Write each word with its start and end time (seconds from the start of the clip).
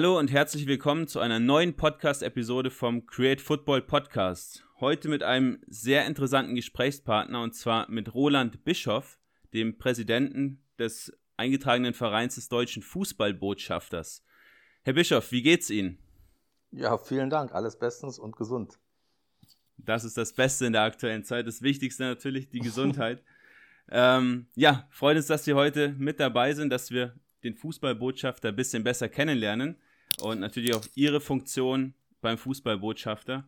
Hallo 0.00 0.18
und 0.18 0.32
herzlich 0.32 0.66
willkommen 0.66 1.08
zu 1.08 1.20
einer 1.20 1.38
neuen 1.38 1.76
Podcast-Episode 1.76 2.70
vom 2.70 3.04
Create 3.04 3.42
Football 3.42 3.82
Podcast. 3.82 4.64
Heute 4.80 5.10
mit 5.10 5.22
einem 5.22 5.58
sehr 5.66 6.06
interessanten 6.06 6.54
Gesprächspartner 6.54 7.42
und 7.42 7.54
zwar 7.54 7.86
mit 7.90 8.14
Roland 8.14 8.64
Bischoff, 8.64 9.18
dem 9.52 9.76
Präsidenten 9.76 10.64
des 10.78 11.12
eingetragenen 11.36 11.92
Vereins 11.92 12.36
des 12.36 12.48
deutschen 12.48 12.82
Fußballbotschafters. 12.82 14.24
Herr 14.84 14.94
Bischoff, 14.94 15.32
wie 15.32 15.42
geht's 15.42 15.68
Ihnen? 15.68 15.98
Ja, 16.70 16.96
vielen 16.96 17.28
Dank. 17.28 17.52
Alles 17.52 17.78
bestens 17.78 18.18
und 18.18 18.36
gesund. 18.36 18.78
Das 19.76 20.04
ist 20.04 20.16
das 20.16 20.32
Beste 20.32 20.64
in 20.64 20.72
der 20.72 20.84
aktuellen 20.84 21.24
Zeit. 21.24 21.46
Das 21.46 21.60
Wichtigste 21.60 22.04
natürlich 22.04 22.48
die 22.48 22.60
Gesundheit. 22.60 23.22
ähm, 23.90 24.46
ja, 24.54 24.88
freut 24.88 25.18
uns, 25.18 25.26
dass 25.26 25.44
Sie 25.44 25.52
heute 25.52 25.90
mit 25.90 26.20
dabei 26.20 26.54
sind, 26.54 26.70
dass 26.70 26.90
wir 26.90 27.14
den 27.44 27.54
Fußballbotschafter 27.54 28.48
ein 28.48 28.56
bisschen 28.56 28.82
besser 28.82 29.10
kennenlernen 29.10 29.76
und 30.20 30.40
natürlich 30.40 30.74
auch 30.74 30.84
Ihre 30.94 31.20
Funktion 31.20 31.94
beim 32.20 32.38
Fußballbotschafter. 32.38 33.44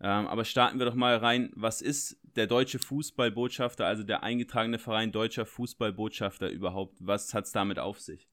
Ähm, 0.00 0.26
aber 0.26 0.44
starten 0.44 0.78
wir 0.78 0.86
doch 0.86 0.94
mal 0.94 1.16
rein. 1.16 1.52
Was 1.54 1.80
ist 1.80 2.18
der 2.36 2.46
deutsche 2.46 2.78
Fußballbotschafter, 2.78 3.86
also 3.86 4.02
der 4.02 4.22
eingetragene 4.22 4.78
Verein 4.78 5.12
deutscher 5.12 5.46
Fußballbotschafter 5.46 6.50
überhaupt? 6.50 6.96
Was 6.98 7.34
hat 7.34 7.44
es 7.44 7.52
damit 7.52 7.78
auf 7.78 8.00
sich? 8.00 8.28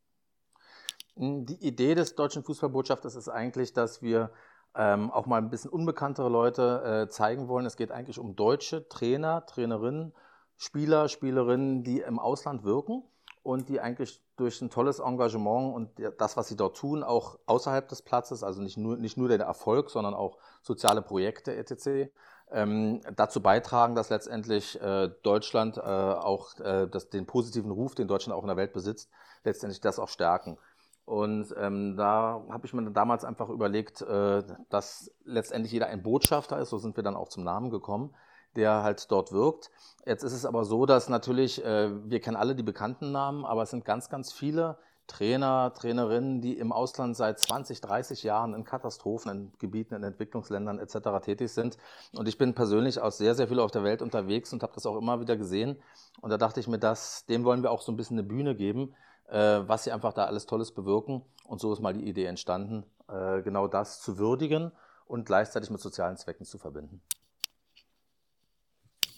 Die 1.15 1.65
Idee 1.65 1.95
des 1.95 2.15
deutschen 2.15 2.43
Fußballbotschafters 2.43 3.15
ist 3.15 3.29
eigentlich, 3.29 3.73
dass 3.73 4.01
wir 4.01 4.31
ähm, 4.75 5.11
auch 5.11 5.25
mal 5.25 5.37
ein 5.37 5.49
bisschen 5.49 5.69
unbekanntere 5.69 6.29
Leute 6.29 7.07
äh, 7.07 7.09
zeigen 7.09 7.47
wollen. 7.47 7.65
Es 7.65 7.75
geht 7.75 7.91
eigentlich 7.91 8.19
um 8.19 8.35
deutsche 8.35 8.87
Trainer, 8.87 9.45
Trainerinnen, 9.45 10.13
Spieler, 10.55 11.07
Spielerinnen, 11.07 11.83
die 11.83 11.99
im 11.99 12.19
Ausland 12.19 12.63
wirken 12.63 13.03
und 13.43 13.69
die 13.69 13.79
eigentlich 13.79 14.21
durch 14.37 14.61
ein 14.61 14.69
tolles 14.69 14.99
Engagement 14.99 15.75
und 15.75 15.89
das, 16.17 16.37
was 16.37 16.47
sie 16.47 16.55
dort 16.55 16.77
tun, 16.77 17.03
auch 17.03 17.39
außerhalb 17.45 17.87
des 17.87 18.01
Platzes, 18.01 18.43
also 18.43 18.61
nicht 18.61 18.77
nur, 18.77 18.97
nicht 18.97 19.17
nur 19.17 19.27
der 19.27 19.39
Erfolg, 19.39 19.89
sondern 19.89 20.13
auch 20.13 20.37
soziale 20.61 21.01
Projekte 21.01 21.55
etc., 21.55 22.11
ähm, 22.51 23.01
dazu 23.15 23.41
beitragen, 23.41 23.93
dass 23.93 24.09
letztendlich 24.09 24.81
äh, 24.81 25.09
Deutschland 25.21 25.77
äh, 25.77 25.81
auch 25.81 26.59
äh, 26.59 26.87
das, 26.87 27.09
den 27.09 27.27
positiven 27.27 27.69
Ruf, 27.69 27.93
den 27.93 28.07
Deutschland 28.07 28.35
auch 28.35 28.41
in 28.41 28.47
der 28.47 28.57
Welt 28.57 28.73
besitzt, 28.73 29.11
letztendlich 29.43 29.81
das 29.81 29.99
auch 29.99 30.09
stärken. 30.09 30.57
Und 31.05 31.53
ähm, 31.57 31.95
da 31.95 32.43
habe 32.49 32.65
ich 32.65 32.73
mir 32.73 32.89
damals 32.91 33.23
einfach 33.23 33.49
überlegt, 33.49 34.01
äh, 34.01 34.43
dass 34.69 35.11
letztendlich 35.23 35.71
jeder 35.71 35.87
ein 35.87 36.03
Botschafter 36.03 36.59
ist, 36.59 36.69
so 36.69 36.77
sind 36.77 36.95
wir 36.97 37.03
dann 37.03 37.15
auch 37.15 37.29
zum 37.29 37.43
Namen 37.43 37.69
gekommen, 37.69 38.15
der 38.55 38.83
halt 38.83 39.11
dort 39.11 39.31
wirkt. 39.31 39.69
Jetzt 40.05 40.23
ist 40.23 40.33
es 40.33 40.45
aber 40.45 40.65
so, 40.65 40.85
dass 40.85 41.09
natürlich, 41.09 41.63
äh, 41.63 41.89
wir 42.09 42.19
kennen 42.19 42.37
alle 42.37 42.55
die 42.55 42.63
bekannten 42.63 43.11
Namen, 43.11 43.45
aber 43.45 43.63
es 43.63 43.69
sind 43.69 43.85
ganz, 43.85 44.09
ganz 44.09 44.31
viele 44.31 44.77
Trainer, 45.09 45.73
Trainerinnen, 45.73 46.39
die 46.39 46.57
im 46.57 46.71
Ausland 46.71 47.17
seit 47.17 47.39
20, 47.39 47.81
30 47.81 48.23
Jahren 48.23 48.53
in 48.53 48.63
Katastrophen, 48.63 49.31
in 49.31 49.51
Gebieten, 49.57 49.95
in 49.95 50.03
Entwicklungsländern 50.03 50.79
etc. 50.79 51.23
tätig 51.23 51.51
sind. 51.51 51.77
Und 52.13 52.27
ich 52.27 52.37
bin 52.37 52.53
persönlich 52.53 52.99
auch 52.99 53.11
sehr, 53.11 53.35
sehr 53.35 53.47
viel 53.47 53.59
auf 53.59 53.71
der 53.71 53.83
Welt 53.83 54.01
unterwegs 54.01 54.53
und 54.53 54.63
habe 54.63 54.73
das 54.75 54.85
auch 54.85 54.95
immer 54.95 55.19
wieder 55.19 55.35
gesehen. 55.35 55.81
Und 56.21 56.29
da 56.29 56.37
dachte 56.37 56.59
ich 56.59 56.67
mir, 56.67 56.79
dass, 56.79 57.25
dem 57.25 57.43
wollen 57.43 57.63
wir 57.63 57.71
auch 57.71 57.81
so 57.81 57.91
ein 57.91 57.97
bisschen 57.97 58.19
eine 58.19 58.27
Bühne 58.27 58.55
geben, 58.55 58.93
äh, 59.27 59.61
was 59.65 59.83
sie 59.83 59.91
einfach 59.91 60.13
da 60.13 60.25
alles 60.25 60.45
Tolles 60.45 60.71
bewirken. 60.71 61.23
Und 61.45 61.59
so 61.59 61.73
ist 61.73 61.81
mal 61.81 61.93
die 61.93 62.07
Idee 62.07 62.25
entstanden, 62.25 62.85
äh, 63.07 63.41
genau 63.41 63.67
das 63.67 64.01
zu 64.01 64.19
würdigen 64.19 64.71
und 65.07 65.25
gleichzeitig 65.25 65.71
mit 65.71 65.81
sozialen 65.81 66.17
Zwecken 66.17 66.45
zu 66.45 66.59
verbinden. 66.59 67.01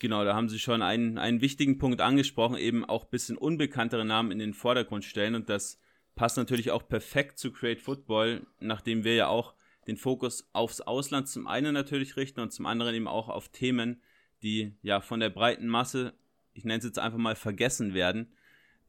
Genau, 0.02 0.26
da 0.26 0.34
haben 0.34 0.50
Sie 0.50 0.58
schon 0.58 0.82
einen, 0.82 1.20
einen 1.20 1.42
wichtigen 1.42 1.78
Punkt 1.78 2.02
angesprochen, 2.02 2.58
eben 2.58 2.84
auch 2.84 3.04
ein 3.04 3.12
bisschen 3.12 3.38
unbekanntere 3.38 4.04
Namen 4.04 4.32
in 4.32 4.40
den 4.40 4.56
Vordergrund 4.56 5.06
stellen. 5.06 5.36
Und 5.36 5.48
das 5.48 5.80
passt 6.16 6.38
natürlich 6.38 6.72
auch 6.72 6.88
perfekt 6.88 7.38
zu 7.38 7.52
Create 7.52 7.80
Football, 7.80 8.48
nachdem 8.60 9.04
wir 9.04 9.14
ja 9.14 9.28
auch 9.28 9.54
den 9.86 9.98
Fokus 9.98 10.50
aufs 10.54 10.82
Ausland 10.82 11.28
zum 11.28 11.46
einen 11.46 11.76
natürlich 11.76 12.18
richten 12.18 12.40
und 12.40 12.52
zum 12.52 12.66
anderen 12.66 12.96
eben 12.96 13.08
auch 13.08 13.30
auf 13.30 13.50
Themen, 13.50 14.02
die 14.42 14.74
ja 14.82 15.02
von 15.02 15.20
der 15.20 15.30
breiten 15.30 15.68
Masse, 15.68 16.16
ich 16.56 16.66
nenne 16.66 16.80
es 16.80 16.86
jetzt 16.86 16.98
einfach 16.98 17.20
mal, 17.20 17.36
vergessen 17.36 17.94
werden, 17.94 18.34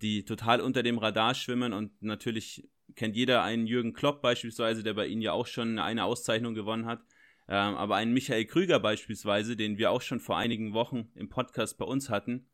die 0.00 0.24
total 0.24 0.62
unter 0.62 0.82
dem 0.82 0.96
Radar 0.96 1.34
schwimmen 1.34 1.74
und 1.74 2.02
natürlich 2.02 2.66
kennt 2.96 3.16
jeder 3.16 3.42
einen 3.42 3.66
Jürgen 3.66 3.92
Klopp 3.92 4.22
beispielsweise, 4.22 4.82
der 4.82 4.94
bei 4.94 5.08
Ihnen 5.08 5.20
ja 5.20 5.32
auch 5.32 5.46
schon 5.46 5.78
eine 5.78 6.04
Auszeichnung 6.04 6.54
gewonnen 6.54 6.86
hat. 6.86 7.04
Ähm, 7.52 7.76
aber 7.76 7.96
einen 7.96 8.14
Michael 8.14 8.46
Krüger 8.46 8.80
beispielsweise, 8.80 9.58
den 9.58 9.76
wir 9.76 9.90
auch 9.90 10.00
schon 10.00 10.20
vor 10.20 10.38
einigen 10.38 10.72
Wochen 10.72 11.10
im 11.14 11.28
Podcast 11.28 11.76
bei 11.76 11.84
uns 11.84 12.08
hatten, 12.08 12.48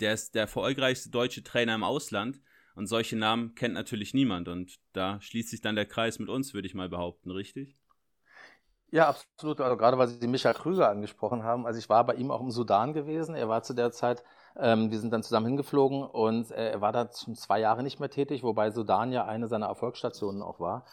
der 0.00 0.14
ist 0.14 0.34
der 0.34 0.42
erfolgreichste 0.42 1.10
deutsche 1.10 1.44
Trainer 1.44 1.76
im 1.76 1.84
Ausland. 1.84 2.40
Und 2.74 2.88
solche 2.88 3.14
Namen 3.14 3.54
kennt 3.54 3.74
natürlich 3.74 4.14
niemand. 4.14 4.48
Und 4.48 4.80
da 4.94 5.20
schließt 5.20 5.50
sich 5.50 5.60
dann 5.60 5.76
der 5.76 5.86
Kreis 5.86 6.18
mit 6.18 6.28
uns, 6.28 6.54
würde 6.54 6.66
ich 6.66 6.74
mal 6.74 6.88
behaupten, 6.88 7.30
richtig? 7.30 7.76
Ja, 8.90 9.10
absolut. 9.10 9.60
Also 9.60 9.76
gerade 9.76 9.96
weil 9.96 10.08
Sie 10.08 10.26
Michael 10.26 10.54
Krüger 10.54 10.88
angesprochen 10.88 11.44
haben. 11.44 11.64
Also 11.64 11.78
ich 11.78 11.88
war 11.88 12.04
bei 12.04 12.14
ihm 12.14 12.32
auch 12.32 12.40
im 12.40 12.50
Sudan 12.50 12.94
gewesen. 12.94 13.36
Er 13.36 13.48
war 13.48 13.62
zu 13.62 13.74
der 13.74 13.92
Zeit, 13.92 14.24
ähm, 14.56 14.90
wir 14.90 14.98
sind 14.98 15.12
dann 15.12 15.22
zusammen 15.22 15.46
hingeflogen 15.46 16.02
und 16.02 16.50
äh, 16.50 16.72
er 16.72 16.80
war 16.80 16.90
da 16.90 17.08
schon 17.12 17.36
zwei 17.36 17.60
Jahre 17.60 17.84
nicht 17.84 18.00
mehr 18.00 18.10
tätig, 18.10 18.42
wobei 18.42 18.72
Sudan 18.72 19.12
ja 19.12 19.24
eine 19.24 19.46
seiner 19.46 19.66
Erfolgsstationen 19.66 20.42
auch 20.42 20.58
war. 20.58 20.84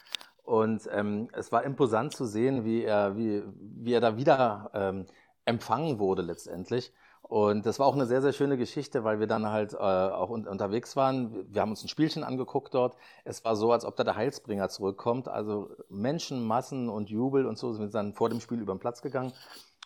Und 0.45 0.87
ähm, 0.91 1.27
es 1.33 1.51
war 1.51 1.63
imposant 1.63 2.13
zu 2.13 2.25
sehen, 2.25 2.63
wie 2.63 2.83
er, 2.83 3.17
wie, 3.17 3.43
wie 3.59 3.93
er 3.93 4.01
da 4.01 4.15
wieder 4.15 4.69
ähm, 4.73 5.05
empfangen 5.45 5.97
wurde 5.99 6.21
letztendlich. 6.21 6.93
Und 7.23 7.65
das 7.65 7.79
war 7.79 7.87
auch 7.87 7.95
eine 7.95 8.05
sehr, 8.05 8.21
sehr 8.21 8.33
schöne 8.33 8.55
Geschichte, 8.55 9.03
weil 9.03 9.19
wir 9.19 9.25
dann 9.25 9.47
halt 9.47 9.73
äh, 9.73 9.77
auch 9.77 10.29
un 10.29 10.47
unterwegs 10.47 10.95
waren. 10.95 11.51
Wir 11.51 11.61
haben 11.61 11.71
uns 11.71 11.83
ein 11.83 11.87
Spielchen 11.87 12.23
angeguckt 12.23 12.75
dort. 12.75 12.95
Es 13.23 13.43
war 13.43 13.55
so, 13.55 13.71
als 13.71 13.83
ob 13.83 13.95
da 13.95 14.03
der 14.03 14.15
Heilsbringer 14.15 14.69
zurückkommt. 14.69 15.27
Also 15.27 15.71
Menschenmassen 15.89 16.87
und 16.87 17.09
Jubel 17.09 17.47
und 17.47 17.57
so 17.57 17.73
sind 17.73 17.87
wir 17.87 17.91
dann 17.91 18.13
vor 18.13 18.29
dem 18.29 18.39
Spiel 18.39 18.61
über 18.61 18.75
den 18.75 18.79
Platz 18.79 19.01
gegangen. 19.01 19.33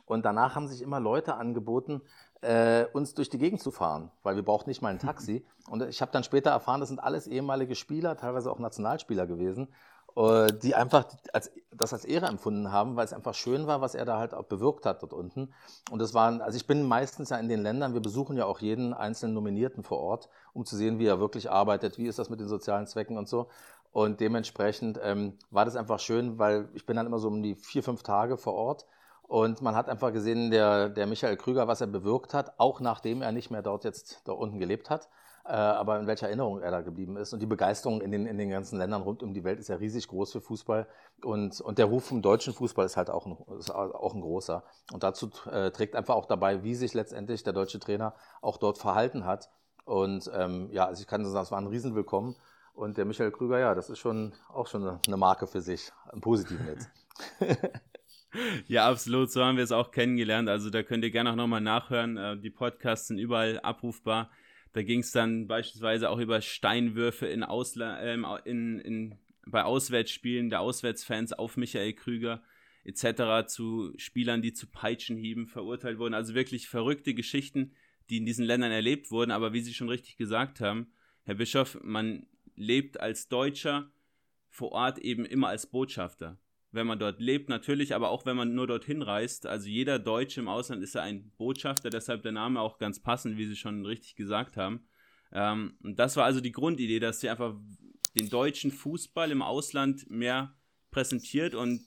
Und 0.06 0.26
danach 0.26 0.56
haben 0.56 0.68
sich 0.68 0.82
immer 0.82 1.00
Leute 1.00 1.36
angeboten, 1.36 2.02
äh, 2.42 2.86
uns 2.92 3.14
durch 3.14 3.30
die 3.30 3.38
Gegend 3.38 3.62
zu 3.62 3.72
fahren, 3.72 4.12
weil 4.24 4.36
wir 4.36 4.44
brauchten 4.44 4.70
nicht 4.70 4.82
mal 4.82 4.90
ein 4.90 5.00
Taxi. 5.00 5.46
Und 5.70 5.84
ich 5.84 6.02
habe 6.02 6.12
dann 6.12 6.26
später 6.26 6.50
erfahren, 6.50 6.82
das 6.82 6.90
sind 6.90 7.00
alles 7.00 7.28
ehemalige 7.28 7.76
Spieler, 7.76 8.18
teilweise 8.18 8.52
auch 8.52 8.60
Nationalspieler 8.60 9.28
gewesen. 9.28 9.70
Äh, 10.16 10.54
die 10.54 10.76
einfach 10.76 11.06
als, 11.34 11.52
das 11.72 11.94
als 11.94 12.06
Ehre 12.06 12.28
empfunden 12.28 12.72
haben, 12.72 12.96
weil 12.96 13.06
es 13.06 13.14
einfach 13.14 13.34
schön 13.34 13.68
war, 13.68 13.82
was 13.82 13.96
er 13.96 14.06
da 14.06 14.18
halt 14.18 14.34
auch 14.34 14.46
bewirkt 14.46 14.86
hat 14.86 15.02
dort 15.02 15.14
unten. 15.14 15.54
Und 15.92 16.00
das 16.00 16.14
waren, 16.14 16.42
also 16.42 16.58
ich 16.58 16.68
bin 16.68 16.84
meistens 16.84 17.30
ja 17.30 17.38
in 17.38 17.48
den 17.50 17.62
Ländern, 17.62 17.94
wir 17.94 18.02
besuchen 18.02 18.36
ja 18.36 18.46
auch 18.46 18.60
jeden 18.60 18.94
einzelnen 18.94 19.36
Nominierten 19.36 19.84
vor 19.84 20.00
Ort, 20.00 20.30
um 20.54 20.66
zu 20.66 20.76
sehen, 20.76 21.00
wie 21.00 21.06
er 21.06 21.20
wirklich 21.20 21.52
arbeitet, 21.52 21.98
wie 21.98 22.08
ist 22.08 22.20
das 22.20 22.30
mit 22.30 22.40
den 22.40 22.48
sozialen 22.48 22.88
Zwecken 22.88 23.18
und 23.18 23.28
so. 23.28 23.48
Und 23.92 24.20
dementsprechend 24.20 25.00
ähm, 25.02 25.38
war 25.52 25.66
das 25.66 25.76
einfach 25.76 26.00
schön, 26.00 26.38
weil 26.38 26.70
ich 26.74 26.86
bin 26.86 26.96
dann 26.96 27.06
immer 27.06 27.20
so 27.20 27.28
um 27.28 27.42
die 27.42 27.56
vier, 27.56 27.84
fünf 27.84 28.04
Tage 28.04 28.38
vor 28.38 28.54
Ort. 28.54 28.86
Und 29.24 29.62
man 29.62 29.76
hat 29.76 29.90
einfach 29.90 30.12
gesehen, 30.12 30.52
der, 30.52 30.90
der 30.90 31.08
Michael 31.08 31.38
Krüger, 31.38 31.68
was 31.68 31.82
er 31.82 31.88
bewirkt 31.88 32.34
hat, 32.34 32.60
auch 32.60 32.80
nachdem 32.80 33.22
er 33.22 33.32
nicht 33.32 33.52
mehr 33.52 33.62
dort 33.62 33.84
jetzt 33.84 34.22
da 34.26 34.32
unten 34.32 34.60
gelebt 34.60 34.90
hat 34.90 35.08
aber 35.52 36.00
in 36.00 36.08
welcher 36.08 36.28
Erinnerung 36.28 36.62
er 36.62 36.72
da 36.72 36.82
geblieben 36.82 37.18
ist. 37.18 37.34
Und 37.34 37.40
die 37.40 37.46
Begeisterung 37.46 38.02
in 38.02 38.12
den, 38.12 38.26
in 38.26 38.38
den 38.38 38.50
ganzen 38.50 38.78
Ländern 38.78 39.02
rund 39.02 39.24
um 39.24 39.34
die 39.34 39.44
Welt 39.44 39.60
ist 39.60 39.70
ja 39.70 39.76
riesig 39.76 40.08
groß 40.08 40.32
für 40.32 40.42
Fußball. 40.42 40.88
Und, 41.24 41.60
und 41.62 41.78
der 41.78 41.86
Ruf 41.86 42.06
vom 42.06 42.22
deutschen 42.22 42.54
Fußball 42.54 42.86
ist 42.86 42.98
halt 42.98 43.10
auch 43.10 43.26
ein, 43.26 43.38
ist 43.58 43.72
auch 43.72 44.14
ein 44.14 44.22
großer. 44.22 44.64
Und 44.94 45.04
dazu 45.04 45.30
äh, 45.52 45.72
trägt 45.72 45.96
einfach 45.96 46.16
auch 46.16 46.26
dabei, 46.26 46.64
wie 46.64 46.76
sich 46.76 46.94
letztendlich 46.94 47.44
der 47.44 47.54
deutsche 47.54 47.80
Trainer 47.80 48.14
auch 48.42 48.58
dort 48.58 48.78
verhalten 48.78 49.26
hat. 49.26 49.50
Und 49.86 50.30
ähm, 50.34 50.70
ja, 50.72 50.86
also 50.86 51.02
ich 51.02 51.08
kann 51.08 51.26
sagen, 51.26 51.44
es 51.44 51.52
war 51.52 51.60
ein 51.60 51.68
Riesenwillkommen. 51.68 52.36
Und 52.74 52.98
der 52.98 53.06
Michael 53.06 53.32
Krüger, 53.32 53.60
ja, 53.60 53.76
das 53.76 53.90
ist 53.90 54.00
schon 54.00 54.34
auch 54.48 54.68
schon 54.68 55.00
eine 55.06 55.18
Marke 55.18 55.48
für 55.48 55.62
sich, 55.62 55.92
im 56.14 56.22
Positiven 56.22 56.66
jetzt. 56.68 56.90
Ja, 58.68 58.90
absolut. 58.90 59.32
So 59.32 59.44
haben 59.44 59.58
wir 59.58 59.64
es 59.64 59.72
auch 59.72 59.92
kennengelernt. 59.92 60.50
Also 60.50 60.70
da 60.70 60.84
könnt 60.84 61.04
ihr 61.04 61.12
gerne 61.12 61.32
auch 61.32 61.36
nochmal 61.36 61.62
nachhören. 61.62 62.18
Äh, 62.18 62.38
die 62.38 62.50
Podcasts 62.50 63.08
sind 63.08 63.18
überall 63.18 63.60
abrufbar. 63.62 64.30
Da 64.74 64.84
ging 64.84 65.00
es 65.00 65.12
dann 65.12 65.48
beispielsweise 65.48 66.10
auch 66.10 66.20
über 66.20 66.42
Steinwürfe 66.42 67.28
in 67.28 67.44
Ausla 67.44 68.02
ähm, 68.02 68.26
in, 68.46 68.80
in, 68.80 69.16
bei 69.46 69.64
Auswärtsspielen 69.64 70.50
der 70.50 70.62
Auswärtsfans 70.62 71.34
auf 71.34 71.58
Michael 71.58 71.94
Krüger 71.94 72.44
etc. 72.84 73.48
zu 73.48 73.94
Spielern, 73.98 74.42
die 74.42 74.54
zu 74.54 74.68
Peitschenhieben 74.68 75.48
verurteilt 75.48 75.98
wurden. 75.98 76.14
Also 76.14 76.34
wirklich 76.34 76.68
verrückte 76.68 77.14
Geschichten, 77.14 77.74
die 78.10 78.18
in 78.18 78.26
diesen 78.26 78.46
Ländern 78.46 78.72
erlebt 78.72 79.12
wurden. 79.12 79.32
Aber 79.32 79.54
wie 79.54 79.62
Sie 79.62 79.74
schon 79.74 79.90
richtig 79.90 80.18
gesagt 80.18 80.62
haben, 80.62 80.92
Herr 81.24 81.36
Bischof, 81.36 81.78
man 81.84 82.28
lebt 82.56 83.00
als 83.00 83.28
Deutscher 83.28 83.92
vor 84.50 84.72
Ort 84.72 85.00
eben 85.00 85.26
immer 85.26 85.48
als 85.48 85.68
Botschafter 85.68 86.40
wenn 86.72 86.88
man 86.88 87.00
dort 87.00 87.20
lebt, 87.20 87.50
natürlich, 87.50 87.96
aber 87.96 88.10
auch 88.10 88.26
wenn 88.26 88.38
man 88.38 88.54
nur 88.54 88.68
dorthin 88.68 89.02
reist. 89.02 89.48
Also 89.48 89.68
jeder 89.68 89.98
Deutsche 89.98 90.40
im 90.40 90.48
Ausland 90.48 90.84
ist 90.84 90.96
ja 90.96 91.02
ein 91.02 91.32
Botschafter, 91.38 91.90
deshalb 91.90 92.22
der 92.22 92.32
Name 92.32 92.62
auch 92.62 92.78
ganz 92.78 93.02
passend, 93.02 93.38
wie 93.38 93.48
Sie 93.48 93.56
schon 93.56 93.86
richtig 93.86 94.16
gesagt 94.16 94.58
haben. 94.58 94.88
Ähm, 95.32 95.78
das 95.82 96.16
war 96.16 96.26
also 96.26 96.42
die 96.42 96.52
Grundidee, 96.52 97.00
dass 97.00 97.20
sie 97.20 97.30
einfach 97.30 97.56
den 98.18 98.30
deutschen 98.30 98.72
Fußball 98.72 99.32
im 99.32 99.42
Ausland 99.42 100.10
mehr 100.10 100.56
präsentiert 100.92 101.56
und 101.56 101.82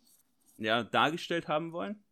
ja, 0.59 0.85
dargestellt 0.85 1.49
haben 1.49 1.73
wollen. 1.73 2.05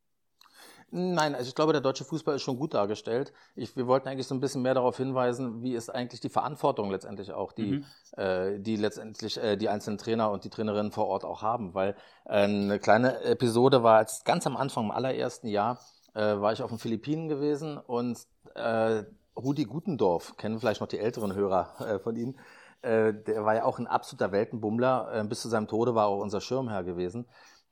Nein, 0.92 1.37
also 1.37 1.48
ich 1.48 1.54
glaube, 1.54 1.72
der 1.72 1.81
deutsche 1.81 2.04
Fußball 2.04 2.34
ist 2.34 2.42
schon 2.42 2.58
gut 2.58 2.75
dargestellt. 2.75 3.32
Ich, 3.54 3.76
wir 3.76 3.87
wollten 3.87 4.08
eigentlich 4.08 4.26
so 4.26 4.34
ein 4.34 4.40
bisschen 4.40 4.62
mehr 4.62 4.75
darauf 4.75 4.96
hinweisen, 4.96 5.62
wie 5.62 5.75
ist 5.75 5.88
eigentlich 5.88 6.20
die 6.20 6.28
Verantwortung 6.28 6.90
letztendlich 6.90 7.32
auch, 7.32 7.52
die, 7.52 7.72
mhm. 7.72 7.84
äh, 8.16 8.58
die 8.58 8.75
letztendlich 8.75 9.37
äh, 9.37 9.56
die 9.56 9.69
einzelnen 9.69 9.98
Trainer 9.98 10.32
und 10.32 10.42
die 10.42 10.50
Trainerinnen 10.50 10.90
vor 10.90 11.06
Ort 11.06 11.25
auch 11.25 11.42
haben. 11.42 11.75
Weil 11.75 11.94
äh, 12.25 12.42
eine 12.42 12.81
kleine 12.81 13.22
Episode 13.22 13.84
war 13.84 13.98
als 13.98 14.25
ganz 14.25 14.46
am 14.48 14.56
Anfang, 14.56 14.87
im 14.87 14.90
allerersten 14.90 15.46
Jahr, 15.46 15.78
äh, 16.14 16.20
war 16.20 16.52
ich 16.52 16.62
auf 16.62 16.70
den 16.70 16.78
Philippinen 16.78 17.28
gewesen 17.28 17.78
und 17.78 18.19
äh, 18.56 19.04
Rudi 19.37 19.64
Gutendorf, 19.64 20.37
kennen 20.37 20.58
vielleicht 20.58 20.81
noch 20.81 20.88
die 20.88 20.98
älteren 20.98 21.34
Hörer 21.34 21.75
äh, 21.78 21.98
von 22.00 22.16
Ihnen, 22.16 22.37
äh, 22.82 23.14
der 23.14 23.44
war 23.44 23.54
ja 23.54 23.64
auch 23.64 23.78
ein 23.78 23.87
absoluter 23.87 24.32
Weltenbummler. 24.32 25.10
Äh, 25.14 25.25
bis 25.25 25.42
zu 25.42 25.48
seinem 25.48 25.69
Tode 25.69 25.94
war 25.94 26.06
auch 26.08 26.20
unser 26.20 26.40
Schirmherr 26.40 26.82
gewesen 26.82 27.26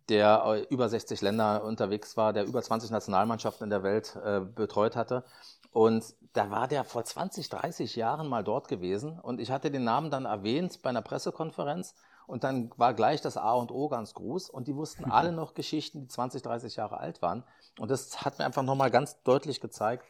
der 0.08 0.42
äh, 0.44 0.60
über 0.72 0.88
60 0.88 1.20
Länder 1.20 1.64
unterwegs 1.64 2.16
war, 2.16 2.32
der 2.32 2.44
über 2.44 2.62
20 2.62 2.90
Nationalmannschaften 2.90 3.64
in 3.64 3.70
der 3.70 3.82
Welt 3.82 4.16
äh, 4.24 4.40
betreut 4.40 4.96
hatte. 4.96 5.24
Und 5.72 6.14
da 6.32 6.50
war 6.50 6.68
der 6.68 6.84
vor 6.84 7.04
20, 7.04 7.48
30 7.48 7.96
Jahren 7.96 8.28
mal 8.28 8.42
dort 8.42 8.68
gewesen 8.68 9.18
und 9.18 9.40
ich 9.40 9.50
hatte 9.50 9.70
den 9.70 9.84
Namen 9.84 10.10
dann 10.10 10.24
erwähnt 10.24 10.80
bei 10.82 10.90
einer 10.90 11.02
Pressekonferenz 11.02 11.94
und 12.26 12.44
dann 12.44 12.70
war 12.76 12.94
gleich 12.94 13.20
das 13.20 13.36
A 13.36 13.52
und 13.52 13.70
O 13.70 13.88
ganz 13.88 14.14
groß 14.14 14.50
und 14.50 14.66
die 14.68 14.76
wussten 14.76 15.04
alle 15.10 15.32
noch 15.32 15.54
Geschichten, 15.54 16.02
die 16.02 16.08
20, 16.08 16.42
30 16.42 16.76
Jahre 16.76 16.98
alt 16.98 17.22
waren. 17.22 17.44
Und 17.78 17.90
das 17.90 18.24
hat 18.24 18.38
mir 18.38 18.44
einfach 18.44 18.62
nochmal 18.62 18.90
ganz 18.90 19.22
deutlich 19.22 19.60
gezeigt, 19.60 20.04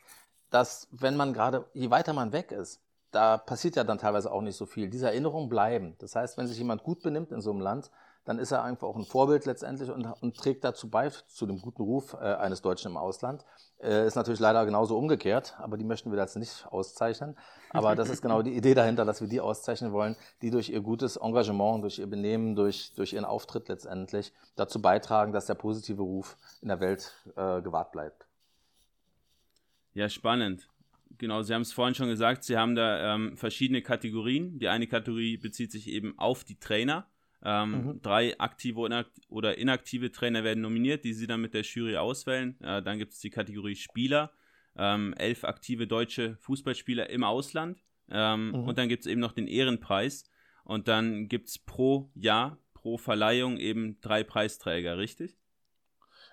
dass 0.51 0.89
wenn 0.91 1.17
man 1.17 1.33
gerade, 1.33 1.67
je 1.75 1.91
weiter 1.91 2.13
man 2.13 2.33
weg 2.33 2.53
ist, 2.53 2.81
da 3.11 3.39
passiert 3.39 3.77
ja 3.77 3.85
dann 3.85 3.99
teilweise 3.99 4.31
auch 4.31 4.43
nicht 4.43 4.57
so 4.57 4.67
viel. 4.67 4.91
Diese 4.91 5.07
Erinnerungen 5.07 5.49
bleiben. 5.49 5.97
Das 5.99 6.15
heißt, 6.15 6.37
wenn 6.37 6.47
sich 6.47 6.59
jemand 6.59 6.83
gut 6.83 7.03
benimmt 7.03 7.33
in 7.33 7.41
so 7.41 7.51
einem 7.51 7.61
Land, 7.61 7.91
dann 8.29 8.39
ist 8.39 8.53
er 8.53 8.63
einfach 8.63 8.87
auch 8.87 8.97
ein 8.97 9.07
Vorbild 9.07 9.47
letztendlich 9.47 9.91
und, 9.91 10.05
und 10.05 10.37
trägt 10.37 10.63
dazu 10.63 10.91
bei, 10.91 11.09
zu 11.09 11.47
dem 11.47 11.63
guten 11.63 11.81
Ruf 11.81 12.13
äh, 12.13 12.35
eines 12.35 12.61
Deutschen 12.61 12.91
im 12.91 12.99
Ausland. 12.99 13.43
Äh, 13.83 14.07
ist 14.07 14.17
natürlich 14.17 14.39
leider 14.39 14.67
genauso 14.67 14.99
umgekehrt, 14.99 15.55
aber 15.57 15.79
die 15.79 15.85
möchten 15.85 16.13
wir 16.13 16.19
jetzt 16.19 16.37
nicht 16.37 16.67
auszeichnen. 16.69 17.39
Aber 17.71 17.97
das 17.97 18.11
ist 18.11 18.21
genau 18.21 18.43
die 18.43 18.55
Idee 18.55 18.75
dahinter, 18.75 19.07
dass 19.07 19.23
wir 19.23 19.29
die 19.29 19.41
auszeichnen 19.41 19.93
wollen, 19.93 20.15
die 20.43 20.51
durch 20.51 20.69
ihr 20.69 20.83
gutes 20.83 21.17
Engagement, 21.17 21.83
durch 21.83 22.01
ihr 22.01 22.07
Benehmen, 22.07 22.55
durch, 22.55 22.93
durch 22.95 23.15
ihren 23.15 23.25
Auftritt 23.25 23.67
letztendlich 23.69 24.35
dazu 24.57 24.83
beitragen, 24.83 25.33
dass 25.33 25.47
der 25.47 25.55
positive 25.55 26.03
Ruf 26.03 26.37
in 26.61 26.69
der 26.69 26.81
Welt 26.81 27.15
äh, 27.35 27.63
gewahrt 27.63 27.93
bleibt. 27.93 28.27
Ja, 29.95 30.11
spannend. 30.11 30.69
Genau, 31.17 31.41
Sie 31.41 31.55
haben 31.55 31.63
es 31.63 31.73
vorhin 31.73 31.95
schon 31.95 32.09
gesagt, 32.09 32.45
Sie 32.45 32.59
haben 32.59 32.75
da 32.75 33.15
ähm, 33.15 33.39
verschiedene 33.39 33.81
Kategorien. 33.81 34.59
Die 34.59 34.69
eine 34.69 34.87
Kategorie 34.87 35.39
bezieht 35.39 35.73
sich 35.73 35.89
eben 35.89 36.19
auf 36.19 36.45
die 36.45 36.59
Trainer 36.59 37.07
ähm, 37.45 37.71
mhm. 37.71 38.03
Drei 38.03 38.39
aktive 38.41 38.81
oder 39.29 39.59
inaktive 39.59 40.11
Trainer 40.11 40.45
werden 40.45 40.61
nominiert, 40.61 41.05
die 41.05 41.13
sie 41.13 41.27
dann 41.27 41.41
mit 41.41 41.55
der 41.55 41.63
Jury 41.63 41.97
auswählen. 41.97 42.61
Äh, 42.61 42.83
dann 42.83 42.99
gibt 42.99 43.13
es 43.13 43.21
die 43.21 43.31
Kategorie 43.31 43.77
Spieler, 43.77 44.33
ähm, 44.77 45.15
elf 45.17 45.45
aktive 45.45 45.87
deutsche 45.87 46.37
Fußballspieler 46.37 47.11
im 47.11 47.25
Ausland. 47.25 47.79
Ähm, 48.11 48.49
mhm. 48.49 48.69
Und 48.69 48.79
dann 48.79 48.89
gibt 48.89 49.03
es 49.03 49.07
eben 49.07 49.21
noch 49.21 49.33
den 49.33 49.47
Ehrenpreis. 49.47 50.25
Und 50.65 50.89
dann 50.89 51.29
gibt 51.29 51.49
es 51.49 51.59
pro 51.59 52.11
Jahr, 52.15 52.59
pro 52.75 52.99
Verleihung 52.99 53.57
eben 53.57 54.01
drei 54.01 54.25
Preisträger, 54.25 54.99
richtig? 54.99 55.37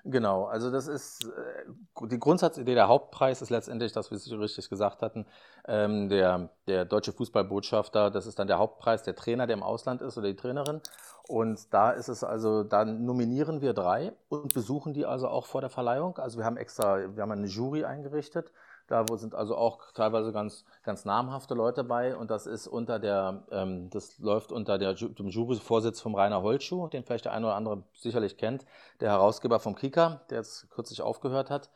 Genau, 0.07 0.45
also 0.45 0.69
das 0.69 0.87
ist 0.87 1.25
äh, 1.25 2.07
die 2.07 2.19
Grundsatzidee, 2.19 2.75
der 2.75 2.87
Hauptpreis 2.87 3.41
ist 3.41 3.49
letztendlich, 3.49 3.91
das, 3.91 4.11
wie 4.11 4.17
Sie 4.17 4.35
richtig 4.35 4.69
gesagt 4.69 5.01
hatten, 5.01 5.25
ähm, 5.67 6.09
der, 6.09 6.49
der 6.67 6.85
deutsche 6.85 7.11
Fußballbotschafter, 7.11 8.11
das 8.11 8.27
ist 8.27 8.37
dann 8.37 8.45
der 8.45 8.59
Hauptpreis, 8.59 9.01
der 9.01 9.15
Trainer, 9.15 9.47
der 9.47 9.55
im 9.57 9.63
Ausland 9.63 10.03
ist 10.03 10.15
oder 10.19 10.27
die 10.27 10.35
Trainerin. 10.35 10.79
Und 11.27 11.73
da 11.73 11.89
ist 11.89 12.07
es 12.07 12.23
also, 12.23 12.63
da 12.63 12.85
nominieren 12.85 13.61
wir 13.61 13.73
drei 13.73 14.13
und 14.29 14.53
besuchen 14.53 14.93
die 14.93 15.07
also 15.07 15.27
auch 15.27 15.47
vor 15.47 15.61
der 15.61 15.71
Verleihung. 15.71 16.19
Also 16.19 16.37
wir 16.37 16.45
haben 16.45 16.57
extra, 16.57 17.15
wir 17.15 17.23
haben 17.23 17.31
eine 17.31 17.47
Jury 17.47 17.83
eingerichtet 17.83 18.51
da 18.87 19.05
sind 19.17 19.35
also 19.35 19.55
auch 19.55 19.79
teilweise 19.93 20.31
ganz, 20.31 20.65
ganz 20.83 21.05
namhafte 21.05 21.53
Leute 21.53 21.83
bei 21.83 22.15
und 22.15 22.29
das 22.29 22.45
ist 22.45 22.67
unter 22.67 22.99
der, 22.99 23.43
ähm, 23.51 23.89
das 23.89 24.19
läuft 24.19 24.51
unter 24.51 24.77
der, 24.77 24.93
dem 24.93 25.27
Juryvorsitz 25.27 26.01
vom 26.01 26.15
Rainer 26.15 26.41
Holtschuh, 26.41 26.87
den 26.87 27.03
vielleicht 27.03 27.25
der 27.25 27.33
eine 27.33 27.47
oder 27.47 27.55
andere 27.55 27.83
sicherlich 27.93 28.37
kennt, 28.37 28.65
der 28.99 29.11
Herausgeber 29.11 29.59
vom 29.59 29.75
Kika, 29.75 30.21
der 30.29 30.39
jetzt 30.39 30.69
kürzlich 30.69 31.01
aufgehört 31.01 31.49
hat. 31.49 31.69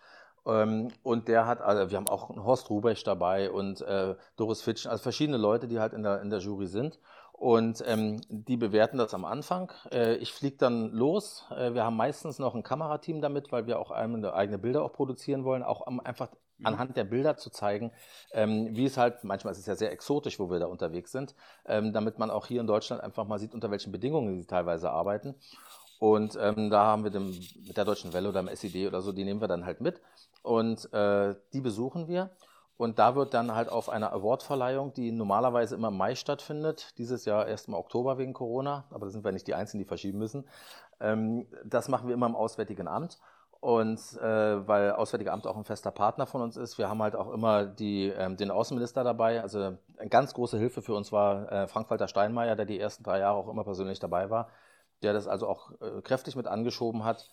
Ähm, 0.46 0.90
und 1.04 1.28
der 1.28 1.46
hat, 1.46 1.62
also 1.62 1.90
wir 1.90 1.98
haben 1.98 2.08
auch 2.08 2.30
Horst 2.30 2.70
Rubesch 2.70 3.04
dabei 3.04 3.52
und 3.52 3.82
äh, 3.82 4.16
Doris 4.36 4.62
Fitschen, 4.62 4.92
also 4.92 5.02
verschiedene 5.02 5.38
Leute, 5.38 5.68
die 5.68 5.80
halt 5.80 5.94
in 5.94 6.04
der, 6.04 6.22
in 6.22 6.30
der 6.30 6.40
Jury 6.40 6.68
sind. 6.68 7.00
Und 7.34 7.82
ähm, 7.88 8.20
die 8.28 8.58
bewerten 8.58 8.98
das 8.98 9.14
am 9.14 9.24
Anfang. 9.24 9.72
Äh, 9.94 10.16
ich 10.16 10.34
fliege 10.34 10.58
dann 10.58 10.92
los. 10.92 11.46
Äh, 11.52 11.74
wir 11.74 11.86
haben 11.86 11.96
meistens 11.96 12.38
noch 12.38 12.54
ein 12.54 12.64
Kamerateam 12.64 13.22
damit, 13.22 13.52
weil 13.54 13.66
wir 13.66 13.80
auch 13.80 13.92
eigene 13.92 14.58
Bilder 14.58 14.84
auch 14.84 14.92
produzieren 14.92 15.46
wollen, 15.46 15.64
auch 15.64 15.88
um 15.88 16.02
einfach. 16.02 16.30
Anhand 16.64 16.98
der 16.98 17.04
Bilder 17.04 17.38
zu 17.38 17.50
zeigen, 17.50 17.92
ähm, 18.32 18.76
wie 18.76 18.86
es 18.86 18.98
halt, 18.98 19.24
manchmal 19.24 19.52
ist 19.52 19.60
es 19.60 19.66
ja 19.66 19.76
sehr 19.76 19.92
exotisch, 19.92 20.40
wo 20.40 20.50
wir 20.50 20.60
da 20.60 20.68
unterwegs 20.68 21.12
sind, 21.12 21.36
ähm, 21.66 21.94
damit 21.94 22.20
man 22.20 22.32
auch 22.32 22.48
hier 22.48 22.62
in 22.62 22.68
Deutschland 22.68 23.02
einfach 23.02 23.26
mal 23.26 23.40
sieht, 23.40 23.54
unter 23.54 23.72
welchen 23.72 23.92
Bedingungen 23.92 24.40
sie 24.40 24.48
teilweise 24.48 24.92
arbeiten. 24.92 25.36
Und 26.00 26.38
ähm, 26.42 26.70
da 26.70 26.86
haben 26.86 27.04
wir 27.04 27.12
dem, 27.12 27.30
mit 27.66 27.76
der 27.76 27.86
Deutschen 27.86 28.14
Welle 28.14 28.30
oder 28.30 28.42
dem 28.42 28.48
SED 28.48 28.88
oder 28.88 29.02
so, 29.02 29.12
die 29.12 29.26
nehmen 29.26 29.42
wir 29.42 29.50
dann 29.50 29.66
halt 29.66 29.82
mit 29.82 30.02
und 30.44 30.92
äh, 30.94 31.36
die 31.54 31.62
besuchen 31.62 32.08
wir. 32.08 32.32
Und 32.78 32.98
da 32.98 33.14
wird 33.14 33.34
dann 33.34 33.54
halt 33.54 33.68
auf 33.68 33.90
einer 33.90 34.14
Awardverleihung, 34.14 34.94
die 34.94 35.12
normalerweise 35.12 35.76
immer 35.76 35.90
im 35.90 35.98
Mai 35.98 36.16
stattfindet, 36.16 36.98
dieses 36.98 37.26
Jahr 37.26 37.46
erst 37.46 37.68
im 37.68 37.74
Oktober 37.74 38.18
wegen 38.18 38.32
Corona, 38.32 38.86
aber 38.90 39.06
da 39.06 39.12
sind 39.12 39.26
wir 39.26 39.34
nicht 39.34 39.48
die 39.48 39.54
Einzigen, 39.54 39.80
die 39.80 39.88
verschieben 39.88 40.18
müssen. 40.18 40.48
Ähm, 41.02 41.48
das 41.66 41.90
machen 41.90 42.08
wir 42.08 42.14
immer 42.14 42.28
im 42.28 42.38
Auswärtigen 42.38 42.88
Amt. 42.88 43.20
Und 43.62 44.00
äh, 44.22 44.68
weil 44.68 44.94
Auswärtige 44.94 45.34
Amt 45.34 45.46
auch 45.46 45.58
ein 45.58 45.66
fester 45.66 45.92
Partner 45.92 46.26
von 46.26 46.42
uns 46.42 46.56
ist, 46.56 46.78
wir 46.78 46.88
haben 46.88 47.02
halt 47.02 47.16
auch 47.16 47.32
immer 47.32 47.66
die, 47.66 48.06
ähm, 48.06 48.38
den 48.38 48.52
Außenminister 48.52 49.04
dabei. 49.04 49.42
Also 49.42 49.60
eine 49.98 50.10
ganz 50.10 50.34
große 50.34 50.58
Hilfe 50.58 50.82
für 50.82 50.94
uns 50.94 51.12
war 51.12 51.52
äh, 51.52 51.68
Frank-Walter 51.68 52.08
Steinmeier, 52.08 52.56
der 52.56 52.66
die 52.66 52.80
ersten 52.80 53.04
drei 53.04 53.20
Jahre 53.20 53.38
auch 53.38 53.50
immer 53.50 53.66
persönlich 53.66 54.00
dabei 54.00 54.30
war, 54.30 54.50
der 55.04 55.12
das 55.12 55.28
also 55.28 55.48
auch 55.48 55.72
äh, 55.82 56.02
kräftig 56.02 56.38
mit 56.38 56.48
angeschoben 56.48 57.04
hat 57.04 57.30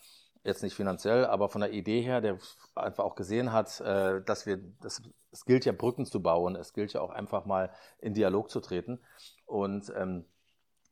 jetzt 0.46 0.62
nicht 0.62 0.74
finanziell, 0.74 1.26
aber 1.26 1.48
von 1.48 1.60
der 1.60 1.72
Idee 1.72 2.00
her, 2.00 2.20
der 2.20 2.38
einfach 2.74 3.04
auch 3.04 3.16
gesehen 3.16 3.52
hat, 3.52 3.80
äh, 3.80 4.22
dass 4.22 4.46
wir, 4.46 4.58
das, 4.80 5.02
es 5.32 5.44
gilt 5.44 5.64
ja 5.64 5.72
Brücken 5.72 6.06
zu 6.06 6.22
bauen, 6.22 6.56
es 6.56 6.72
gilt 6.72 6.92
ja 6.92 7.00
auch 7.00 7.10
einfach 7.10 7.44
mal 7.44 7.70
in 7.98 8.14
Dialog 8.14 8.48
zu 8.48 8.60
treten. 8.60 9.00
Und 9.44 9.92
ähm, 9.96 10.24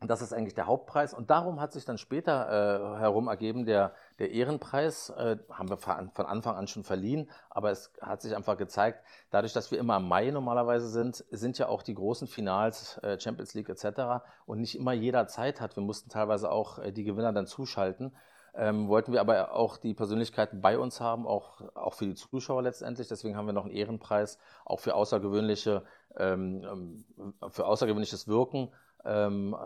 das 0.01 0.21
ist 0.21 0.33
eigentlich 0.33 0.55
der 0.55 0.67
Hauptpreis. 0.67 1.15
Und 1.15 1.31
darum 1.31 1.61
hat 1.61 1.73
sich 1.73 1.85
dann 1.85 1.99
später 1.99 2.97
äh, 2.97 2.99
herum 2.99 3.29
ergeben, 3.29 3.65
der, 3.65 3.95
der 4.19 4.31
Ehrenpreis, 4.31 5.11
äh, 5.11 5.39
haben 5.51 5.69
wir 5.69 5.77
von 5.77 6.27
Anfang 6.27 6.57
an 6.57 6.67
schon 6.67 6.85
verliehen, 6.85 7.31
aber 7.51 7.71
es 7.71 7.93
hat 8.01 8.23
sich 8.23 8.35
einfach 8.37 8.57
gezeigt, 8.57 9.05
dadurch, 9.31 9.53
dass 9.53 9.71
wir 9.71 9.79
immer 9.79 9.97
im 9.97 10.09
Mai 10.09 10.31
normalerweise 10.31 10.89
sind, 10.89 11.25
sind 11.31 11.59
ja 11.59 11.69
auch 11.69 11.83
die 11.83 11.95
großen 11.95 12.29
Finals, 12.29 12.99
äh, 12.99 13.19
Champions 13.19 13.55
League 13.55 13.69
etc. 13.69 14.25
und 14.47 14.61
nicht 14.61 14.77
immer 14.77 14.93
jeder 14.93 15.27
Zeit 15.27 15.61
hat. 15.61 15.77
Wir 15.77 15.83
mussten 15.83 16.11
teilweise 16.11 16.51
auch 16.51 16.79
äh, 16.79 16.93
die 16.93 17.05
Gewinner 17.05 17.33
dann 17.33 17.47
zuschalten 17.47 18.13
ähm, 18.57 18.89
wollten 18.89 19.13
wir 19.13 19.21
aber 19.21 19.53
auch 19.53 19.77
die 19.77 19.95
Persönlichkeiten 19.95 20.61
bei 20.61 20.79
uns 20.79 21.01
haben, 21.01 21.27
auch, 21.27 21.61
auch 21.75 21.95
für 21.95 22.07
die 22.07 22.15
Zuschauer 22.15 22.63
letztendlich. 22.63 23.09
Deswegen 23.09 23.37
haben 23.37 23.47
wir 23.47 23.53
noch 23.53 23.65
einen 23.65 23.75
Ehrenpreis, 23.75 24.39
auch 24.65 24.81
für 24.81 24.95
außergewöhnliche, 24.95 25.83
ähm, 26.17 26.63
ähm 26.65 27.35
für 27.51 27.67
außergewöhnliches 27.67 28.29
Wirken 28.29 28.73
ähm, 29.05 29.57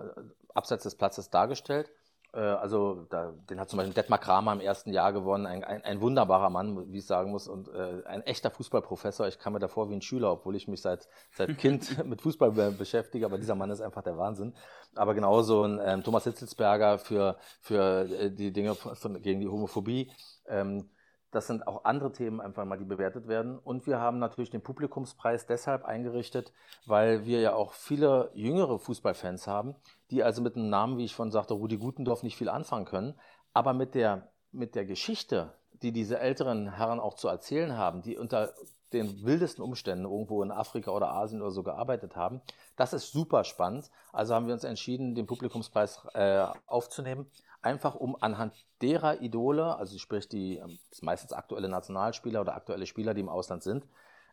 abseits 0.55 0.85
des 0.85 0.95
Platzes 0.97 1.29
dargestellt. 1.31 1.91
Äh, 2.33 2.41
also 2.41 3.07
da, 3.11 3.33
den 3.49 3.59
hat 3.61 3.69
zum 3.69 3.79
Beispiel 3.79 3.95
Detmar 3.95 4.19
Kramer 4.19 4.53
im 4.53 4.61
ersten 4.61 4.93
Jahr 4.93 5.13
gewonnen, 5.13 5.47
ein, 5.47 5.65
ein, 5.65 5.83
ein 5.83 6.01
wunderbarer 6.01 6.51
Mann, 6.51 6.93
wie 6.93 6.99
ich 6.99 7.07
sagen 7.07 7.31
muss, 7.31 7.49
und 7.49 7.69
äh, 7.69 8.03
ein 8.07 8.23
echter 8.23 8.51
Fußballprofessor. 8.51 9.29
Ich 9.29 9.39
kam 9.39 9.55
mir 9.55 9.59
davor 9.59 9.91
wie 9.91 9.95
ein 9.95 10.03
Schüler, 10.03 10.33
obwohl 10.33 10.57
ich 10.57 10.69
mich 10.69 10.83
seit, 10.83 11.09
seit 11.33 11.57
Kind 11.59 12.05
mit 12.05 12.21
Fußball 12.21 12.51
beschäftige, 12.73 13.27
aber 13.27 13.39
dieser 13.39 13.55
Mann 13.55 13.71
ist 13.71 13.81
einfach 13.81 14.03
der 14.03 14.19
Wahnsinn. 14.19 14.55
Aber 14.95 15.15
genauso 15.15 15.63
ein 15.63 15.81
ähm, 15.83 16.03
Thomas 16.03 16.25
Hitzelsberger 16.25 16.99
für, 16.99 17.37
für 17.61 18.09
äh, 18.11 18.31
die 18.31 18.53
Dinge 18.53 18.75
von, 18.75 19.21
gegen 19.23 19.41
die 19.41 19.49
Homophobie. 19.49 20.11
Ähm, 20.47 20.89
das 21.31 21.47
sind 21.47 21.67
auch 21.67 21.85
andere 21.85 22.13
Themen 22.13 22.41
einfach 22.41 22.65
mal, 22.65 22.79
die 22.79 22.85
bewertet 22.85 23.29
werden. 23.29 23.59
Und 23.59 23.87
wir 23.87 23.99
haben 23.99 24.19
natürlich 24.19 24.51
den 24.51 24.63
Publikumspreis 24.63 25.47
deshalb 25.47 25.85
eingerichtet, 25.85 26.53
weil 26.87 27.27
wir 27.27 27.41
ja 27.41 27.55
auch 27.55 27.73
viele 27.73 28.31
jüngere 28.35 28.79
Fußballfans 28.79 29.47
haben, 29.47 29.75
die 30.11 30.23
also 30.23 30.41
mit 30.41 30.57
einem 30.57 30.71
Namen, 30.71 30.97
wie 30.97 31.05
ich 31.05 31.15
von 31.15 31.31
sagte, 31.31 31.55
Rudi 31.55 31.77
Gutendorf 31.77 32.23
nicht 32.23 32.37
viel 32.37 32.49
anfangen 32.49 32.87
können. 32.87 33.15
Aber 33.53 33.75
mit 33.75 33.95
der, 33.95 34.29
mit 34.53 34.75
der 34.75 34.87
Geschichte, 34.87 35.53
die 35.83 35.93
diese 35.93 36.19
älteren 36.19 36.75
Herren 36.77 37.01
auch 37.01 37.15
zu 37.15 37.29
erzählen 37.29 37.77
haben, 37.77 38.03
die 38.03 38.17
unter 38.17 38.55
den 38.93 39.25
wildesten 39.25 39.63
Umständen 39.63 40.05
irgendwo 40.05 40.43
in 40.43 40.51
Afrika 40.51 40.91
oder 40.91 41.11
Asien 41.11 41.43
oder 41.43 41.51
so 41.51 41.63
gearbeitet 41.63 42.17
haben. 42.17 42.41
Das 42.77 42.93
ist 42.93 43.13
super 43.13 43.45
spannend. 43.45 43.91
Also 44.13 44.35
haben 44.35 44.47
wir 44.47 44.55
uns 44.55 44.65
entschieden, 44.65 45.15
den 45.15 45.27
Publikumspreis 45.27 46.07
äh, 46.15 46.47
aufzunehmen 46.67 47.27
einfach 47.63 47.95
um 47.95 48.17
anhand 48.21 48.55
derer 48.81 49.21
Idole, 49.21 49.77
also 49.77 49.99
sprich 49.99 50.29
die 50.29 50.57
ähm, 50.57 50.79
meistens 51.03 51.33
aktuelle 51.33 51.69
Nationalspieler 51.69 52.41
oder 52.41 52.55
aktuelle 52.55 52.87
Spieler, 52.87 53.15
die 53.15 53.21
im 53.21 53.29
Ausland 53.29 53.63
sind, 53.63 53.87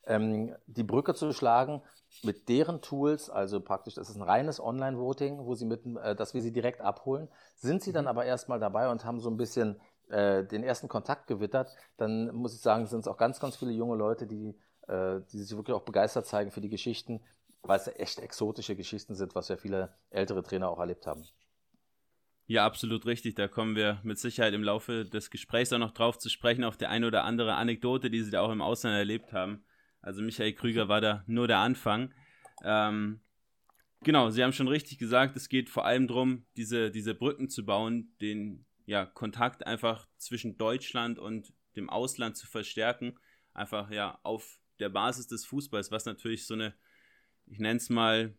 ähm, 0.05 0.55
die 0.67 0.83
Brücke 0.83 1.15
zu 1.15 1.33
schlagen 1.33 1.81
mit 2.23 2.47
deren 2.47 2.81
Tools, 2.81 3.29
also 3.29 3.59
praktisch, 3.59 3.95
das 3.95 4.09
ist 4.09 4.15
ein 4.15 4.21
reines 4.21 4.59
Online-Voting, 4.59 5.45
wo 5.45 5.55
sie 5.55 5.65
mit, 5.65 5.85
äh, 5.97 6.15
dass 6.15 6.33
wir 6.33 6.41
sie 6.41 6.51
direkt 6.51 6.81
abholen, 6.81 7.27
sind 7.55 7.81
sie 7.81 7.91
dann 7.91 8.05
mhm. 8.05 8.09
aber 8.09 8.25
erstmal 8.25 8.59
dabei 8.59 8.89
und 8.89 9.05
haben 9.05 9.19
so 9.19 9.29
ein 9.29 9.37
bisschen 9.37 9.79
äh, 10.09 10.43
den 10.43 10.63
ersten 10.63 10.87
Kontakt 10.87 11.27
gewittert, 11.27 11.75
dann 11.97 12.33
muss 12.33 12.53
ich 12.53 12.61
sagen, 12.61 12.85
sind 12.85 13.01
es 13.01 13.07
auch 13.07 13.17
ganz, 13.17 13.39
ganz 13.39 13.55
viele 13.55 13.71
junge 13.71 13.95
Leute, 13.95 14.27
die, 14.27 14.55
äh, 14.87 15.21
die 15.31 15.39
sich 15.39 15.55
wirklich 15.55 15.75
auch 15.75 15.83
begeistert 15.83 16.25
zeigen 16.25 16.51
für 16.51 16.61
die 16.61 16.69
Geschichten, 16.69 17.21
weil 17.63 17.79
es 17.79 17.87
echt 17.87 18.19
exotische 18.19 18.75
Geschichten 18.75 19.15
sind, 19.15 19.35
was 19.35 19.47
ja 19.47 19.57
viele 19.57 19.93
ältere 20.09 20.43
Trainer 20.43 20.69
auch 20.69 20.79
erlebt 20.79 21.07
haben. 21.07 21.23
Ja, 22.47 22.65
absolut 22.65 23.07
richtig. 23.07 23.33
Da 23.35 23.47
kommen 23.47 23.75
wir 23.75 23.99
mit 24.03 24.19
Sicherheit 24.19 24.53
im 24.53 24.63
Laufe 24.63 25.03
des 25.05 25.31
Gesprächs 25.31 25.73
auch 25.73 25.79
noch 25.79 25.91
drauf 25.91 26.19
zu 26.19 26.29
sprechen, 26.29 26.63
auf 26.63 26.77
die 26.77 26.85
eine 26.85 27.07
oder 27.07 27.23
andere 27.23 27.55
Anekdote, 27.55 28.11
die 28.11 28.21
Sie 28.21 28.29
da 28.29 28.41
auch 28.41 28.51
im 28.51 28.61
Ausland 28.61 28.95
erlebt 28.95 29.33
haben. 29.33 29.65
Also 30.01 30.21
Michael 30.21 30.53
Krüger 30.53 30.87
war 30.87 31.01
da 31.01 31.23
nur 31.25 31.47
der 31.47 31.57
Anfang. 31.57 32.13
Ähm, 32.63 33.21
genau, 34.03 34.29
Sie 34.29 34.43
haben 34.43 34.53
schon 34.53 34.67
richtig 34.67 34.99
gesagt, 34.99 35.35
es 35.35 35.49
geht 35.49 35.71
vor 35.71 35.85
allem 35.85 36.07
darum, 36.07 36.45
diese, 36.55 36.91
diese 36.91 37.15
Brücken 37.15 37.49
zu 37.49 37.65
bauen, 37.65 38.13
den 38.21 38.65
ja, 38.85 39.05
Kontakt 39.05 39.65
einfach 39.65 40.07
zwischen 40.17 40.57
Deutschland 40.57 41.19
und 41.19 41.53
dem 41.75 41.89
Ausland 41.89 42.37
zu 42.37 42.47
verstärken. 42.47 43.17
Einfach 43.53 43.91
ja 43.91 44.19
auf 44.23 44.59
der 44.79 44.89
Basis 44.89 45.27
des 45.27 45.45
Fußballs, 45.45 45.91
was 45.91 46.05
natürlich 46.05 46.45
so 46.45 46.53
eine, 46.53 46.75
ich 47.45 47.59
nenne 47.59 47.77
es 47.77 47.89
mal, 47.89 48.35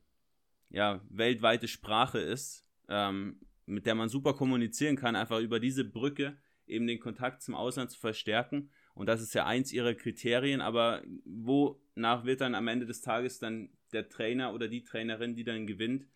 ja, 0.70 1.00
weltweite 1.08 1.68
Sprache 1.68 2.18
ist. 2.18 2.66
Ähm, 2.88 3.40
mit 3.66 3.84
der 3.84 3.96
man 3.96 4.08
super 4.08 4.34
kommunizieren 4.34 4.96
kann, 4.96 5.16
einfach 5.16 5.40
über 5.40 5.60
diese 5.60 5.84
Brücke 5.84 6.38
eben 6.66 6.86
den 6.86 7.00
Kontakt 7.00 7.42
zum 7.42 7.54
Ausland 7.54 7.90
zu 7.90 7.98
verstärken. 7.98 8.70
Und 8.94 9.06
das 9.06 9.20
ist 9.20 9.34
ja 9.34 9.44
eins 9.44 9.72
ihrer 9.72 9.94
Kriterien, 9.94 10.60
aber 10.60 11.02
wonach 11.24 12.24
wird 12.24 12.40
dann 12.40 12.54
am 12.54 12.68
Ende 12.68 12.86
des 12.86 13.02
Tages 13.02 13.38
dann 13.38 13.70
der 13.92 14.08
Trainer 14.08 14.54
oder 14.54 14.68
die 14.68 14.82
Trainerin, 14.82 15.34
die 15.34 15.44
dann 15.44 15.66
gewinnt, 15.66 16.06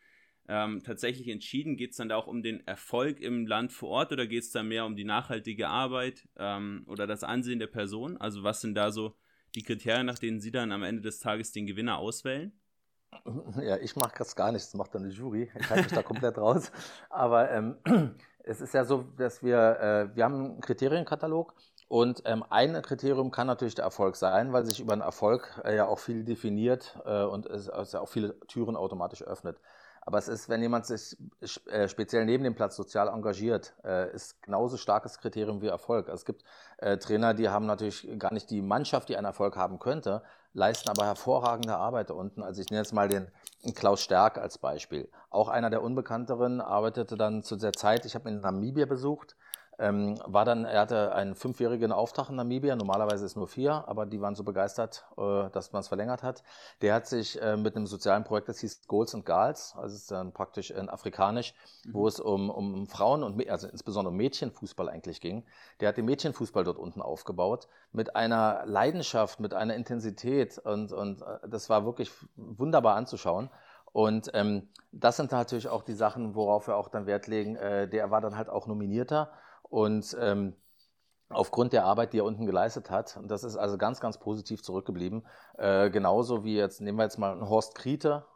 ähm, 0.48 0.82
tatsächlich 0.82 1.28
entschieden? 1.28 1.76
Geht 1.76 1.92
es 1.92 1.96
dann 1.96 2.08
da 2.08 2.16
auch 2.16 2.26
um 2.26 2.42
den 2.42 2.66
Erfolg 2.66 3.20
im 3.20 3.46
Land 3.46 3.72
vor 3.72 3.90
Ort 3.90 4.12
oder 4.12 4.26
geht 4.26 4.42
es 4.42 4.50
da 4.50 4.62
mehr 4.62 4.84
um 4.84 4.96
die 4.96 5.04
nachhaltige 5.04 5.68
Arbeit 5.68 6.28
ähm, 6.36 6.84
oder 6.86 7.06
das 7.06 7.24
Ansehen 7.24 7.58
der 7.58 7.66
Person? 7.66 8.16
Also 8.16 8.42
was 8.42 8.60
sind 8.60 8.74
da 8.74 8.90
so 8.90 9.16
die 9.54 9.62
Kriterien, 9.62 10.06
nach 10.06 10.18
denen 10.18 10.40
Sie 10.40 10.50
dann 10.50 10.72
am 10.72 10.82
Ende 10.82 11.02
des 11.02 11.18
Tages 11.20 11.52
den 11.52 11.66
Gewinner 11.66 11.98
auswählen? 11.98 12.52
Ja, 13.60 13.76
ich 13.76 13.96
mache 13.96 14.14
das 14.18 14.36
gar 14.36 14.52
nichts, 14.52 14.70
das 14.70 14.78
macht 14.78 14.94
dann 14.94 15.02
die 15.02 15.14
Jury. 15.14 15.50
Ich 15.58 15.70
halte 15.70 15.82
mich 15.82 15.92
da 15.92 16.02
komplett 16.02 16.38
raus. 16.38 16.70
Aber 17.08 17.50
ähm, 17.50 17.76
es 18.44 18.60
ist 18.60 18.74
ja 18.74 18.84
so, 18.84 19.02
dass 19.16 19.42
wir, 19.42 19.58
äh, 19.80 20.16
wir 20.16 20.24
haben 20.24 20.34
einen 20.34 20.60
Kriterienkatalog 20.60 21.54
und 21.88 22.22
ähm, 22.24 22.44
ein 22.50 22.80
Kriterium 22.82 23.32
kann 23.32 23.48
natürlich 23.48 23.74
der 23.74 23.84
Erfolg 23.84 24.16
sein, 24.16 24.52
weil 24.52 24.64
sich 24.64 24.78
über 24.78 24.94
den 24.94 25.02
Erfolg 25.02 25.60
äh, 25.64 25.74
ja 25.74 25.86
auch 25.86 25.98
viel 25.98 26.24
definiert 26.24 26.96
äh, 27.04 27.24
und 27.24 27.46
es, 27.46 27.66
es 27.68 27.92
ja 27.92 28.00
auch 28.00 28.08
viele 28.08 28.38
Türen 28.46 28.76
automatisch 28.76 29.22
öffnet. 29.22 29.60
Aber 30.02 30.18
es 30.18 30.28
ist, 30.28 30.48
wenn 30.48 30.62
jemand 30.62 30.86
sich 30.86 31.16
äh, 31.66 31.86
speziell 31.86 32.24
neben 32.24 32.42
dem 32.44 32.54
Platz 32.54 32.76
sozial 32.76 33.08
engagiert, 33.08 33.74
äh, 33.84 34.12
ist 34.14 34.42
genauso 34.42 34.76
starkes 34.76 35.18
Kriterium 35.18 35.60
wie 35.60 35.66
Erfolg. 35.66 36.08
Also 36.08 36.20
es 36.20 36.24
gibt 36.24 36.42
äh, 36.78 36.96
Trainer, 36.96 37.34
die 37.34 37.48
haben 37.48 37.66
natürlich 37.66 38.08
gar 38.18 38.32
nicht 38.32 38.50
die 38.50 38.62
Mannschaft, 38.62 39.08
die 39.08 39.16
einen 39.16 39.26
Erfolg 39.26 39.56
haben 39.56 39.78
könnte, 39.78 40.22
leisten 40.54 40.88
aber 40.88 41.04
hervorragende 41.04 41.76
Arbeit 41.76 42.10
da 42.10 42.14
unten. 42.14 42.42
Also 42.42 42.62
ich 42.62 42.70
nenne 42.70 42.80
jetzt 42.80 42.94
mal 42.94 43.08
den 43.08 43.30
Klaus 43.74 44.02
Stärk 44.02 44.38
als 44.38 44.56
Beispiel. 44.58 45.08
Auch 45.28 45.48
einer 45.48 45.68
der 45.68 45.82
Unbekannteren 45.82 46.60
arbeitete 46.60 47.16
dann 47.16 47.42
zu 47.42 47.56
der 47.56 47.72
Zeit, 47.72 48.06
ich 48.06 48.14
habe 48.14 48.30
ihn 48.30 48.36
in 48.36 48.40
Namibia 48.40 48.86
besucht, 48.86 49.36
ähm, 49.80 50.18
war 50.26 50.44
dann, 50.44 50.66
er 50.66 50.82
hatte 50.82 51.14
einen 51.14 51.34
fünfjährigen 51.34 51.90
Auftrag 51.90 52.28
in 52.28 52.36
Namibia, 52.36 52.76
normalerweise 52.76 53.24
ist 53.24 53.36
nur 53.36 53.48
vier, 53.48 53.88
aber 53.88 54.04
die 54.04 54.20
waren 54.20 54.34
so 54.34 54.44
begeistert, 54.44 55.06
äh, 55.16 55.48
dass 55.50 55.72
man 55.72 55.80
es 55.80 55.88
verlängert 55.88 56.22
hat. 56.22 56.42
Der 56.82 56.94
hat 56.94 57.06
sich 57.06 57.40
äh, 57.40 57.56
mit 57.56 57.74
einem 57.74 57.86
sozialen 57.86 58.24
Projekt, 58.24 58.50
das 58.50 58.58
hieß 58.60 58.86
Goals 58.86 59.14
and 59.14 59.24
Gals, 59.24 59.74
also 59.76 59.96
ist 59.96 60.10
dann 60.10 60.32
praktisch 60.32 60.70
in 60.70 60.90
Afrikanisch, 60.90 61.54
mhm. 61.84 61.94
wo 61.94 62.06
es 62.06 62.20
um, 62.20 62.50
um 62.50 62.86
Frauen 62.86 63.22
und 63.22 63.48
also 63.48 63.68
insbesondere 63.68 64.10
um 64.10 64.16
Mädchenfußball 64.18 64.88
eigentlich 64.90 65.20
ging. 65.22 65.44
Der 65.80 65.88
hat 65.88 65.96
den 65.96 66.04
Mädchenfußball 66.04 66.62
dort 66.62 66.78
unten 66.78 67.00
aufgebaut 67.00 67.66
mit 67.92 68.14
einer 68.14 68.66
Leidenschaft, 68.66 69.40
mit 69.40 69.54
einer 69.54 69.74
Intensität 69.74 70.58
und, 70.58 70.92
und 70.92 71.22
äh, 71.22 71.48
das 71.48 71.70
war 71.70 71.86
wirklich 71.86 72.10
wunderbar 72.36 72.96
anzuschauen. 72.96 73.48
Und 73.92 74.30
ähm, 74.34 74.68
das 74.92 75.16
sind 75.16 75.32
natürlich 75.32 75.68
auch 75.68 75.82
die 75.82 75.94
Sachen, 75.94 76.34
worauf 76.34 76.68
wir 76.68 76.76
auch 76.76 76.88
dann 76.88 77.06
Wert 77.06 77.26
legen. 77.26 77.56
Äh, 77.56 77.88
der 77.88 78.10
war 78.10 78.20
dann 78.20 78.36
halt 78.36 78.48
auch 78.48 78.66
Nominierter 78.66 79.30
und 79.70 80.16
ähm, 80.20 80.54
aufgrund 81.30 81.72
der 81.72 81.84
Arbeit, 81.84 82.12
die 82.12 82.18
er 82.18 82.24
unten 82.24 82.44
geleistet 82.44 82.90
hat, 82.90 83.16
und 83.16 83.30
das 83.30 83.44
ist 83.44 83.56
also 83.56 83.78
ganz, 83.78 84.00
ganz 84.00 84.18
positiv 84.18 84.62
zurückgeblieben, 84.62 85.24
äh, 85.56 85.88
genauso 85.88 86.44
wie 86.44 86.56
jetzt, 86.56 86.80
nehmen 86.80 86.98
wir 86.98 87.04
jetzt 87.04 87.18
mal 87.18 87.32
einen 87.32 87.48
Horst 87.48 87.74
Krieter, 87.74 88.26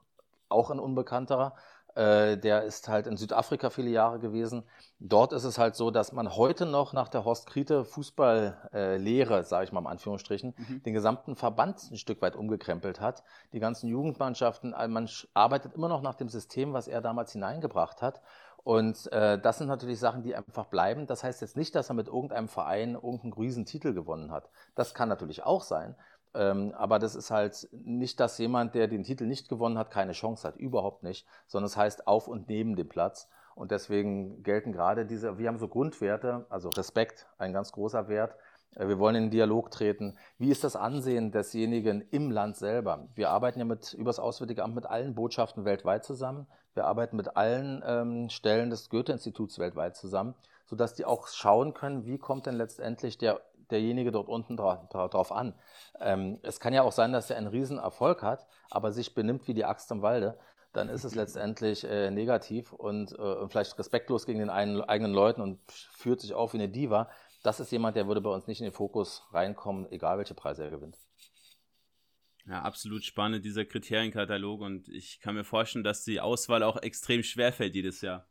auch 0.49 0.71
ein 0.71 0.79
Unbekannterer, 0.79 1.55
äh, 1.95 2.37
der 2.37 2.65
ist 2.65 2.89
halt 2.89 3.07
in 3.07 3.17
Südafrika 3.17 3.71
viele 3.71 3.91
Jahre 3.91 4.19
gewesen. 4.19 4.65
Dort 4.99 5.33
ist 5.33 5.45
es 5.45 5.59
halt 5.59 5.77
so, 5.77 5.91
dass 5.91 6.13
man 6.13 6.35
heute 6.35 6.67
noch 6.67 6.93
nach 6.93 7.09
der 7.09 7.25
Horst 7.25 7.47
Kriete 7.47 7.85
Fußballlehre, 7.85 9.39
äh, 9.39 9.45
sage 9.45 9.65
ich 9.65 9.73
mal 9.73 9.81
in 9.81 9.87
Anführungsstrichen, 9.87 10.55
mhm. 10.57 10.83
den 10.83 10.95
gesamten 10.95 11.37
Verband 11.37 11.91
ein 11.91 11.97
Stück 11.97 12.21
weit 12.21 12.35
umgekrempelt 12.35 13.01
hat. 13.01 13.23
Die 13.53 13.61
ganzen 13.61 13.89
Jugendmannschaften, 13.89 14.75
man 14.89 15.09
arbeitet 15.35 15.75
immer 15.75 15.89
noch 15.89 16.03
nach 16.03 16.15
dem 16.15 16.29
System, 16.29 16.73
was 16.73 16.89
er 16.89 17.01
damals 17.01 17.33
hineingebracht 17.33 18.03
hat. 18.03 18.21
Und 18.65 19.13
äh, 19.13 19.39
das 19.39 19.59
sind 19.59 19.69
natürlich 19.69 20.01
Sachen, 20.01 20.23
die 20.23 20.35
einfach 20.35 20.67
bleiben. 20.67 21.07
Das 21.07 21.23
heißt 21.23 21.43
jetzt 21.43 21.57
nicht, 21.57 21.75
dass 21.75 21.91
er 21.91 21.95
mit 21.95 22.09
irgendeinem 22.09 22.49
Verein 22.49 22.95
irgendeinen 22.95 23.35
Riesentitel 23.35 23.93
gewonnen 23.93 24.31
hat. 24.33 24.49
Das 24.75 24.95
kann 24.95 25.11
natürlich 25.11 25.45
auch 25.45 25.63
sein. 25.63 25.95
Ähm, 26.33 26.75
aber 26.75 26.99
das 26.99 27.15
ist 27.15 27.31
halt 27.31 27.69
nicht, 27.73 28.19
dass 28.21 28.39
jemand, 28.39 28.75
der 28.75 28.89
den 28.89 29.05
Titel 29.05 29.27
nicht 29.27 29.51
gewonnen 29.51 29.79
hat, 29.79 29.91
keine 29.91 30.13
Chance 30.13 30.49
hat. 30.49 30.57
Überhaupt 30.57 31.03
nicht. 31.03 31.27
Sondern 31.47 31.67
es 31.67 31.77
heißt 31.77 32.07
auf 32.07 32.27
und 32.27 32.49
neben 32.49 32.75
dem 32.75 32.89
Platz. 32.89 33.29
Und 33.55 33.71
deswegen 33.71 34.43
gelten 34.43 34.73
gerade 34.73 35.05
diese, 35.05 35.39
wir 35.39 35.47
haben 35.47 35.59
so 35.59 35.69
Grundwerte, 35.69 36.47
also 36.49 36.71
Respekt, 36.71 37.27
ein 37.39 37.53
ganz 37.53 37.71
großer 37.71 38.09
Wert. 38.09 38.35
Äh, 38.77 38.89
wir 38.89 38.99
wollen 38.99 39.17
in 39.17 39.23
den 39.25 39.31
Dialog 39.31 39.71
treten. 39.71 40.17
Wie 40.39 40.51
ist 40.51 40.65
das 40.65 40.77
Ansehen 40.77 41.33
desjenigen 41.33 42.03
im 42.11 42.31
Land 42.31 42.57
selber? 42.57 43.09
Wir 43.15 43.31
arbeiten 43.31 43.59
ja 43.59 43.65
mit 43.65 43.93
übers 43.95 44.19
Auswärtige 44.19 44.63
Amt 44.63 44.75
mit 44.75 44.87
allen 44.87 45.15
Botschaften 45.15 45.65
weltweit 45.65 46.05
zusammen. 46.05 46.47
Wir 46.75 46.87
arbeiten 46.87 47.17
mit 47.17 47.37
allen 47.37 47.83
ähm, 47.87 48.29
Stellen 48.31 48.71
des 48.71 48.91
Goethe-Instituts 48.91 49.59
weltweit 49.59 49.97
zusammen, 49.97 50.35
sodass 50.67 50.95
die 50.95 51.05
auch 51.05 51.29
schauen 51.29 51.73
können, 51.73 52.05
wie 52.05 52.19
kommt 52.19 52.47
denn 52.47 52.57
letztendlich 52.57 53.17
der, 53.17 53.41
derjenige 53.71 54.11
dort 54.11 54.29
unten 54.29 54.57
dra 54.57 54.87
drauf 54.91 55.31
an. 55.31 55.55
Ähm, 56.01 56.39
es 56.43 56.59
kann 56.59 56.75
ja 56.75 56.83
auch 56.83 56.93
sein, 56.93 57.13
dass 57.13 57.31
er 57.31 57.37
einen 57.37 57.47
Riesenerfolg 57.47 58.23
hat, 58.23 58.47
aber 58.71 58.93
sich 58.93 59.15
benimmt 59.15 59.47
wie 59.47 59.55
die 59.55 59.65
Axt 59.65 59.91
im 59.93 60.03
Walde. 60.03 60.37
Dann 60.73 60.89
ist 60.89 61.05
es 61.05 61.15
letztendlich 61.15 61.85
äh, 61.85 62.11
negativ 62.11 62.73
und 62.73 63.17
äh, 63.17 63.47
vielleicht 63.47 63.79
respektlos 63.79 64.27
gegen 64.27 64.41
den 64.41 64.51
einen, 64.51 64.81
eigenen 64.81 65.13
Leuten 65.13 65.41
und 65.41 65.61
führt 65.69 66.21
sich 66.21 66.35
auf 66.35 66.53
wie 66.53 66.59
eine 66.59 66.69
Diva. 66.69 67.09
Das 67.45 67.61
ist 67.61 67.71
jemand, 67.71 67.95
der 67.95 68.09
würde 68.09 68.23
bei 68.23 68.31
uns 68.31 68.47
nicht 68.47 68.61
in 68.61 68.65
den 68.65 68.73
Fokus 68.73 69.23
reinkommen, 69.31 69.87
egal 69.93 70.17
welche 70.17 70.33
Preise 70.33 70.65
er 70.65 70.71
gewinnt. 70.71 70.97
Ja, 72.47 72.63
absolut 72.63 73.05
spannend, 73.05 73.45
dieser 73.45 73.67
Kriterienkatalog. 73.67 74.63
Und 74.63 74.89
ich 74.89 75.21
kann 75.21 75.35
mir 75.35 75.45
vorstellen, 75.45 75.85
dass 75.85 76.05
die 76.05 76.23
Auswahl 76.23 76.63
auch 76.63 76.79
extrem 76.79 77.23
schwer 77.23 77.53
fällt 77.53 77.75
jedes 77.75 78.01
Jahr. 78.01 78.27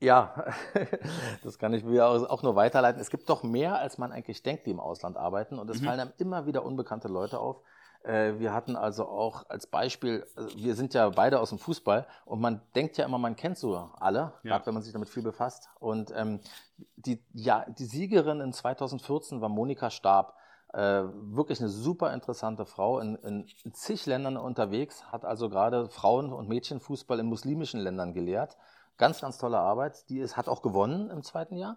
Ja, 0.00 0.46
das 1.42 1.58
kann 1.58 1.74
ich 1.74 1.84
mir 1.84 2.06
auch 2.06 2.42
nur 2.42 2.56
weiterleiten. 2.56 3.00
Es 3.00 3.10
gibt 3.10 3.28
doch 3.28 3.42
mehr, 3.42 3.78
als 3.78 3.98
man 3.98 4.10
eigentlich 4.10 4.42
denkt, 4.42 4.66
die 4.66 4.70
im 4.70 4.80
Ausland 4.80 5.18
arbeiten. 5.18 5.58
Und 5.58 5.68
es 5.68 5.82
mhm. 5.82 5.84
fallen 5.84 6.00
einem 6.00 6.12
immer 6.16 6.46
wieder 6.46 6.64
unbekannte 6.64 7.08
Leute 7.08 7.38
auf. 7.38 7.62
Äh, 8.04 8.38
wir 8.38 8.52
hatten 8.52 8.74
also 8.74 9.06
auch 9.06 9.48
als 9.48 9.66
Beispiel, 9.66 10.26
also 10.34 10.56
wir 10.56 10.74
sind 10.74 10.94
ja 10.94 11.08
beide 11.10 11.40
aus 11.40 11.50
dem 11.50 11.58
Fußball 11.58 12.06
und 12.24 12.40
man 12.40 12.60
denkt 12.74 12.96
ja 12.96 13.04
immer, 13.04 13.18
man 13.18 13.36
kennt 13.36 13.58
so 13.58 13.90
alle, 13.98 14.32
ja. 14.42 14.50
gerade 14.52 14.66
wenn 14.66 14.74
man 14.74 14.82
sich 14.82 14.92
damit 14.92 15.08
viel 15.08 15.22
befasst. 15.22 15.68
Und 15.78 16.12
ähm, 16.16 16.40
die, 16.96 17.22
ja, 17.32 17.64
die 17.68 17.84
Siegerin 17.84 18.40
in 18.40 18.52
2014 18.52 19.40
war 19.40 19.48
Monika 19.48 19.90
Stab. 19.90 20.36
Äh, 20.72 21.04
wirklich 21.12 21.60
eine 21.60 21.68
super 21.68 22.14
interessante 22.14 22.64
Frau, 22.64 22.98
in, 22.98 23.16
in, 23.16 23.74
zig 23.74 24.06
Ländern 24.06 24.38
unterwegs, 24.38 25.04
hat 25.12 25.26
also 25.26 25.50
gerade 25.50 25.90
Frauen- 25.90 26.32
und 26.32 26.48
Mädchenfußball 26.48 27.18
in 27.18 27.26
muslimischen 27.26 27.78
Ländern 27.78 28.14
gelehrt. 28.14 28.56
Ganz, 28.96 29.20
ganz 29.20 29.36
tolle 29.36 29.58
Arbeit. 29.58 30.08
Die 30.08 30.18
ist, 30.18 30.38
hat 30.38 30.48
auch 30.48 30.62
gewonnen 30.62 31.10
im 31.10 31.22
zweiten 31.22 31.56
Jahr, 31.56 31.76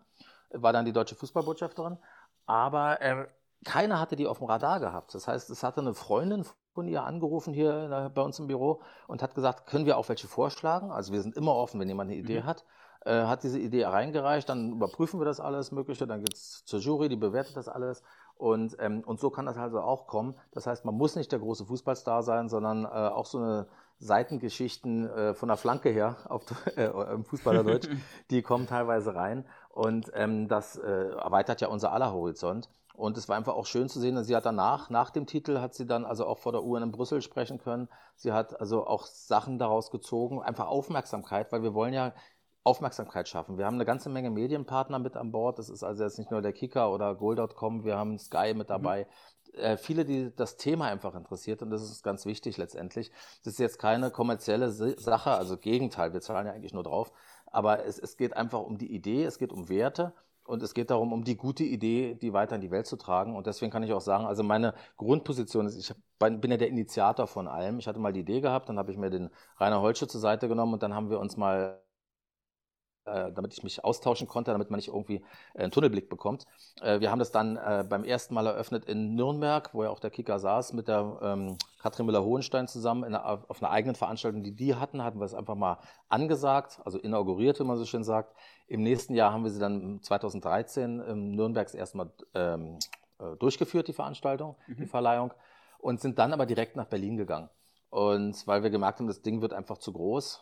war 0.50 0.72
dann 0.72 0.86
die 0.86 0.94
deutsche 0.94 1.16
Fußballbotschafterin. 1.16 1.98
Aber 2.46 3.02
äh, 3.02 3.26
keiner 3.66 4.00
hatte 4.00 4.16
die 4.16 4.28
auf 4.28 4.38
dem 4.38 4.48
Radar 4.48 4.80
gehabt. 4.80 5.14
Das 5.14 5.28
heißt, 5.28 5.50
es 5.50 5.64
hatte 5.64 5.82
eine 5.82 5.94
Freundin 5.94 6.46
von 6.74 6.88
ihr 6.88 7.04
angerufen 7.04 7.54
hier 7.54 8.12
bei 8.14 8.22
uns 8.22 8.40
im 8.40 8.48
Büro 8.48 8.82
und 9.08 9.22
hat 9.22 9.36
gesagt, 9.36 9.68
können 9.68 9.86
wir 9.86 9.98
auch 9.98 10.08
welche 10.08 10.28
vorschlagen? 10.28 10.92
Also 10.92 11.12
wir 11.12 11.22
sind 11.22 11.36
immer 11.36 11.56
offen, 11.56 11.80
wenn 11.80 11.88
jemand 11.90 12.12
eine 12.12 12.20
Idee 12.20 12.42
mhm. 12.42 12.46
hat. 12.46 12.64
Äh, 13.06 13.26
hat 13.26 13.44
diese 13.44 13.60
Idee 13.60 13.86
reingereicht, 13.86 14.50
dann 14.50 14.72
überprüfen 14.72 15.20
wir 15.20 15.26
das 15.26 15.40
alles 15.40 15.72
Mögliche, 15.72 16.08
dann 16.08 16.22
geht 16.22 16.34
es 16.34 16.66
zur 16.66 16.80
Jury, 16.80 17.08
die 17.08 17.16
bewertet 17.16 17.56
das 17.56 17.70
alles 17.70 18.02
und, 18.38 18.76
ähm, 18.80 19.04
und 19.06 19.20
so 19.20 19.30
kann 19.30 19.46
das 19.46 19.58
also 19.58 19.80
auch 19.80 20.08
kommen. 20.08 20.36
Das 20.52 20.68
heißt, 20.68 20.86
man 20.86 20.96
muss 20.96 21.16
nicht 21.16 21.32
der 21.32 21.40
große 21.40 21.66
Fußballstar 21.66 22.24
sein, 22.24 22.50
sondern 22.50 22.84
äh, 22.84 22.88
auch 22.88 23.26
so 23.26 23.38
eine 23.38 23.68
Seitengeschichten 24.00 25.10
äh, 25.10 25.34
von 25.34 25.48
der 25.48 25.58
Flanke 25.58 25.90
her 25.90 26.18
auf 26.30 26.44
äh, 26.76 26.86
im 27.14 27.24
Fußballerdeutsch, 27.24 27.88
die 28.32 28.42
kommen 28.42 28.68
teilweise 28.68 29.16
rein. 29.16 29.46
Und 29.70 30.12
ähm, 30.16 30.48
das 30.48 30.76
äh, 30.76 31.10
erweitert 31.12 31.62
ja 31.62 31.68
unser 31.70 31.94
aller 31.94 32.12
Horizont. 32.12 32.70
Und 32.96 33.18
es 33.18 33.28
war 33.28 33.36
einfach 33.36 33.56
auch 33.56 33.66
schön 33.66 33.90
zu 33.90 34.00
sehen. 34.00 34.22
Sie 34.24 34.36
hat 34.36 34.46
danach, 34.46 34.90
nach 34.90 35.10
dem 35.10 35.26
Titel, 35.26 35.60
hat 35.60 35.74
sie 35.74 35.86
dann 35.86 36.06
also 36.06 36.26
auch 36.26 36.40
vor 36.40 36.52
der 36.52 36.64
UN 36.64 36.84
in 36.84 36.92
Brüssel 36.92 37.22
sprechen 37.22 37.60
können. 37.60 37.90
Sie 38.16 38.32
hat 38.32 38.60
also 38.60 38.88
auch 38.88 39.06
Sachen 39.06 39.60
daraus 39.60 39.92
gezogen, 39.92 40.42
einfach 40.42 40.68
Aufmerksamkeit, 40.68 41.52
weil 41.52 41.64
wir 41.64 41.74
wollen 41.74 41.94
ja 41.94 42.14
Aufmerksamkeit 42.64 43.28
schaffen. 43.28 43.58
Wir 43.58 43.66
haben 43.66 43.76
eine 43.76 43.86
ganze 43.86 44.10
Menge 44.10 44.32
Medienpartner 44.32 44.98
mit 44.98 45.18
an 45.18 45.32
Bord. 45.32 45.60
Das 45.60 45.70
ist 45.70 45.84
also 45.84 46.04
jetzt 46.04 46.18
nicht 46.18 46.32
nur 46.32 46.42
der 46.42 46.54
Kicker 46.54 46.92
oder 46.92 47.14
Goal.com, 47.16 47.84
wir 47.84 47.98
haben 47.98 48.18
Sky 48.18 48.54
mit 48.56 48.70
dabei. 48.70 49.04
Mhm 49.04 49.36
äh, 49.58 49.78
viele, 49.78 50.04
die 50.06 50.36
das 50.36 50.58
Thema 50.58 50.88
einfach 50.88 51.16
interessiert 51.16 51.62
und 51.62 51.70
das 51.70 51.82
ist 51.84 52.04
ganz 52.04 52.26
wichtig 52.26 52.58
letztendlich. 52.58 53.12
Das 53.44 53.54
ist 53.54 53.60
jetzt 53.60 53.80
keine 53.80 54.12
kommerzielle 54.12 54.70
Sache, 54.72 55.32
also 55.32 55.58
Gegenteil, 55.58 56.12
wir 56.12 56.22
zahlen 56.22 56.48
ja 56.48 56.54
eigentlich 56.54 56.74
nur 56.74 56.84
drauf, 56.84 57.14
aber 57.46 57.86
es, 57.86 57.98
es 57.98 58.18
geht 58.18 58.36
einfach 58.36 58.62
um 58.62 58.78
die 58.78 58.94
Idee, 58.94 59.24
es 59.24 59.40
geht 59.40 59.54
um 59.54 59.70
Werte 59.70 60.14
und 60.46 60.64
es 60.64 60.74
geht 60.74 60.90
darum, 60.92 61.12
um 61.14 61.24
die 61.24 61.36
gute 61.38 61.64
Idee, 61.64 62.16
die 62.16 62.34
weiter 62.34 62.56
in 62.56 62.62
die 62.62 62.72
Welt 62.72 62.88
zu 62.88 62.98
tragen. 62.98 63.36
Und 63.36 63.48
deswegen 63.48 63.72
kann 63.72 63.84
ich 63.84 63.94
auch 63.94 64.02
sagen, 64.02 64.26
also 64.26 64.44
meine 64.44 64.74
Grundposition 64.98 65.66
ist, 65.66 65.78
ich 65.78 65.94
bin 66.20 66.52
ja 66.52 66.58
der 66.58 66.70
Initiator 66.70 67.28
von 67.28 67.48
allem. 67.48 67.80
Ich 67.80 67.88
hatte 67.88 68.00
mal 68.00 68.14
die 68.14 68.22
Idee 68.22 68.42
gehabt, 68.42 68.70
dann 68.70 68.78
habe 68.78 68.92
ich 68.92 68.98
mir 68.98 69.10
den 69.10 69.30
Rainer 69.60 69.82
Holsche 69.82 70.08
zur 70.08 70.22
Seite 70.22 70.48
genommen 70.48 70.74
und 70.74 70.84
dann 70.84 70.94
haben 70.94 71.10
wir 71.10 71.20
uns 71.20 71.38
mal 71.38 71.82
äh, 73.06 73.32
damit 73.32 73.54
ich 73.54 73.64
mich 73.64 73.84
austauschen 73.84 74.28
konnte, 74.28 74.52
damit 74.52 74.72
man 74.72 74.80
nicht 74.80 74.88
irgendwie 74.88 75.24
äh, 75.54 75.64
einen 75.64 75.72
Tunnelblick 75.72 76.10
bekommt. 76.10 76.46
Äh, 76.82 77.00
wir 77.00 77.12
haben 77.12 77.20
das 77.20 77.32
dann 77.32 77.56
beim 77.90 78.04
ersten 78.04 78.34
Mal 78.34 78.48
eröffnet 78.48 78.86
in 78.86 79.16
Nürnberg, 79.16 79.74
wo 79.74 79.84
ja 79.84 79.90
auch 79.90 80.00
der 80.00 80.10
Kicker 80.10 80.40
saß, 80.40 80.74
mit 80.74 80.88
der 80.88 81.20
ähm, 81.22 81.58
Katrin 81.80 82.08
Müller-Hohenstein 82.08 82.68
zusammen 82.68 83.04
einer, 83.04 83.26
auf 83.26 83.62
einer 83.62 83.72
eigenen 83.72 83.96
Veranstaltung, 83.96 84.44
die 84.44 84.56
die 84.56 84.76
hatten, 84.76 85.04
hatten 85.04 85.20
wir 85.20 85.26
es 85.26 85.34
einfach 85.34 85.56
mal 85.56 85.78
angesagt, 86.10 86.80
also 86.84 86.98
inauguriert, 86.98 87.60
wie 87.60 87.64
man 87.64 87.78
so 87.78 87.86
schön 87.86 88.04
sagt. 88.04 88.36
Im 88.68 88.82
nächsten 88.82 89.14
Jahr 89.14 89.32
haben 89.32 89.44
wir 89.44 89.52
sie 89.52 89.60
dann 89.60 90.02
2013 90.02 91.00
im 91.00 91.32
Nürnbergs 91.32 91.76
erstmal 91.76 92.10
ähm, 92.34 92.80
durchgeführt, 93.40 93.88
die 93.88 93.94
Veranstaltung, 93.94 94.56
mhm. 94.68 94.78
die 94.78 94.88
Verleihung, 94.88 95.34
und 95.78 96.02
sind 96.02 96.18
dann 96.18 96.34
aber 96.34 96.46
direkt 96.46 96.76
nach 96.76 96.86
Berlin 96.86 97.18
gegangen. 97.18 97.50
Und 97.90 98.46
weil 98.48 98.64
wir 98.64 98.72
gemerkt 98.72 99.00
haben, 99.00 99.08
das 99.08 99.22
Ding 99.22 99.42
wird 99.42 99.54
einfach 99.54 99.78
zu 99.78 99.94
groß. 99.94 100.42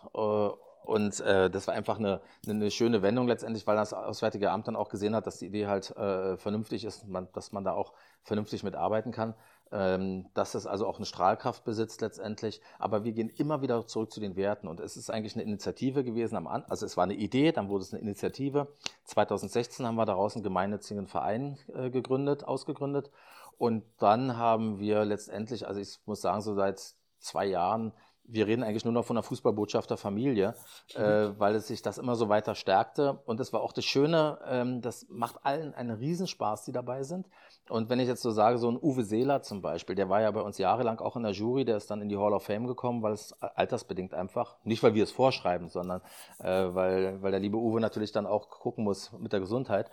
Und 0.84 1.20
äh, 1.22 1.50
das 1.50 1.68
war 1.68 1.74
einfach 1.74 1.98
eine, 1.98 2.22
eine, 2.48 2.70
schöne 2.70 3.02
Wendung 3.02 3.28
letztendlich, 3.28 3.66
weil 3.66 3.76
das 3.76 3.94
Auswärtige 3.94 4.52
Amt 4.52 4.68
dann 4.68 4.76
auch 4.76 4.90
gesehen 4.90 5.16
hat, 5.16 5.28
dass 5.28 5.40
die 5.40 5.48
Idee 5.48 5.68
halt 5.68 5.96
äh, 5.96 6.38
vernünftig 6.38 6.84
ist, 6.84 7.08
man, 7.08 7.28
dass 7.34 7.52
man 7.52 7.64
da 7.64 7.74
auch 7.74 7.94
vernünftig 8.24 8.64
mitarbeiten 8.64 9.12
kann, 9.12 9.34
ähm, 9.72 10.26
dass 10.34 10.56
es 10.56 10.68
also 10.68 10.86
auch 10.86 10.98
eine 10.98 11.06
Strahlkraft 11.06 11.64
besitzt 11.64 12.02
letztendlich. 12.02 12.62
Aber 12.80 13.04
wir 13.04 13.14
gehen 13.14 13.30
immer 13.30 13.62
wieder 13.62 13.88
zurück 13.88 14.12
zu 14.12 14.20
den 14.20 14.36
Werten 14.36 14.68
und 14.68 14.80
es 14.80 14.98
ist 14.98 15.10
eigentlich 15.10 15.36
eine 15.36 15.44
Initiative 15.44 16.04
gewesen 16.04 16.36
am 16.36 16.48
An 16.48 16.64
also 16.68 16.86
es 16.86 16.98
war 16.98 17.06
eine 17.06 17.16
Idee, 17.16 17.52
dann 17.52 17.70
wurde 17.70 17.84
es 17.84 17.94
eine 17.94 18.02
Initiative. 18.02 18.68
2016 19.06 19.86
haben 19.86 19.96
wir 19.96 20.06
daraus 20.06 20.36
einen 20.36 20.44
gemeinnützigen 20.44 21.08
Verein 21.08 21.58
äh, 21.74 21.90
gegründet, 21.90 22.44
ausgegründet 22.44 23.10
und 23.58 23.84
dann 24.00 24.38
haben 24.38 24.80
wir 24.80 25.06
letztendlich, 25.06 25.68
also 25.68 25.80
ich 25.80 26.00
muss 26.06 26.22
sagen, 26.22 26.42
so 26.42 26.56
seit 26.56 26.96
zwei 27.20 27.46
Jahren 27.46 27.94
wir 28.26 28.48
reden 28.48 28.64
eigentlich 28.64 28.86
nur 28.86 28.94
noch 28.94 29.06
von 29.06 29.16
der 29.16 29.24
Fußballbotschafterfamilie, 29.24 30.56
äh, 30.96 31.02
weil 31.38 31.56
es 31.56 31.68
sich 31.68 31.82
das 31.82 31.98
immer 31.98 32.16
so 32.16 32.30
weiter 32.30 32.56
stärkte. 32.56 33.20
Und 33.26 33.40
das 33.40 33.54
war 33.54 33.62
auch 33.62 33.74
das 33.74 33.86
Schöne, 33.86 34.40
ähm, 34.48 34.82
das 34.82 35.06
macht 35.10 35.38
allen 35.44 35.74
einen 35.74 35.92
Riesenspaß, 35.92 36.64
die 36.66 36.72
dabei 36.72 37.04
sind. 37.04 37.28
Und 37.70 37.90
wenn 37.90 38.00
ich 38.00 38.08
jetzt 38.08 38.22
so 38.22 38.32
sage, 38.32 38.58
so 38.58 38.70
ein 38.70 38.78
Uwe 38.82 39.04
Seeler 39.04 39.42
zum 39.42 39.62
Beispiel, 39.62 39.96
der 39.96 40.10
war 40.10 40.22
ja 40.22 40.32
bei 40.32 40.42
uns 40.42 40.58
jahrelang 40.58 41.00
auch 41.00 41.16
in 41.16 41.24
der 41.24 41.32
Jury, 41.32 41.66
der 41.66 41.78
ist 41.78 41.90
dann 41.92 42.02
in 42.02 42.10
die 42.10 42.18
Hall 42.18 42.34
of 42.34 42.44
Fame 42.44 42.68
gekommen, 42.68 43.02
weil 43.02 43.14
es 43.14 43.34
altersbedingt 43.42 44.14
einfach, 44.14 44.58
nicht 44.64 44.84
weil 44.84 44.94
wir 44.94 45.04
es 45.04 45.12
vorschreiben, 45.12 45.70
sondern 45.70 46.02
äh, 46.40 46.46
weil, 46.74 47.22
weil 47.22 47.32
der 47.32 47.40
liebe 47.40 47.58
Uwe 47.58 47.80
natürlich 47.80 48.12
dann 48.12 48.26
auch 48.26 48.50
gucken 48.50 48.84
muss 48.84 49.12
mit 49.14 49.34
der 49.34 49.40
Gesundheit. 49.40 49.90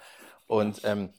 Und 0.47 0.81
ähm, 0.85 1.11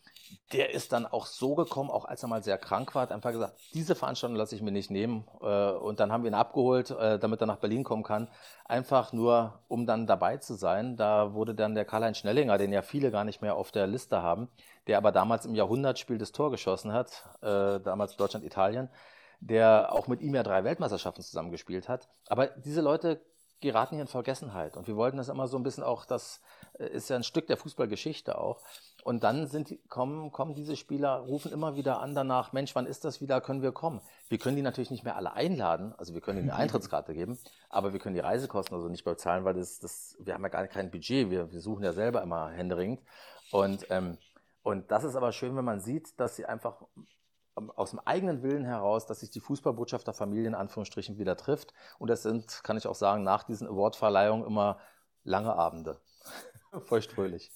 der 0.54 0.74
ist 0.74 0.92
dann 0.92 1.06
auch 1.06 1.26
so 1.26 1.56
gekommen, 1.56 1.90
auch 1.90 2.06
als 2.06 2.24
er 2.24 2.30
mal 2.30 2.44
sehr 2.44 2.58
krank 2.58 2.94
war, 2.94 3.04
hat 3.04 3.12
einfach 3.12 3.32
gesagt, 3.32 3.60
diese 3.74 3.96
Veranstaltung 3.96 4.36
lasse 4.36 4.56
ich 4.56 4.62
mir 4.62 4.72
nicht 4.72 4.92
nehmen. 4.92 5.26
Äh, 5.42 5.72
und 5.72 6.00
dann 6.00 6.12
haben 6.12 6.24
wir 6.24 6.32
ihn 6.32 6.36
abgeholt, 6.36 6.92
äh, 6.92 7.20
damit 7.20 7.42
er 7.42 7.48
nach 7.48 7.58
Berlin 7.58 7.84
kommen 7.84 8.04
kann. 8.04 8.28
Einfach 8.66 9.14
nur, 9.14 9.60
um 9.68 9.86
dann 9.86 10.08
dabei 10.08 10.38
zu 10.38 10.56
sein. 10.56 10.98
Da 10.98 11.34
wurde 11.34 11.56
dann 11.56 11.76
der 11.76 11.86
Karl-Heinz 11.86 12.18
Schnellinger, 12.18 12.58
den 12.58 12.74
ja 12.74 12.82
viele 12.82 13.12
gar 13.12 13.24
nicht 13.24 13.42
mehr 13.42 13.56
auf 13.56 13.72
der 13.72 13.88
Liste 13.88 14.22
haben, 14.22 14.50
der 14.88 14.98
aber 14.98 15.12
damals 15.12 15.46
im 15.46 15.56
Jahrhundertspiel 15.56 16.18
das 16.18 16.32
Tor 16.32 16.52
geschossen 16.52 16.94
hat, 16.94 17.24
äh, 17.42 17.80
damals 17.80 18.16
Deutschland-Italien, 18.18 18.90
der 19.40 19.94
auch 19.94 20.08
mit 20.08 20.22
ihm 20.22 20.36
ja 20.36 20.44
drei 20.44 20.64
Weltmeisterschaften 20.64 21.24
zusammengespielt 21.24 21.90
hat. 21.90 22.10
Aber 22.28 22.48
diese 22.48 22.82
Leute 22.82 23.22
geraten 23.62 23.96
hier 23.96 24.02
in 24.02 24.08
Vergessenheit. 24.08 24.76
Und 24.76 24.88
wir 24.88 24.96
wollten 24.96 25.18
das 25.18 25.30
immer 25.30 25.48
so 25.48 25.58
ein 25.58 25.64
bisschen 25.64 25.84
auch, 25.84 26.06
das 26.06 26.42
ist 26.74 27.10
ja 27.10 27.16
ein 27.16 27.24
Stück 27.24 27.48
der 27.48 27.58
Fußballgeschichte 27.58 28.38
auch. 28.38 28.60
Und 29.04 29.24
dann 29.24 29.48
sind, 29.48 29.78
kommen, 29.90 30.32
kommen 30.32 30.54
diese 30.54 30.76
Spieler, 30.76 31.18
rufen 31.18 31.52
immer 31.52 31.76
wieder 31.76 32.02
an 32.02 32.14
danach, 32.14 32.54
Mensch, 32.54 32.76
wann 32.76 32.86
ist 32.86 33.06
das 33.06 33.22
wieder, 33.22 33.42
können 33.42 33.62
wir 33.62 33.72
kommen? 33.72 34.02
Wir 34.30 34.38
können 34.38 34.56
die 34.56 34.62
natürlich 34.62 34.92
nicht 34.92 35.04
mehr 35.04 35.16
alle 35.16 35.34
einladen, 35.34 35.94
also 35.98 36.14
wir 36.14 36.22
können 36.22 36.40
ihnen 36.40 36.50
eine 36.50 36.60
Eintrittskarte 36.60 37.14
geben, 37.14 37.40
aber 37.70 37.94
wir 37.94 38.00
können 38.00 38.16
die 38.16 38.22
Reisekosten 38.22 38.76
also 38.76 38.90
nicht 38.90 39.04
bezahlen, 39.04 39.44
weil 39.44 39.56
das, 39.56 39.80
das, 39.80 40.18
wir 40.20 40.34
haben 40.34 40.44
ja 40.44 40.50
gar 40.50 40.68
kein 40.68 40.92
Budget, 40.92 41.30
wir, 41.30 41.52
wir 41.52 41.62
suchen 41.62 41.84
ja 41.84 41.94
selber 41.94 42.22
immer 42.22 42.50
händeringend. 42.50 43.02
Und, 43.52 43.86
ähm, 43.90 44.18
und 44.64 44.92
das 44.92 45.04
ist 45.04 45.16
aber 45.16 45.32
schön, 45.32 45.56
wenn 45.56 45.66
man 45.66 45.80
sieht, 45.80 46.20
dass 46.20 46.36
sie 46.36 46.46
einfach 46.46 46.82
aus 47.56 47.92
dem 47.92 48.00
eigenen 48.00 48.44
Willen 48.44 48.64
heraus, 48.64 49.06
dass 49.06 49.20
sich 49.20 49.30
die 49.30 49.42
Fußballbotschafterfamilie 49.42 50.48
in 50.48 50.56
Anführungsstrichen 50.56 51.18
wieder 51.18 51.36
trifft. 51.36 51.74
Und 52.00 52.10
das 52.10 52.24
sind, 52.24 52.62
kann 52.64 52.78
ich 52.78 52.88
auch 52.88 52.96
sagen, 52.96 53.24
nach 53.24 53.44
diesen 53.44 53.68
Awardverleihungen 53.68 54.46
immer 54.46 54.80
lange 55.24 55.54
Abende. 55.54 56.00
Feuchtfröhlich. 56.86 57.52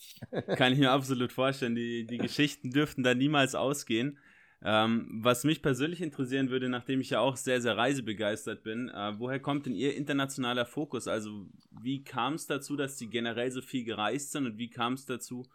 Kann 0.57 0.73
ich 0.73 0.79
mir 0.79 0.91
absolut 0.91 1.31
vorstellen. 1.31 1.75
Die, 1.75 2.05
die 2.05 2.17
Geschichten 2.17 2.71
dürften 2.71 3.03
da 3.03 3.13
niemals 3.13 3.55
ausgehen. 3.55 4.19
Ähm, 4.61 5.07
was 5.21 5.43
mich 5.43 5.61
persönlich 5.61 6.01
interessieren 6.01 6.49
würde, 6.49 6.69
nachdem 6.69 6.99
ich 6.99 7.11
ja 7.11 7.19
auch 7.19 7.37
sehr, 7.37 7.61
sehr 7.61 7.77
reisebegeistert 7.77 8.63
bin, 8.63 8.89
äh, 8.89 9.13
woher 9.19 9.39
kommt 9.39 9.65
denn 9.65 9.75
Ihr 9.75 9.95
internationaler 9.95 10.65
Fokus? 10.65 11.07
Also 11.07 11.45
wie 11.69 12.03
kam 12.03 12.33
es 12.33 12.47
dazu, 12.47 12.75
dass 12.75 12.97
Sie 12.97 13.07
generell 13.07 13.51
so 13.51 13.61
viel 13.61 13.83
gereist 13.83 14.31
sind 14.31 14.45
und 14.45 14.57
wie 14.57 14.69
kam 14.69 14.93
es 14.93 15.05
dazu, 15.05 15.45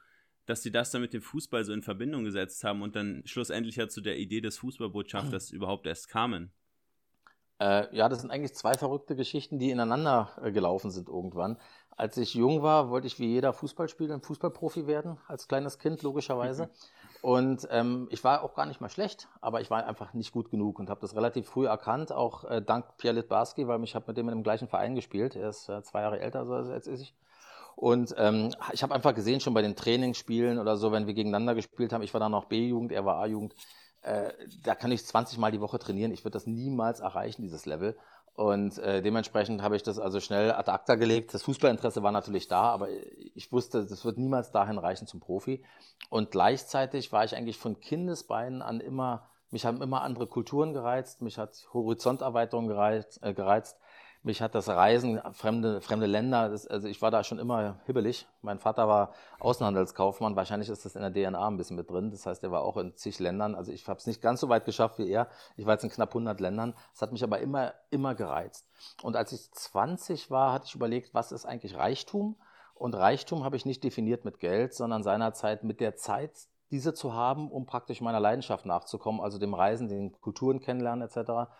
dass 0.51 0.63
Sie 0.63 0.73
das 0.73 0.91
dann 0.91 1.01
mit 1.01 1.13
dem 1.13 1.23
Fußball 1.23 1.65
so 1.65 1.73
in 1.73 1.83
Verbindung 1.83 2.25
gesetzt 2.25 2.65
haben 2.65 2.83
und 2.83 2.97
dann 2.97 3.23
schlussendlich 3.25 3.77
ja 3.77 3.89
zu 3.89 4.01
der 4.01 4.19
Idee 4.19 4.41
des 4.41 4.59
Fußballbotschafters 4.59 5.51
überhaupt 5.53 5.87
erst 5.87 6.09
kamen? 6.09 6.53
Äh, 7.61 7.95
ja, 7.95 8.09
das 8.09 8.23
sind 8.23 8.31
eigentlich 8.31 8.55
zwei 8.55 8.75
verrückte 8.75 9.15
Geschichten, 9.15 9.59
die 9.59 9.71
ineinander 9.71 10.31
äh, 10.43 10.51
gelaufen 10.51 10.91
sind 10.91 11.09
irgendwann. 11.09 11.59
Als 11.97 12.17
ich 12.17 12.35
jung 12.35 12.63
war, 12.63 12.91
wollte 12.91 13.07
ich 13.07 13.19
wie 13.19 13.27
jeder 13.27 13.53
Fußball 13.53 13.89
spielen, 13.89 14.23
Fußballprofi 14.23 14.87
werden, 14.87 15.19
als 15.29 15.47
kleines 15.47 15.79
Kind 15.79 16.03
logischerweise. 16.03 16.65
Mhm. 16.65 16.71
Und 17.23 17.69
ähm, 17.71 18.09
ich 18.11 18.25
war 18.25 18.43
auch 18.43 18.55
gar 18.55 18.65
nicht 18.65 18.81
mal 18.81 18.89
schlecht, 18.89 19.29
aber 19.43 19.61
ich 19.61 19.71
war 19.71 19.87
einfach 19.87 20.15
nicht 20.15 20.33
gut 20.33 20.51
genug 20.51 20.79
und 20.79 20.89
habe 20.89 21.03
das 21.03 21.15
relativ 21.15 21.47
früh 21.47 21.67
erkannt, 21.67 22.13
auch 22.13 22.45
äh, 22.45 22.63
dank 22.63 22.97
Pierre 22.97 23.17
Litbarski, 23.17 23.69
weil 23.69 23.85
ich 23.85 23.95
habe 23.95 24.07
mit 24.09 24.17
dem 24.17 24.29
in 24.31 24.39
dem 24.39 24.43
gleichen 24.43 24.69
Verein 24.69 24.95
gespielt. 24.95 25.37
Er 25.37 25.51
ist 25.51 25.69
äh, 25.69 25.83
zwei 25.83 26.01
Jahre 26.01 26.19
älter 26.19 26.47
so 26.47 26.55
als 26.55 26.87
ich. 26.87 27.15
Und 27.81 28.15
ähm, 28.19 28.55
ich 28.75 28.83
habe 28.83 28.95
einfach 28.95 29.15
gesehen, 29.15 29.41
schon 29.41 29.55
bei 29.55 29.63
den 29.63 29.75
Trainingsspielen 29.75 30.59
oder 30.59 30.77
so, 30.77 30.93
wenn 30.93 31.07
wir 31.07 31.15
gegeneinander 31.15 31.55
gespielt 31.55 31.95
haben, 31.95 32.03
ich 32.03 32.13
war 32.13 32.21
dann 32.21 32.33
noch 32.33 32.45
B-Jugend, 32.45 32.93
er 32.93 33.07
war 33.07 33.17
A-Jugend, 33.23 33.55
äh, 34.03 34.33
da 34.63 34.75
kann 34.75 34.93
ich 34.93 35.03
20 35.07 35.39
Mal 35.39 35.51
die 35.51 35.63
Woche 35.63 35.79
trainieren. 35.79 36.13
Ich 36.13 36.23
würde 36.23 36.35
das 36.35 36.47
niemals 36.47 37.01
erreichen, 37.01 37.41
dieses 37.41 37.65
Level. 37.65 37.97
Und 38.35 38.77
äh, 38.81 39.01
dementsprechend 39.01 39.63
habe 39.63 39.77
ich 39.77 39.83
das 39.83 39.99
also 39.99 40.21
schnell 40.21 40.53
ad 40.53 40.71
acta 40.71 40.97
gelegt. 40.97 41.33
Das 41.33 41.43
Fußballinteresse 41.45 42.03
war 42.03 42.13
natürlich 42.13 42.49
da, 42.49 42.65
aber 42.65 42.89
ich 43.35 43.51
wusste, 43.51 43.87
das 43.87 44.05
wird 44.05 44.19
niemals 44.19 44.53
dahin 44.53 44.77
reichen 44.77 45.07
zum 45.07 45.21
Profi. 45.21 45.65
Und 46.11 46.31
gleichzeitig 46.31 47.13
war 47.13 47.25
ich 47.25 47.35
eigentlich 47.35 47.57
von 47.57 47.81
Kindesbeinen 47.81 48.61
an 48.61 48.81
immer, 48.81 49.31
mich 49.51 49.65
haben 49.65 49.81
immer 49.81 50.03
andere 50.03 50.27
Kulturen 50.27 50.75
gereizt, 50.75 51.23
mich 51.23 51.39
hat 51.39 51.67
Horizonterweiterung 51.73 52.69
gereizt, 52.69 53.21
äh, 53.23 53.33
gereizt 53.33 53.79
mich 54.23 54.43
hat 54.43 54.55
das 54.55 54.69
Reisen, 54.69 55.21
fremde, 55.33 55.81
fremde 55.81 56.07
Länder, 56.07 56.51
das, 56.51 56.67
also 56.67 56.89
ich 56.89 57.01
war 57.01 57.11
da 57.11 57.25
schon 57.25 57.39
immer 57.39 57.81
hibbelig. 57.87 58.27
Mein 58.43 58.59
Vater 58.59 58.87
war 58.87 59.15
Außenhandelskaufmann, 59.39 60.37
wahrscheinlich 60.37 60.69
ist 60.69 60.85
das 60.85 60.95
in 60.95 61.01
der 61.01 61.13
DNA 61.13 61.49
ein 61.49 61.57
bisschen 61.57 61.77
mit 61.77 61.89
drin. 61.91 62.11
Das 62.11 62.27
heißt, 62.27 62.43
er 62.45 62.51
war 62.51 62.63
auch 62.63 62.77
in 62.77 62.95
zig 62.97 63.19
Ländern. 63.19 63.55
Also 63.55 63.73
ich 63.73 63.89
habe 63.89 63.99
es 63.99 64.07
nicht 64.07 64.21
ganz 64.21 64.41
so 64.41 64.51
weit 64.51 64.67
geschafft 64.67 64.99
wie 64.99 65.09
er. 65.09 65.29
Ich 65.57 65.65
war 65.65 65.73
jetzt 65.73 65.85
in 65.85 65.91
knapp 65.91 66.11
100 66.11 66.39
Ländern. 66.39 66.75
Das 66.93 67.01
hat 67.01 67.13
mich 67.13 67.25
aber 67.25 67.39
immer, 67.39 67.73
immer 67.89 68.15
gereizt. 68.15 68.69
Und 69.03 69.17
als 69.17 69.33
ich 69.33 69.51
20 69.53 70.31
war, 70.31 70.53
hatte 70.53 70.67
ich 70.67 70.75
überlegt, 70.75 71.15
was 71.15 71.33
ist 71.33 71.47
eigentlich 71.47 71.77
Reichtum? 71.77 72.37
Und 72.75 72.95
Reichtum 72.95 73.45
habe 73.45 73.57
ich 73.57 73.65
nicht 73.65 73.83
definiert 73.85 74.27
mit 74.27 74.39
Geld, 74.39 74.75
sondern 74.75 75.03
seinerzeit 75.03 75.65
mit 75.65 75.81
der 75.81 75.97
Zeit, 75.97 76.33
diese 76.71 76.93
zu 76.93 77.15
haben, 77.15 77.51
um 77.51 77.65
praktisch 77.67 78.01
meiner 78.01 78.21
Leidenschaft 78.21 78.67
nachzukommen, 78.67 79.21
also 79.21 79.39
dem 79.39 79.55
Reisen, 79.55 79.89
den 79.89 80.13
Kulturen 80.21 80.61
kennenlernen 80.61 81.09
etc 81.09 81.51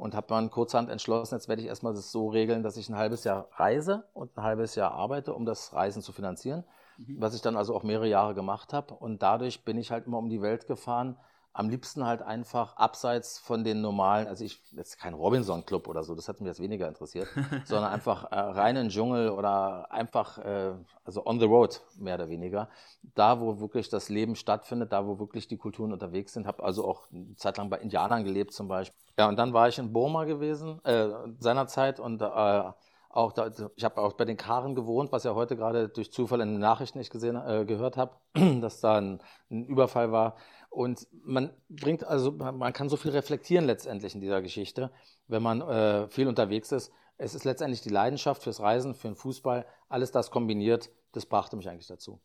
und 0.00 0.14
habe 0.14 0.26
dann 0.28 0.50
kurzhand 0.50 0.88
entschlossen, 0.88 1.34
jetzt 1.34 1.48
werde 1.48 1.60
ich 1.60 1.68
erstmal 1.68 1.92
das 1.92 2.10
so 2.10 2.28
regeln, 2.28 2.62
dass 2.62 2.78
ich 2.78 2.88
ein 2.88 2.96
halbes 2.96 3.24
Jahr 3.24 3.48
reise 3.56 4.04
und 4.14 4.36
ein 4.36 4.42
halbes 4.42 4.74
Jahr 4.74 4.92
arbeite, 4.92 5.34
um 5.34 5.44
das 5.44 5.74
Reisen 5.74 6.00
zu 6.00 6.12
finanzieren, 6.12 6.64
mhm. 6.96 7.20
was 7.20 7.34
ich 7.34 7.42
dann 7.42 7.54
also 7.54 7.74
auch 7.74 7.82
mehrere 7.82 8.08
Jahre 8.08 8.34
gemacht 8.34 8.72
habe. 8.72 8.94
Und 8.94 9.22
dadurch 9.22 9.62
bin 9.62 9.76
ich 9.76 9.90
halt 9.90 10.06
immer 10.06 10.16
um 10.16 10.30
die 10.30 10.40
Welt 10.40 10.66
gefahren, 10.66 11.18
am 11.52 11.68
liebsten 11.68 12.04
halt 12.04 12.22
einfach 12.22 12.76
abseits 12.76 13.38
von 13.38 13.64
den 13.64 13.80
normalen, 13.80 14.28
also 14.28 14.44
ich, 14.44 14.60
jetzt 14.72 14.98
kein 14.98 15.14
Robinson-Club 15.14 15.88
oder 15.88 16.04
so, 16.04 16.14
das 16.14 16.28
hat 16.28 16.40
mich 16.40 16.46
jetzt 16.46 16.60
weniger 16.60 16.86
interessiert, 16.86 17.28
sondern 17.64 17.92
einfach 17.92 18.30
äh, 18.30 18.38
rein 18.38 18.76
in 18.76 18.84
den 18.84 18.88
Dschungel 18.90 19.30
oder 19.30 19.90
einfach, 19.90 20.38
äh, 20.38 20.72
also 21.04 21.26
on 21.26 21.40
the 21.40 21.46
road, 21.46 21.80
mehr 21.98 22.14
oder 22.14 22.28
weniger. 22.28 22.68
Da, 23.14 23.40
wo 23.40 23.58
wirklich 23.60 23.88
das 23.88 24.08
Leben 24.08 24.36
stattfindet, 24.36 24.92
da, 24.92 25.06
wo 25.06 25.18
wirklich 25.18 25.48
die 25.48 25.56
Kulturen 25.56 25.92
unterwegs 25.92 26.32
sind. 26.34 26.46
Habe 26.46 26.62
also 26.62 26.86
auch 26.86 27.10
eine 27.12 27.34
Zeit 27.36 27.56
lang 27.56 27.68
bei 27.68 27.78
Indianern 27.78 28.24
gelebt 28.24 28.52
zum 28.52 28.68
Beispiel. 28.68 28.98
Ja, 29.18 29.28
und 29.28 29.36
dann 29.36 29.52
war 29.52 29.68
ich 29.68 29.78
in 29.78 29.92
Burma 29.92 30.24
gewesen, 30.24 30.82
äh, 30.84 31.08
seinerzeit 31.40 32.00
und 32.00 32.22
äh, 32.22 32.72
Auch 33.12 33.32
da, 33.32 33.50
ich 33.74 33.84
habe 33.84 34.00
auch 34.00 34.12
bei 34.12 34.24
den 34.24 34.36
Karen 34.36 34.76
gewohnt, 34.76 35.10
was 35.10 35.24
ja 35.24 35.34
heute 35.34 35.56
gerade 35.56 35.88
durch 35.88 36.12
Zufall 36.12 36.40
in 36.42 36.52
den 36.52 36.60
Nachrichten 36.60 36.98
nicht 36.98 37.10
gesehen, 37.10 37.34
äh, 37.34 37.64
gehört 37.64 37.96
habe, 37.96 38.12
dass 38.60 38.80
da 38.80 38.98
ein, 38.98 39.20
ein, 39.50 39.64
Überfall 39.64 40.12
war. 40.12 40.36
Und 40.70 41.08
man 41.24 41.50
bringt 41.68 42.04
also, 42.04 42.30
man 42.30 42.72
kann 42.72 42.88
so 42.88 42.96
viel 42.96 43.10
reflektieren 43.10 43.66
letztendlich 43.66 44.14
in 44.14 44.20
dieser 44.20 44.40
Geschichte, 44.40 44.90
wenn 45.26 45.42
man 45.42 45.60
äh, 45.60 46.08
viel 46.08 46.28
unterwegs 46.28 46.70
ist. 46.72 46.92
Es 47.18 47.34
ist 47.34 47.44
letztendlich 47.44 47.82
die 47.82 47.90
Leidenschaft 47.90 48.42
fürs 48.42 48.60
Reisen, 48.60 48.94
für 48.94 49.08
den 49.08 49.16
Fußball, 49.16 49.66
alles 49.88 50.12
das 50.12 50.30
kombiniert, 50.30 50.90
das 51.12 51.26
brachte 51.26 51.56
mich 51.56 51.68
eigentlich 51.68 51.88
dazu. 51.88 52.20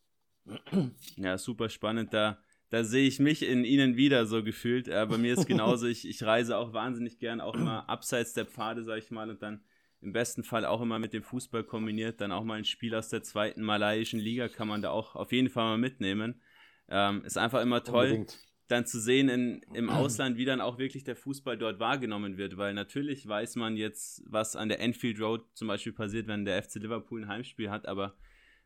Ja, 1.18 1.38
super 1.38 1.70
spannend. 1.70 2.14
Da, 2.14 2.38
da 2.70 2.84
sehe 2.84 3.08
ich 3.08 3.20
mich 3.20 3.42
in 3.42 3.66
Ihnen 3.66 3.98
wieder 3.98 4.28
so 4.28 4.44
gefühlt. 4.44 4.88
Äh, 4.88 5.06
bei 5.10 5.18
mir 5.18 5.34
ist 5.34 5.48
genauso, 5.48 5.88
ich, 5.88 6.08
ich 6.08 6.24
reise 6.24 6.58
auch 6.58 6.72
wahnsinnig 6.72 7.18
gern, 7.18 7.42
auch 7.42 7.56
immer 7.56 7.90
abseits 7.90 8.34
der 8.34 8.46
Pfade, 8.46 8.84
sage 8.84 9.00
ich 9.00 9.12
mal, 9.12 9.30
und 9.30 9.42
dann 9.42 9.64
im 10.02 10.14
besten 10.14 10.44
Fall 10.44 10.66
auch 10.66 10.82
immer 10.82 11.00
mit 11.00 11.14
dem 11.14 11.24
Fußball 11.24 11.64
kombiniert. 11.64 12.22
Dann 12.22 12.32
auch 12.32 12.44
mal 12.44 12.60
ein 12.60 12.66
Spiel 12.66 12.94
aus 12.94 13.10
der 13.10 13.24
zweiten 13.24 13.64
malaiischen 13.64 14.20
Liga 14.20 14.48
kann 14.50 14.68
man 14.68 14.84
da 14.84 14.92
auch 14.92 15.16
auf 15.16 15.32
jeden 15.32 15.50
Fall 15.50 15.64
mal 15.64 15.78
mitnehmen. 15.78 16.42
Ähm, 16.90 17.24
ist 17.26 17.38
einfach 17.38 17.62
immer 17.62 17.84
toll, 17.84 18.06
Unbedingt. 18.06 18.40
dann 18.68 18.86
zu 18.86 19.00
sehen 19.00 19.30
in, 19.30 19.62
im 19.74 19.90
Ausland, 19.90 20.38
wie 20.38 20.46
dann 20.46 20.62
auch 20.62 20.78
wirklich 20.78 21.04
der 21.04 21.16
Fußball 21.16 21.58
dort 21.58 21.80
wahrgenommen 21.80 22.38
wird, 22.38 22.58
weil 22.58 22.74
natürlich 22.74 23.28
weiß 23.28 23.56
man 23.56 23.76
jetzt, 23.76 24.24
was 24.28 24.56
an 24.56 24.70
der 24.70 24.80
Enfield 24.80 25.20
Road 25.20 25.46
zum 25.54 25.68
Beispiel 25.68 25.94
passiert, 25.94 26.28
wenn 26.28 26.46
der 26.46 26.62
FC 26.62 26.76
Liverpool 26.76 27.24
ein 27.24 27.28
Heimspiel 27.28 27.70
hat, 27.70 27.88
aber 27.88 28.16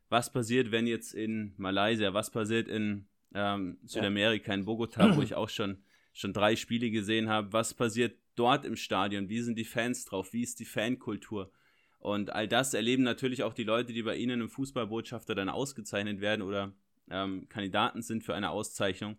was 0.09 0.31
passiert, 0.31 0.71
wenn 0.71 0.87
jetzt 0.87 1.13
in 1.13 1.53
Malaysia, 1.57 2.13
was 2.13 2.31
passiert 2.31 2.67
in 2.67 3.07
ähm, 3.33 3.77
Südamerika, 3.83 4.53
in 4.53 4.65
Bogota, 4.65 5.15
wo 5.15 5.21
ich 5.21 5.35
auch 5.35 5.49
schon, 5.49 5.83
schon 6.13 6.33
drei 6.33 6.55
Spiele 6.55 6.89
gesehen 6.89 7.29
habe, 7.29 7.53
was 7.53 7.73
passiert 7.73 8.17
dort 8.35 8.65
im 8.65 8.75
Stadion, 8.75 9.29
wie 9.29 9.41
sind 9.41 9.57
die 9.57 9.65
Fans 9.65 10.05
drauf, 10.05 10.33
wie 10.33 10.41
ist 10.41 10.59
die 10.59 10.65
Fankultur. 10.65 11.51
Und 11.99 12.31
all 12.31 12.47
das 12.47 12.73
erleben 12.73 13.03
natürlich 13.03 13.43
auch 13.43 13.53
die 13.53 13.65
Leute, 13.65 13.93
die 13.93 14.03
bei 14.03 14.15
Ihnen 14.15 14.41
im 14.41 14.49
Fußballbotschafter 14.49 15.35
dann 15.35 15.49
ausgezeichnet 15.49 16.21
werden 16.21 16.41
oder 16.41 16.73
ähm, 17.09 17.47
Kandidaten 17.49 18.01
sind 18.01 18.23
für 18.23 18.35
eine 18.35 18.49
Auszeichnung. 18.49 19.17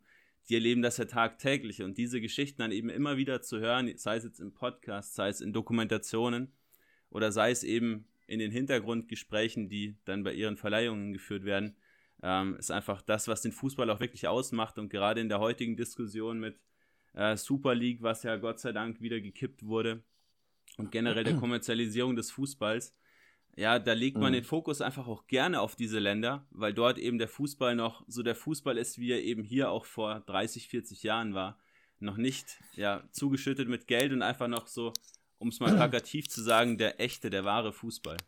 Die 0.49 0.55
erleben 0.55 0.83
das 0.83 0.97
ja 0.97 1.05
tagtäglich 1.05 1.83
und 1.83 1.99
diese 1.99 2.21
Geschichten 2.21 2.63
dann 2.63 2.73
eben 2.73 2.89
immer 2.89 3.17
wieder 3.17 3.43
zu 3.43 3.61
hören, 3.61 3.93
sei 3.97 4.17
es 4.17 4.25
jetzt 4.25 4.41
im 4.41 4.53
Podcast, 4.53 5.15
sei 5.15 5.29
es 5.29 5.41
in 5.41 5.53
Dokumentationen 5.53 6.53
oder 7.11 7.31
sei 7.31 7.51
es 7.51 7.63
eben 7.63 8.07
in 8.27 8.39
den 8.39 8.51
Hintergrundgesprächen, 8.51 9.69
die 9.69 9.97
dann 10.05 10.23
bei 10.23 10.33
ihren 10.33 10.57
Verleihungen 10.57 11.13
geführt 11.13 11.45
werden, 11.45 11.77
ähm, 12.23 12.57
ist 12.57 12.71
einfach 12.71 13.03
das, 13.03 13.29
was 13.29 13.43
den 13.43 13.53
Fußball 13.53 13.91
auch 13.91 14.01
wirklich 14.01 14.29
ausmacht. 14.29 14.79
Und 14.79 14.89
gerade 14.89 15.21
in 15.21 15.29
der 15.29 15.41
heutigen 15.41 15.77
Diskussion 15.77 16.39
mit 16.39 16.61
äh, 17.15 17.37
Super 17.37 17.75
League, 17.75 18.03
was 18.03 18.23
ja 18.23 18.37
Gott 18.37 18.61
sei 18.61 18.73
Dank 18.73 19.01
wieder 19.01 19.21
gekippt 19.21 19.65
wurde, 19.65 20.03
und 20.77 20.91
generell 20.93 21.25
der 21.25 21.37
Kommerzialisierung 21.37 22.17
des 22.17 22.31
Fußballs, 22.31 22.95
ja, 23.57 23.79
da 23.79 23.93
legt 23.93 24.17
man 24.17 24.33
mhm. 24.33 24.37
den 24.37 24.45
Fokus 24.45 24.81
einfach 24.81 25.07
auch 25.07 25.27
gerne 25.27 25.61
auf 25.61 25.77
diese 25.77 25.99
Länder, 25.99 26.47
weil 26.51 26.73
dort 26.73 26.99
eben 26.99 27.19
der 27.19 27.29
Fußball 27.29 27.75
noch 27.75 28.05
so 28.07 28.23
der 28.23 28.35
Fußball 28.35 28.79
ist, 28.79 28.99
wie 28.99 29.13
er 29.13 29.23
eben 29.23 29.43
hier 29.43 29.71
auch 29.71 29.85
vor 29.85 30.21
30, 30.27 30.69
40 30.69 31.03
Jahren 31.03 31.35
war. 31.35 31.59
Noch 31.99 32.17
nicht 32.17 32.59
ja, 32.77 33.03
zugeschüttet 33.11 33.69
mit 33.69 33.87
Geld 33.87 34.13
und 34.13 34.23
einfach 34.23 34.49
noch 34.49 34.67
so 34.67 34.93
um 35.41 35.49
es 35.49 35.59
mal 35.59 35.75
plakativ 35.75 36.29
zu 36.29 36.43
sagen, 36.43 36.79
der 36.79 37.01
echte, 37.01 37.31
der 37.31 37.45
wahre 37.45 37.73
Fußball. 37.73 38.19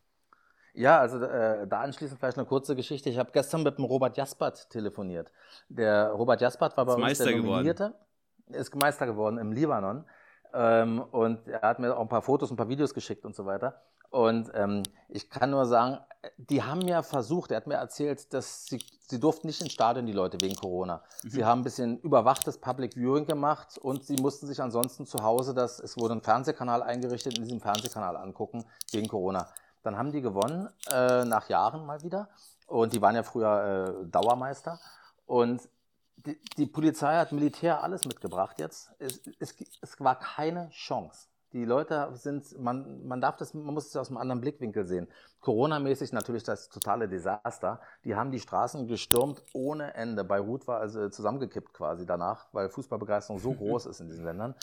Ja, 0.74 0.98
also 0.98 1.22
äh, 1.22 1.66
da 1.68 1.82
anschließend 1.82 2.18
vielleicht 2.18 2.38
eine 2.38 2.46
kurze 2.46 2.74
Geschichte. 2.74 3.10
Ich 3.10 3.18
habe 3.18 3.30
gestern 3.32 3.62
mit 3.62 3.76
dem 3.76 3.84
Robert 3.84 4.16
Jaspert 4.16 4.70
telefoniert. 4.70 5.30
Der 5.68 6.08
Robert 6.08 6.40
Jaspert 6.40 6.76
war 6.78 6.86
bei 6.86 6.92
ist 6.92 6.96
uns 6.96 7.04
Meister 7.04 7.24
der 7.26 7.36
Nominierte, 7.36 7.84
geworden. 7.88 8.54
ist 8.54 8.74
Meister 8.74 9.06
geworden 9.06 9.36
im 9.36 9.52
Libanon. 9.52 10.06
Ähm, 10.54 11.00
und 11.00 11.46
er 11.46 11.60
hat 11.60 11.78
mir 11.78 11.94
auch 11.94 12.00
ein 12.00 12.08
paar 12.08 12.22
Fotos, 12.22 12.50
ein 12.50 12.56
paar 12.56 12.70
Videos 12.70 12.94
geschickt 12.94 13.26
und 13.26 13.36
so 13.36 13.44
weiter. 13.44 13.82
Und 14.12 14.50
ähm, 14.54 14.82
ich 15.08 15.30
kann 15.30 15.50
nur 15.50 15.64
sagen, 15.66 15.98
die 16.36 16.62
haben 16.62 16.82
ja 16.82 17.02
versucht, 17.02 17.50
er 17.50 17.56
hat 17.56 17.66
mir 17.66 17.74
erzählt, 17.74 18.32
dass 18.32 18.66
sie, 18.66 18.78
sie 19.08 19.18
durften 19.18 19.46
nicht 19.46 19.60
ins 19.60 19.72
Stadion, 19.72 20.06
die 20.06 20.12
Leute, 20.12 20.40
wegen 20.40 20.54
Corona. 20.54 21.02
Mhm. 21.22 21.30
Sie 21.30 21.44
haben 21.44 21.60
ein 21.60 21.64
bisschen 21.64 21.98
überwachtes 22.00 22.58
Public 22.58 22.94
Viewing 22.94 23.26
gemacht 23.26 23.78
und 23.78 24.04
sie 24.04 24.16
mussten 24.16 24.46
sich 24.46 24.60
ansonsten 24.62 25.06
zu 25.06 25.22
Hause, 25.22 25.54
das, 25.54 25.80
es 25.80 25.96
wurde 25.96 26.14
ein 26.14 26.20
Fernsehkanal 26.20 26.82
eingerichtet, 26.82 27.38
in 27.38 27.44
diesem 27.44 27.60
Fernsehkanal 27.60 28.16
angucken, 28.16 28.64
wegen 28.92 29.08
Corona. 29.08 29.48
Dann 29.82 29.96
haben 29.96 30.12
die 30.12 30.20
gewonnen, 30.20 30.68
äh, 30.92 31.24
nach 31.24 31.48
Jahren 31.48 31.86
mal 31.86 32.02
wieder. 32.02 32.28
Und 32.66 32.92
die 32.92 33.02
waren 33.02 33.16
ja 33.16 33.22
früher 33.22 34.04
äh, 34.04 34.06
Dauermeister. 34.06 34.78
Und 35.26 35.68
die, 36.16 36.38
die, 36.56 36.66
Polizei 36.66 37.16
hat 37.16 37.32
Militär 37.32 37.82
alles 37.82 38.04
mitgebracht 38.04 38.58
jetzt. 38.58 38.92
Es, 38.98 39.20
es, 39.40 39.54
es 39.80 40.00
war 40.00 40.18
keine 40.18 40.70
Chance. 40.70 41.26
Die 41.52 41.64
Leute 41.64 42.10
sind, 42.14 42.58
man, 42.58 43.06
man 43.06 43.20
darf 43.20 43.36
das, 43.36 43.52
man 43.52 43.74
muss 43.74 43.86
es 43.86 43.96
aus 43.96 44.08
einem 44.08 44.16
anderen 44.16 44.40
Blickwinkel 44.40 44.86
sehen. 44.86 45.06
Corona-mäßig 45.40 46.12
natürlich 46.12 46.44
das 46.44 46.68
totale 46.68 47.08
Desaster. 47.08 47.80
Die 48.04 48.14
haben 48.14 48.30
die 48.30 48.40
Straßen 48.40 48.86
gestürmt 48.86 49.42
ohne 49.52 49.94
Ende. 49.94 50.24
Beirut 50.24 50.66
war 50.66 50.80
also 50.80 51.08
zusammengekippt 51.08 51.74
quasi 51.74 52.06
danach, 52.06 52.46
weil 52.52 52.70
Fußballbegeisterung 52.70 53.38
so 53.38 53.52
groß 53.54 53.86
ist 53.86 54.00
in 54.00 54.08
diesen 54.08 54.24
Ländern. 54.24 54.54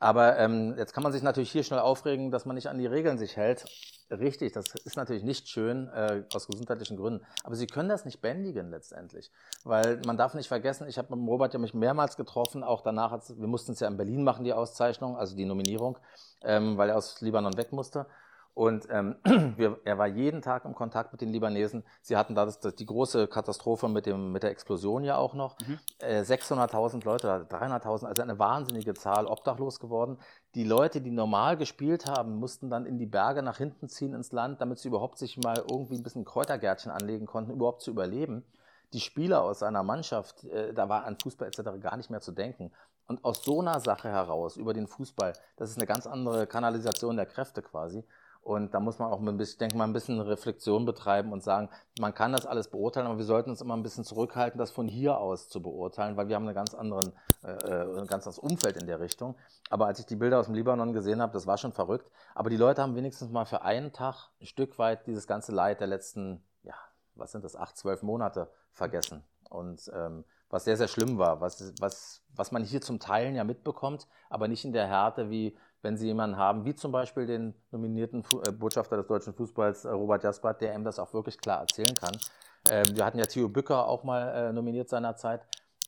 Aber 0.00 0.38
ähm, 0.38 0.74
jetzt 0.78 0.94
kann 0.94 1.02
man 1.02 1.12
sich 1.12 1.22
natürlich 1.22 1.52
hier 1.52 1.62
schnell 1.62 1.80
aufregen, 1.80 2.30
dass 2.30 2.46
man 2.46 2.56
nicht 2.56 2.68
an 2.68 2.78
die 2.78 2.86
Regeln 2.86 3.18
sich 3.18 3.36
hält. 3.36 3.66
Richtig, 4.10 4.52
das 4.52 4.74
ist 4.74 4.96
natürlich 4.96 5.22
nicht 5.22 5.48
schön 5.48 5.88
äh, 5.88 6.24
aus 6.34 6.46
gesundheitlichen 6.48 6.96
Gründen. 6.96 7.24
Aber 7.44 7.54
sie 7.54 7.66
können 7.66 7.90
das 7.90 8.06
nicht 8.06 8.22
bändigen 8.22 8.70
letztendlich. 8.70 9.30
Weil 9.62 10.00
man 10.06 10.16
darf 10.16 10.32
nicht 10.32 10.48
vergessen, 10.48 10.88
ich 10.88 10.96
habe 10.96 11.14
mit 11.14 11.28
Robert 11.28 11.52
ja 11.52 11.60
mich 11.60 11.74
mehrmals 11.74 12.16
getroffen, 12.16 12.64
auch 12.64 12.80
danach, 12.80 13.12
wir 13.28 13.46
mussten 13.46 13.72
es 13.72 13.80
ja 13.80 13.88
in 13.88 13.98
Berlin 13.98 14.24
machen, 14.24 14.44
die 14.44 14.54
Auszeichnung, 14.54 15.16
also 15.16 15.36
die 15.36 15.44
Nominierung, 15.44 15.98
ähm, 16.42 16.78
weil 16.78 16.88
er 16.88 16.96
aus 16.96 17.20
Libanon 17.20 17.56
weg 17.58 17.70
musste. 17.72 18.06
Und 18.54 18.88
ähm, 18.90 19.16
wir, 19.56 19.78
er 19.84 19.98
war 19.98 20.06
jeden 20.06 20.42
Tag 20.42 20.64
im 20.64 20.74
Kontakt 20.74 21.12
mit 21.12 21.20
den 21.20 21.30
Libanesen. 21.30 21.84
Sie 22.02 22.16
hatten 22.16 22.34
da 22.34 22.44
das, 22.44 22.58
das, 22.60 22.74
die 22.74 22.86
große 22.86 23.28
Katastrophe 23.28 23.88
mit, 23.88 24.06
dem, 24.06 24.32
mit 24.32 24.42
der 24.42 24.50
Explosion 24.50 25.04
ja 25.04 25.16
auch 25.16 25.34
noch. 25.34 25.56
Mhm. 25.60 25.78
Äh, 25.98 26.22
600.000 26.22 27.04
Leute, 27.04 27.46
300.000, 27.48 28.06
also 28.06 28.22
eine 28.22 28.38
wahnsinnige 28.38 28.94
Zahl, 28.94 29.26
obdachlos 29.26 29.78
geworden. 29.78 30.18
Die 30.54 30.64
Leute, 30.64 31.00
die 31.00 31.12
normal 31.12 31.56
gespielt 31.56 32.06
haben, 32.06 32.36
mussten 32.36 32.70
dann 32.70 32.86
in 32.86 32.98
die 32.98 33.06
Berge 33.06 33.42
nach 33.42 33.58
hinten 33.58 33.88
ziehen 33.88 34.14
ins 34.14 34.32
Land, 34.32 34.60
damit 34.60 34.78
sie 34.78 34.88
überhaupt 34.88 35.18
sich 35.18 35.38
mal 35.38 35.58
irgendwie 35.70 35.94
ein 35.94 36.02
bisschen 36.02 36.24
Kräutergärtchen 36.24 36.90
anlegen 36.90 37.26
konnten, 37.26 37.52
überhaupt 37.52 37.82
zu 37.82 37.90
überleben. 37.90 38.44
Die 38.92 39.00
Spieler 39.00 39.42
aus 39.42 39.60
seiner 39.60 39.84
Mannschaft, 39.84 40.44
äh, 40.44 40.74
da 40.74 40.88
war 40.88 41.04
an 41.04 41.16
Fußball 41.22 41.46
etc. 41.46 41.80
gar 41.80 41.96
nicht 41.96 42.10
mehr 42.10 42.20
zu 42.20 42.32
denken. 42.32 42.72
Und 43.06 43.24
aus 43.24 43.42
so 43.42 43.60
einer 43.60 43.80
Sache 43.80 44.08
heraus, 44.08 44.56
über 44.56 44.72
den 44.72 44.86
Fußball, 44.86 45.32
das 45.56 45.70
ist 45.70 45.78
eine 45.78 45.86
ganz 45.86 46.06
andere 46.06 46.46
Kanalisation 46.46 47.16
der 47.16 47.26
Kräfte 47.26 47.62
quasi. 47.62 48.04
Und 48.42 48.72
da 48.72 48.80
muss 48.80 48.98
man 48.98 49.12
auch 49.12 49.20
ein 49.20 49.36
bisschen, 49.36 49.52
ich 49.52 49.58
denke 49.58 49.76
mal, 49.76 49.84
ein 49.84 49.92
bisschen 49.92 50.18
Reflexion 50.18 50.86
betreiben 50.86 51.30
und 51.32 51.42
sagen, 51.42 51.68
man 52.00 52.14
kann 52.14 52.32
das 52.32 52.46
alles 52.46 52.68
beurteilen, 52.68 53.06
aber 53.06 53.18
wir 53.18 53.24
sollten 53.24 53.50
uns 53.50 53.60
immer 53.60 53.76
ein 53.76 53.82
bisschen 53.82 54.02
zurückhalten, 54.02 54.58
das 54.58 54.70
von 54.70 54.88
hier 54.88 55.18
aus 55.18 55.48
zu 55.48 55.60
beurteilen, 55.60 56.16
weil 56.16 56.28
wir 56.28 56.36
haben 56.36 56.46
einen 56.46 56.54
ganz 56.54 56.74
anderen, 56.74 57.12
äh, 57.44 57.50
äh, 57.50 58.00
ein 58.00 58.06
ganz 58.06 58.26
anderes 58.26 58.38
Umfeld 58.38 58.78
in 58.78 58.86
der 58.86 58.98
Richtung. 58.98 59.36
Aber 59.68 59.86
als 59.86 60.00
ich 60.00 60.06
die 60.06 60.16
Bilder 60.16 60.40
aus 60.40 60.46
dem 60.46 60.54
Libanon 60.54 60.94
gesehen 60.94 61.20
habe, 61.20 61.32
das 61.34 61.46
war 61.46 61.58
schon 61.58 61.72
verrückt. 61.72 62.10
Aber 62.34 62.48
die 62.48 62.56
Leute 62.56 62.80
haben 62.80 62.96
wenigstens 62.96 63.30
mal 63.30 63.44
für 63.44 63.62
einen 63.62 63.92
Tag 63.92 64.30
ein 64.40 64.46
Stück 64.46 64.78
weit 64.78 65.06
dieses 65.06 65.26
ganze 65.26 65.52
Leid 65.52 65.80
der 65.80 65.88
letzten, 65.88 66.42
ja, 66.62 66.74
was 67.14 67.32
sind 67.32 67.44
das, 67.44 67.56
acht, 67.56 67.76
zwölf 67.76 68.02
Monate 68.02 68.50
vergessen. 68.72 69.22
Und 69.50 69.90
ähm, 69.94 70.24
was 70.48 70.64
sehr, 70.64 70.76
sehr 70.76 70.88
schlimm 70.88 71.18
war, 71.18 71.40
was, 71.40 71.72
was, 71.80 72.22
was 72.34 72.52
man 72.52 72.64
hier 72.64 72.80
zum 72.80 72.98
Teilen 72.98 73.36
ja 73.36 73.44
mitbekommt, 73.44 74.08
aber 74.28 74.48
nicht 74.48 74.64
in 74.64 74.72
der 74.72 74.86
Härte, 74.86 75.30
wie 75.30 75.56
wenn 75.82 75.96
Sie 75.96 76.06
jemanden 76.06 76.36
haben, 76.36 76.64
wie 76.64 76.74
zum 76.74 76.92
Beispiel 76.92 77.26
den 77.26 77.54
nominierten 77.70 78.24
äh, 78.46 78.52
Botschafter 78.52 78.96
des 78.96 79.06
deutschen 79.06 79.34
Fußballs, 79.34 79.84
äh, 79.84 79.90
Robert 79.90 80.24
Jaspert, 80.24 80.60
der 80.60 80.74
ihm 80.74 80.84
das 80.84 80.98
auch 80.98 81.12
wirklich 81.14 81.38
klar 81.38 81.60
erzählen 81.60 81.94
kann. 81.94 82.16
Ähm, 82.70 82.96
wir 82.96 83.04
hatten 83.04 83.18
ja 83.18 83.26
Theo 83.26 83.48
Bücker 83.48 83.86
auch 83.86 84.04
mal 84.04 84.28
äh, 84.28 84.52
nominiert 84.52 84.88
seinerzeit 84.88 85.42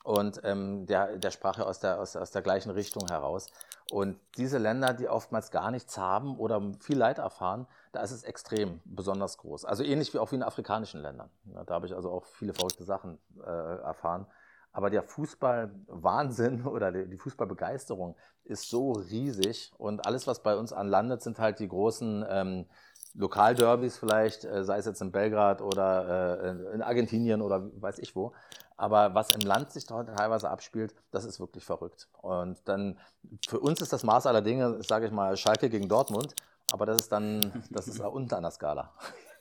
und 0.04 0.40
ähm, 0.44 0.86
der, 0.86 1.16
der 1.18 1.30
sprach 1.30 1.58
ja 1.58 1.64
aus 1.64 1.80
der, 1.80 2.00
aus, 2.00 2.16
aus 2.16 2.30
der 2.30 2.42
gleichen 2.42 2.70
Richtung 2.70 3.06
heraus. 3.08 3.50
Und 3.90 4.18
diese 4.36 4.58
Länder, 4.58 4.94
die 4.94 5.08
oftmals 5.08 5.50
gar 5.50 5.70
nichts 5.70 5.98
haben 5.98 6.38
oder 6.38 6.62
viel 6.80 6.96
Leid 6.96 7.18
erfahren, 7.18 7.66
da 7.92 8.00
ist 8.00 8.10
es 8.10 8.24
extrem 8.24 8.80
besonders 8.84 9.36
groß. 9.38 9.64
Also 9.64 9.84
ähnlich 9.84 10.14
wie 10.14 10.18
auch 10.18 10.32
wie 10.32 10.36
in 10.36 10.42
afrikanischen 10.42 11.02
Ländern. 11.02 11.30
Ja, 11.52 11.64
da 11.64 11.74
habe 11.74 11.86
ich 11.86 11.94
also 11.94 12.10
auch 12.10 12.24
viele 12.24 12.54
verrückte 12.54 12.84
Sachen 12.84 13.18
äh, 13.44 13.50
erfahren. 13.50 14.26
Aber 14.72 14.90
der 14.90 15.02
Fußballwahnsinn 15.02 16.66
oder 16.66 16.92
die 16.92 17.18
Fußballbegeisterung 17.18 18.16
ist 18.44 18.68
so 18.68 18.92
riesig 18.92 19.72
und 19.78 20.06
alles, 20.06 20.26
was 20.26 20.42
bei 20.42 20.56
uns 20.56 20.72
anlandet, 20.72 21.22
sind 21.22 21.38
halt 21.38 21.58
die 21.60 21.68
großen 21.68 22.24
ähm, 22.28 22.66
Lokalderbys 23.14 23.98
vielleicht, 23.98 24.44
äh, 24.44 24.64
sei 24.64 24.78
es 24.78 24.86
jetzt 24.86 25.02
in 25.02 25.12
Belgrad 25.12 25.60
oder 25.60 26.42
äh, 26.42 26.74
in 26.74 26.82
Argentinien 26.82 27.42
oder 27.42 27.70
weiß 27.80 27.98
ich 27.98 28.16
wo. 28.16 28.32
Aber 28.76 29.14
was 29.14 29.30
im 29.32 29.42
Land 29.42 29.70
sich 29.70 29.86
dort 29.86 30.08
teilweise 30.16 30.50
abspielt, 30.50 30.94
das 31.10 31.24
ist 31.24 31.38
wirklich 31.38 31.64
verrückt. 31.64 32.08
Und 32.20 32.58
dann 32.64 32.98
für 33.46 33.60
uns 33.60 33.80
ist 33.80 33.92
das 33.92 34.02
Maß 34.02 34.26
aller 34.26 34.42
Dinge, 34.42 34.82
sage 34.82 35.06
ich 35.06 35.12
mal, 35.12 35.36
Schalke 35.36 35.68
gegen 35.68 35.88
Dortmund. 35.88 36.34
Aber 36.72 36.86
das 36.86 37.02
ist 37.02 37.12
dann, 37.12 37.64
das 37.70 37.86
ist 37.86 38.00
unten 38.00 38.34
an 38.34 38.42
der 38.42 38.50
Skala. 38.50 38.92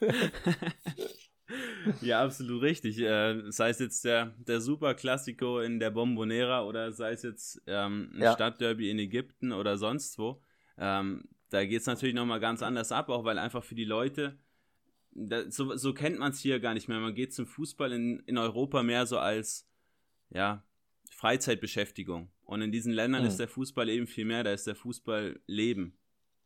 ja, 2.02 2.24
absolut 2.24 2.62
richtig. 2.62 3.00
Äh, 3.00 3.52
sei 3.52 3.70
es 3.70 3.80
jetzt 3.80 4.06
der, 4.06 4.34
der 4.38 4.62
Super 4.62 4.94
Classico 4.94 5.60
in 5.60 5.80
der 5.80 5.92
Bombonera 5.92 6.64
oder 6.66 6.92
sei 6.92 7.12
es 7.12 7.24
jetzt 7.24 7.62
ähm, 7.68 8.12
ein 8.14 8.22
ja. 8.22 8.34
Stadtderby 8.34 8.90
in 8.90 9.00
Ägypten 9.00 9.52
oder 9.52 9.78
sonst 9.78 10.18
wo. 10.18 10.42
Ähm, 10.78 11.24
da 11.50 11.66
geht 11.66 11.82
es 11.82 11.88
natürlich 11.88 12.16
nochmal 12.16 12.40
ganz 12.40 12.64
anders 12.64 12.92
ab, 12.92 13.10
auch 13.10 13.24
weil 13.24 13.38
einfach 13.38 13.64
für 13.64 13.76
die 13.76 13.86
Leute, 13.86 14.38
da, 15.12 15.50
so, 15.52 15.76
so 15.76 15.94
kennt 15.94 16.18
man 16.18 16.32
es 16.32 16.40
hier 16.40 16.60
gar 16.60 16.74
nicht 16.74 16.88
mehr. 16.88 17.00
Man 17.00 17.14
geht 17.14 17.34
zum 17.34 17.46
Fußball 17.46 17.92
in, 17.92 18.20
in 18.22 18.38
Europa 18.38 18.82
mehr 18.84 19.06
so 19.06 19.18
als, 19.18 19.68
ja, 20.30 20.64
Freizeitbeschäftigung. 21.12 22.32
Und 22.44 22.62
in 22.62 22.72
diesen 22.72 22.94
Ländern 22.94 23.22
mhm. 23.22 23.28
ist 23.28 23.38
der 23.38 23.48
Fußball 23.48 23.90
eben 23.90 24.08
viel 24.08 24.26
mehr, 24.26 24.44
da 24.44 24.52
ist 24.54 24.66
der 24.66 24.76
Fußball 24.76 25.40
Leben. 25.46 25.98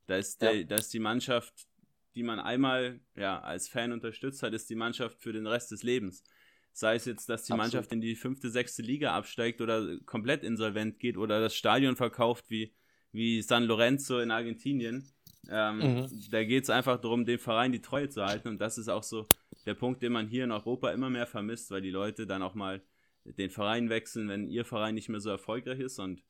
Da 0.08 0.18
ist, 0.18 0.42
der, 0.42 0.56
ja. 0.56 0.64
da 0.64 0.76
ist 0.76 0.94
die 0.94 1.00
Mannschaft, 1.00 1.68
die 2.16 2.24
man 2.24 2.40
einmal 2.40 3.00
ja, 3.16 3.40
als 3.42 3.68
Fan 3.68 3.92
unterstützt 3.92 4.42
hat, 4.44 4.54
ist 4.54 4.70
die 4.70 4.76
Mannschaft 4.76 5.22
für 5.22 5.34
den 5.34 5.48
Rest 5.48 5.72
des 5.72 5.84
Lebens. 5.84 6.24
Sei 6.72 6.96
es 6.96 7.06
jetzt, 7.06 7.30
dass 7.30 7.44
die 7.44 7.54
Absolut. 7.54 7.74
Mannschaft 7.74 7.92
in 7.94 8.02
die 8.02 8.16
fünfte, 8.16 8.50
sechste 8.50 8.82
Liga 8.82 9.14
absteigt 9.16 9.62
oder 9.62 9.98
komplett 10.06 10.44
insolvent 10.44 11.00
geht 11.00 11.18
oder 11.18 11.40
das 11.40 11.56
Stadion 11.56 11.96
verkauft 11.96 12.46
wie, 12.50 12.74
wie 13.12 13.42
San 13.42 13.64
Lorenzo 13.64 14.20
in 14.20 14.32
Argentinien. 14.32 15.10
Ähm, 15.50 15.78
mhm. 15.78 16.10
Da 16.32 16.44
geht 16.44 16.64
es 16.64 16.70
einfach 16.70 17.00
darum, 17.00 17.26
dem 17.26 17.40
Verein 17.40 17.72
die 17.72 17.82
Treue 17.82 18.10
zu 18.10 18.26
halten. 18.26 18.50
Und 18.50 18.60
das 18.60 18.78
ist 18.78 18.90
auch 18.90 19.04
so 19.04 19.26
der 19.66 19.74
Punkt, 19.74 20.02
den 20.02 20.12
man 20.12 20.28
hier 20.28 20.44
in 20.44 20.52
Europa 20.52 20.92
immer 20.92 21.10
mehr 21.10 21.28
vermisst, 21.28 21.72
weil 21.72 21.82
die 21.82 21.92
Leute 21.92 22.28
dann 22.28 22.42
auch 22.42 22.56
mal 22.56 22.82
den 23.24 23.50
Verein 23.50 23.90
wechseln, 23.90 24.28
wenn 24.28 24.50
ihr 24.50 24.66
Verein 24.66 24.96
nicht 24.96 25.10
mehr 25.10 25.20
so 25.20 25.30
erfolgreich 25.30 25.80
ist. 25.80 26.00
Und 26.00 26.24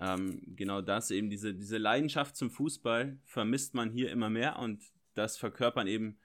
ähm, 0.00 0.40
genau 0.56 0.80
das, 0.80 1.10
eben 1.10 1.30
diese, 1.30 1.54
diese 1.54 1.78
Leidenschaft 1.78 2.36
zum 2.36 2.50
Fußball 2.50 3.18
vermisst 3.24 3.74
man 3.74 3.90
hier 3.90 4.10
immer 4.10 4.30
mehr 4.30 4.58
und 4.58 4.82
das 5.14 5.36
verkörpern 5.36 5.86
eben 5.86 6.18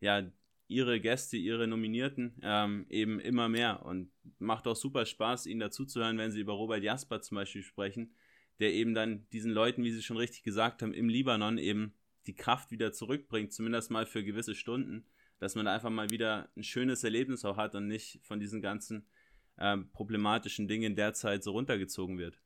ja 0.00 0.30
ihre 0.68 1.00
Gäste, 1.00 1.36
ihre 1.36 1.66
Nominierten 1.66 2.40
ähm, 2.42 2.86
eben 2.88 3.20
immer 3.20 3.48
mehr 3.48 3.84
und 3.84 4.10
macht 4.38 4.66
auch 4.66 4.76
super 4.76 5.04
Spaß, 5.06 5.46
ihnen 5.46 5.60
dazuzuhören, 5.60 6.18
wenn 6.18 6.32
sie 6.32 6.40
über 6.40 6.54
Robert 6.54 6.82
Jasper 6.82 7.20
zum 7.20 7.36
Beispiel 7.36 7.62
sprechen, 7.62 8.14
der 8.58 8.72
eben 8.72 8.94
dann 8.94 9.26
diesen 9.32 9.52
Leuten, 9.52 9.84
wie 9.84 9.92
sie 9.92 10.02
schon 10.02 10.16
richtig 10.16 10.42
gesagt 10.42 10.82
haben, 10.82 10.94
im 10.94 11.08
Libanon 11.08 11.58
eben 11.58 11.94
die 12.26 12.34
Kraft 12.34 12.70
wieder 12.70 12.92
zurückbringt, 12.92 13.52
zumindest 13.52 13.90
mal 13.90 14.06
für 14.06 14.24
gewisse 14.24 14.54
Stunden, 14.54 15.04
dass 15.38 15.54
man 15.54 15.66
einfach 15.66 15.90
mal 15.90 16.10
wieder 16.10 16.48
ein 16.56 16.62
schönes 16.62 17.04
Erlebnis 17.04 17.44
auch 17.44 17.56
hat 17.56 17.74
und 17.74 17.88
nicht 17.88 18.20
von 18.22 18.38
diesen 18.40 18.62
ganzen 18.62 19.06
ähm, 19.58 19.90
problematischen 19.92 20.68
Dingen 20.68 20.94
derzeit 20.94 21.42
so 21.42 21.52
runtergezogen 21.52 22.18
wird. 22.18 22.40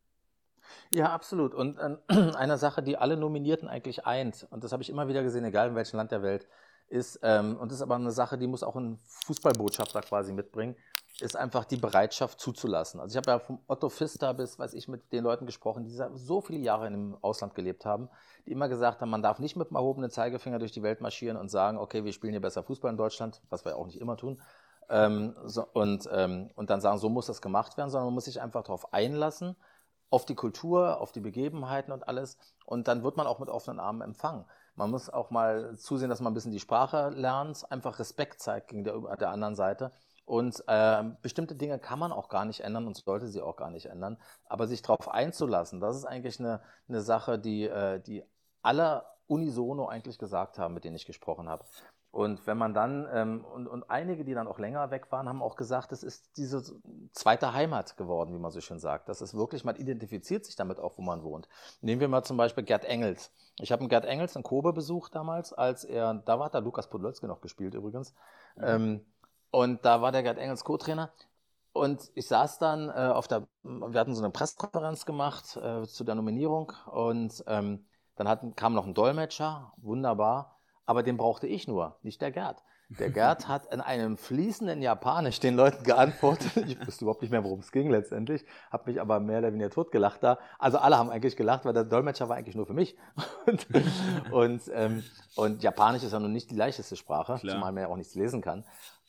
Ja, 0.90 1.12
absolut. 1.12 1.54
Und 1.54 1.78
äh, 1.78 1.96
eine 2.36 2.58
Sache, 2.58 2.82
die 2.82 2.96
alle 2.96 3.16
Nominierten 3.16 3.68
eigentlich 3.68 4.06
eint, 4.06 4.46
und 4.50 4.64
das 4.64 4.72
habe 4.72 4.82
ich 4.82 4.90
immer 4.90 5.08
wieder 5.08 5.22
gesehen, 5.22 5.44
egal 5.44 5.68
in 5.68 5.74
welchem 5.74 5.96
Land 5.96 6.12
der 6.12 6.22
Welt, 6.22 6.46
ist, 6.88 7.18
ähm, 7.22 7.56
und 7.56 7.70
das 7.70 7.78
ist 7.78 7.82
aber 7.82 7.96
eine 7.96 8.12
Sache, 8.12 8.38
die 8.38 8.46
muss 8.46 8.62
auch 8.62 8.76
ein 8.76 8.98
Fußballbotschafter 9.26 10.02
quasi 10.02 10.32
mitbringen, 10.32 10.76
ist 11.20 11.36
einfach 11.36 11.64
die 11.64 11.76
Bereitschaft 11.76 12.38
zuzulassen. 12.40 13.00
Also 13.00 13.14
ich 13.14 13.16
habe 13.16 13.30
ja 13.30 13.38
vom 13.38 13.58
Otto 13.66 13.88
Pfister 13.88 14.34
bis, 14.34 14.58
weiß 14.58 14.74
ich, 14.74 14.86
mit 14.86 15.12
den 15.12 15.24
Leuten 15.24 15.46
gesprochen, 15.46 15.84
die 15.84 15.90
so 15.90 16.40
viele 16.40 16.60
Jahre 16.60 16.86
in 16.86 16.92
dem 16.92 17.16
Ausland 17.22 17.54
gelebt 17.54 17.86
haben, 17.86 18.08
die 18.46 18.52
immer 18.52 18.68
gesagt 18.68 19.00
haben, 19.00 19.10
man 19.10 19.22
darf 19.22 19.38
nicht 19.38 19.56
mit 19.56 19.70
dem 19.70 19.76
erhobenen 19.76 20.10
Zeigefinger 20.10 20.58
durch 20.58 20.72
die 20.72 20.82
Welt 20.82 21.00
marschieren 21.00 21.38
und 21.38 21.48
sagen, 21.48 21.78
okay, 21.78 22.04
wir 22.04 22.12
spielen 22.12 22.32
hier 22.32 22.42
besser 22.42 22.62
Fußball 22.62 22.90
in 22.90 22.98
Deutschland, 22.98 23.40
was 23.48 23.64
wir 23.64 23.76
auch 23.76 23.86
nicht 23.86 24.00
immer 24.00 24.16
tun, 24.16 24.40
ähm, 24.88 25.34
so, 25.44 25.66
und, 25.72 26.08
ähm, 26.12 26.50
und 26.54 26.70
dann 26.70 26.80
sagen, 26.80 26.98
so 26.98 27.08
muss 27.08 27.26
das 27.26 27.40
gemacht 27.40 27.76
werden, 27.76 27.90
sondern 27.90 28.06
man 28.06 28.14
muss 28.14 28.26
sich 28.26 28.40
einfach 28.40 28.62
darauf 28.62 28.92
einlassen, 28.92 29.56
auf 30.10 30.24
die 30.24 30.34
Kultur, 30.34 31.00
auf 31.00 31.12
die 31.12 31.20
Begebenheiten 31.20 31.92
und 31.92 32.08
alles. 32.08 32.38
Und 32.64 32.88
dann 32.88 33.02
wird 33.02 33.16
man 33.16 33.26
auch 33.26 33.38
mit 33.38 33.48
offenen 33.48 33.80
Armen 33.80 34.02
empfangen. 34.02 34.44
Man 34.74 34.90
muss 34.90 35.10
auch 35.10 35.30
mal 35.30 35.76
zusehen, 35.76 36.10
dass 36.10 36.20
man 36.20 36.32
ein 36.32 36.34
bisschen 36.34 36.52
die 36.52 36.60
Sprache 36.60 37.08
lernt, 37.10 37.70
einfach 37.70 37.98
Respekt 37.98 38.40
zeigt 38.40 38.68
gegen 38.68 38.84
der, 38.84 38.98
der 39.16 39.30
anderen 39.30 39.54
Seite. 39.54 39.92
Und 40.26 40.62
äh, 40.66 41.04
bestimmte 41.22 41.54
Dinge 41.54 41.78
kann 41.78 41.98
man 41.98 42.12
auch 42.12 42.28
gar 42.28 42.44
nicht 42.44 42.60
ändern 42.60 42.86
und 42.86 42.96
sollte 42.96 43.28
sie 43.28 43.40
auch 43.40 43.56
gar 43.56 43.70
nicht 43.70 43.86
ändern. 43.86 44.18
Aber 44.44 44.66
sich 44.66 44.82
darauf 44.82 45.08
einzulassen, 45.08 45.80
das 45.80 45.96
ist 45.96 46.04
eigentlich 46.04 46.40
eine, 46.40 46.60
eine 46.88 47.00
Sache, 47.00 47.38
die, 47.38 47.64
äh, 47.64 48.00
die 48.00 48.24
alle 48.60 49.04
unisono 49.28 49.86
eigentlich 49.86 50.18
gesagt 50.18 50.58
haben, 50.58 50.74
mit 50.74 50.84
denen 50.84 50.96
ich 50.96 51.06
gesprochen 51.06 51.48
habe. 51.48 51.64
Und 52.16 52.46
wenn 52.46 52.56
man 52.56 52.72
dann, 52.72 53.06
ähm, 53.12 53.44
und, 53.44 53.66
und 53.66 53.90
einige, 53.90 54.24
die 54.24 54.32
dann 54.32 54.48
auch 54.48 54.58
länger 54.58 54.90
weg 54.90 55.12
waren, 55.12 55.28
haben 55.28 55.42
auch 55.42 55.54
gesagt, 55.54 55.92
es 55.92 56.02
ist 56.02 56.38
diese 56.38 56.62
zweite 57.12 57.52
Heimat 57.52 57.98
geworden, 57.98 58.32
wie 58.32 58.38
man 58.38 58.50
so 58.50 58.62
schön 58.62 58.78
sagt. 58.78 59.10
Das 59.10 59.20
ist 59.20 59.34
wirklich, 59.34 59.64
man 59.64 59.76
identifiziert 59.76 60.46
sich 60.46 60.56
damit 60.56 60.80
auch, 60.80 60.96
wo 60.96 61.02
man 61.02 61.22
wohnt. 61.22 61.46
Nehmen 61.82 62.00
wir 62.00 62.08
mal 62.08 62.22
zum 62.22 62.38
Beispiel 62.38 62.64
Gerd 62.64 62.86
Engels. 62.86 63.30
Ich 63.60 63.70
habe 63.70 63.80
einen 63.80 63.90
Gerd 63.90 64.06
Engels 64.06 64.34
in 64.34 64.42
Kobe 64.42 64.72
besucht 64.72 65.14
damals, 65.14 65.52
als 65.52 65.84
er, 65.84 66.14
da 66.14 66.38
war 66.38 66.48
da 66.48 66.60
Lukas 66.60 66.88
Podolski 66.88 67.26
noch 67.26 67.42
gespielt 67.42 67.74
übrigens. 67.74 68.14
Mhm. 68.56 68.64
Ähm, 68.64 69.06
und 69.50 69.84
da 69.84 70.00
war 70.00 70.10
der 70.10 70.22
Gerd 70.22 70.38
Engels 70.38 70.64
Co-Trainer. 70.64 71.10
Und 71.74 72.10
ich 72.14 72.28
saß 72.28 72.58
dann 72.58 72.88
äh, 72.88 73.12
auf 73.12 73.28
der, 73.28 73.46
wir 73.62 74.00
hatten 74.00 74.14
so 74.14 74.22
eine 74.22 74.32
Pressekonferenz 74.32 75.04
gemacht 75.04 75.58
äh, 75.58 75.82
zu 75.82 76.02
der 76.02 76.14
Nominierung 76.14 76.72
und 76.86 77.44
ähm, 77.46 77.84
dann 78.14 78.26
hatten, 78.26 78.56
kam 78.56 78.72
noch 78.72 78.86
ein 78.86 78.94
Dolmetscher, 78.94 79.74
wunderbar. 79.76 80.55
Aber 80.86 81.02
den 81.02 81.16
brauchte 81.16 81.46
ich 81.46 81.68
nur, 81.68 81.96
nicht 82.02 82.20
der 82.22 82.30
Gerd. 82.30 82.62
Der 82.88 83.10
Gerd 83.10 83.48
hat 83.48 83.66
in 83.72 83.80
einem 83.80 84.16
fließenden 84.16 84.80
Japanisch 84.80 85.40
den 85.40 85.56
Leuten 85.56 85.82
geantwortet. 85.82 86.52
Ich 86.66 86.86
wusste 86.86 87.04
überhaupt 87.04 87.22
nicht 87.22 87.30
mehr, 87.32 87.42
worum 87.42 87.58
es 87.58 87.72
ging 87.72 87.90
letztendlich, 87.90 88.44
habe 88.70 88.90
mich 88.90 89.00
aber 89.00 89.18
mehr 89.18 89.40
oder 89.40 89.52
weniger 89.52 89.70
totgelacht 89.70 90.22
da. 90.22 90.38
Also 90.58 90.78
alle 90.78 90.96
haben 90.96 91.10
eigentlich 91.10 91.36
gelacht, 91.36 91.64
weil 91.64 91.72
der 91.72 91.84
Dolmetscher 91.84 92.28
war 92.28 92.36
eigentlich 92.36 92.54
nur 92.54 92.66
für 92.66 92.74
mich. 92.74 92.96
Und, 93.46 93.66
und, 94.32 94.62
ähm, 94.74 95.04
und 95.36 95.62
Japanisch 95.62 96.02
ist 96.02 96.12
ja 96.12 96.18
nun 96.18 96.32
nicht 96.32 96.50
die 96.50 96.56
leichteste 96.56 96.96
Sprache, 96.96 97.38
Klar. 97.38 97.54
zumal 97.54 97.72
man 97.72 97.82
ja 97.82 97.88
auch 97.88 97.96
nichts 97.96 98.14
lesen 98.14 98.40
kann. 98.40 98.64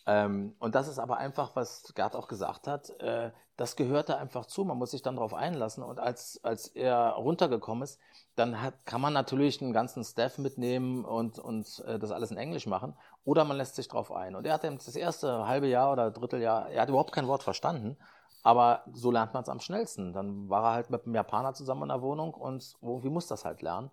Ähm, 0.05 0.55
und 0.59 0.75
das 0.75 0.87
ist 0.87 0.99
aber 0.99 1.17
einfach, 1.17 1.55
was 1.55 1.91
Gerd 1.95 2.15
auch 2.15 2.27
gesagt 2.27 2.67
hat, 2.67 2.89
äh, 3.01 3.31
das 3.57 3.75
gehörte 3.75 4.17
einfach 4.17 4.45
zu. 4.45 4.63
Man 4.63 4.77
muss 4.77 4.91
sich 4.91 5.01
dann 5.01 5.15
darauf 5.15 5.33
einlassen. 5.33 5.83
Und 5.83 5.99
als, 5.99 6.39
als 6.43 6.67
er 6.67 7.09
runtergekommen 7.13 7.83
ist, 7.83 7.99
dann 8.35 8.61
hat, 8.61 8.85
kann 8.85 9.01
man 9.01 9.13
natürlich 9.13 9.61
einen 9.61 9.73
ganzen 9.73 10.03
Staff 10.03 10.37
mitnehmen 10.37 11.03
und, 11.03 11.39
und 11.39 11.83
äh, 11.87 11.97
das 11.97 12.11
alles 12.11 12.29
in 12.29 12.37
Englisch 12.37 12.67
machen. 12.67 12.95
Oder 13.25 13.43
man 13.45 13.57
lässt 13.57 13.75
sich 13.75 13.87
darauf 13.87 14.11
ein. 14.11 14.35
Und 14.35 14.45
er 14.45 14.53
hat 14.53 14.63
das 14.63 14.95
erste 14.95 15.47
halbe 15.47 15.67
Jahr 15.67 15.91
oder 15.91 16.11
Dritteljahr, 16.11 16.69
er 16.69 16.83
hat 16.83 16.89
überhaupt 16.89 17.11
kein 17.11 17.27
Wort 17.27 17.41
verstanden. 17.41 17.97
Aber 18.43 18.83
so 18.93 19.09
lernt 19.09 19.33
man 19.33 19.41
es 19.41 19.49
am 19.49 19.59
schnellsten. 19.59 20.13
Dann 20.13 20.49
war 20.49 20.63
er 20.63 20.73
halt 20.75 20.89
mit 20.91 21.05
einem 21.05 21.15
Japaner 21.15 21.55
zusammen 21.55 21.83
in 21.83 21.89
der 21.89 22.03
Wohnung 22.03 22.35
und 22.35 22.77
irgendwie 22.81 23.09
muss 23.09 23.27
das 23.27 23.43
halt 23.43 23.63
lernen. 23.63 23.89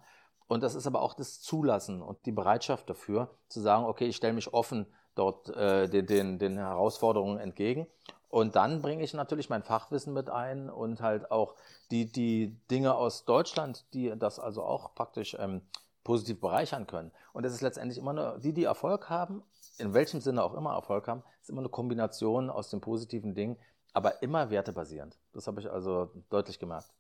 Und 0.47 0.63
das 0.63 0.75
ist 0.75 0.87
aber 0.87 1.01
auch 1.01 1.15
das 1.15 1.41
Zulassen 1.41 2.03
und 2.03 2.27
die 2.27 2.33
Bereitschaft 2.33 2.89
dafür, 2.91 3.31
zu 3.49 3.61
sagen, 3.61 3.87
okay, 3.87 4.07
ich 4.07 4.17
stelle 4.17 4.35
mich 4.35 4.53
offen 4.53 4.87
dort 5.15 5.49
äh, 5.49 5.89
den, 5.89 6.07
den, 6.07 6.39
den 6.39 6.59
Herausforderungen 6.59 7.39
entgegen. 7.39 7.87
Und 8.35 8.57
dann 8.57 8.83
bringe 8.83 9.05
ich 9.05 9.15
natürlich 9.15 9.49
mein 9.49 9.63
Fachwissen 9.63 10.13
mit 10.13 10.29
ein 10.29 10.69
und 10.69 11.01
halt 11.01 11.31
auch 11.31 11.55
die, 11.93 12.11
die 12.11 12.57
Dinge 12.69 12.97
aus 12.97 13.25
Deutschland, 13.25 13.85
die 13.95 14.13
das 14.19 14.41
also 14.41 14.65
auch 14.65 14.93
praktisch 14.97 15.37
ähm, 15.39 15.61
positiv 16.03 16.41
bereichern 16.41 16.89
können. 16.89 17.13
Und 17.33 17.47
es 17.47 17.55
ist 17.55 17.61
letztendlich 17.61 17.97
immer 17.97 18.13
nur, 18.13 18.41
die, 18.41 18.53
die 18.53 18.65
Erfolg 18.65 19.09
haben, 19.09 19.45
in 19.79 19.95
welchem 19.95 20.21
Sinne 20.21 20.43
auch 20.43 20.55
immer 20.55 20.73
Erfolg 20.73 21.07
haben, 21.07 21.23
ist 21.41 21.49
immer 21.49 21.61
eine 21.61 21.69
Kombination 21.69 22.51
aus 22.51 22.71
den 22.71 22.81
positiven 22.81 23.37
Dingen, 23.37 23.57
aber 23.93 24.21
immer 24.21 24.51
wertebasierend. 24.51 25.17
Das 25.33 25.47
habe 25.47 25.61
ich 25.61 25.71
also 25.71 26.11
deutlich 26.29 26.59
gemerkt. 26.59 26.93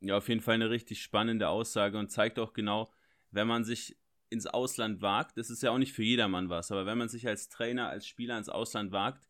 Ja, 0.00 0.18
auf 0.18 0.28
jeden 0.28 0.42
Fall 0.42 0.56
eine 0.56 0.68
richtig 0.68 1.00
spannende 1.00 1.48
Aussage 1.48 1.98
und 1.98 2.10
zeigt 2.10 2.38
auch 2.38 2.52
genau, 2.52 2.90
wenn 3.30 3.46
man 3.46 3.64
sich 3.64 3.96
ins 4.28 4.46
Ausland 4.46 5.00
wagt, 5.00 5.38
das 5.38 5.48
ist 5.48 5.62
ja 5.62 5.70
auch 5.70 5.78
nicht 5.78 5.94
für 5.94 6.02
jedermann 6.02 6.50
was, 6.50 6.70
aber 6.70 6.84
wenn 6.84 6.98
man 6.98 7.08
sich 7.08 7.26
als 7.26 7.48
Trainer, 7.48 7.88
als 7.88 8.06
Spieler 8.06 8.36
ins 8.36 8.50
Ausland 8.50 8.92
wagt, 8.92 9.24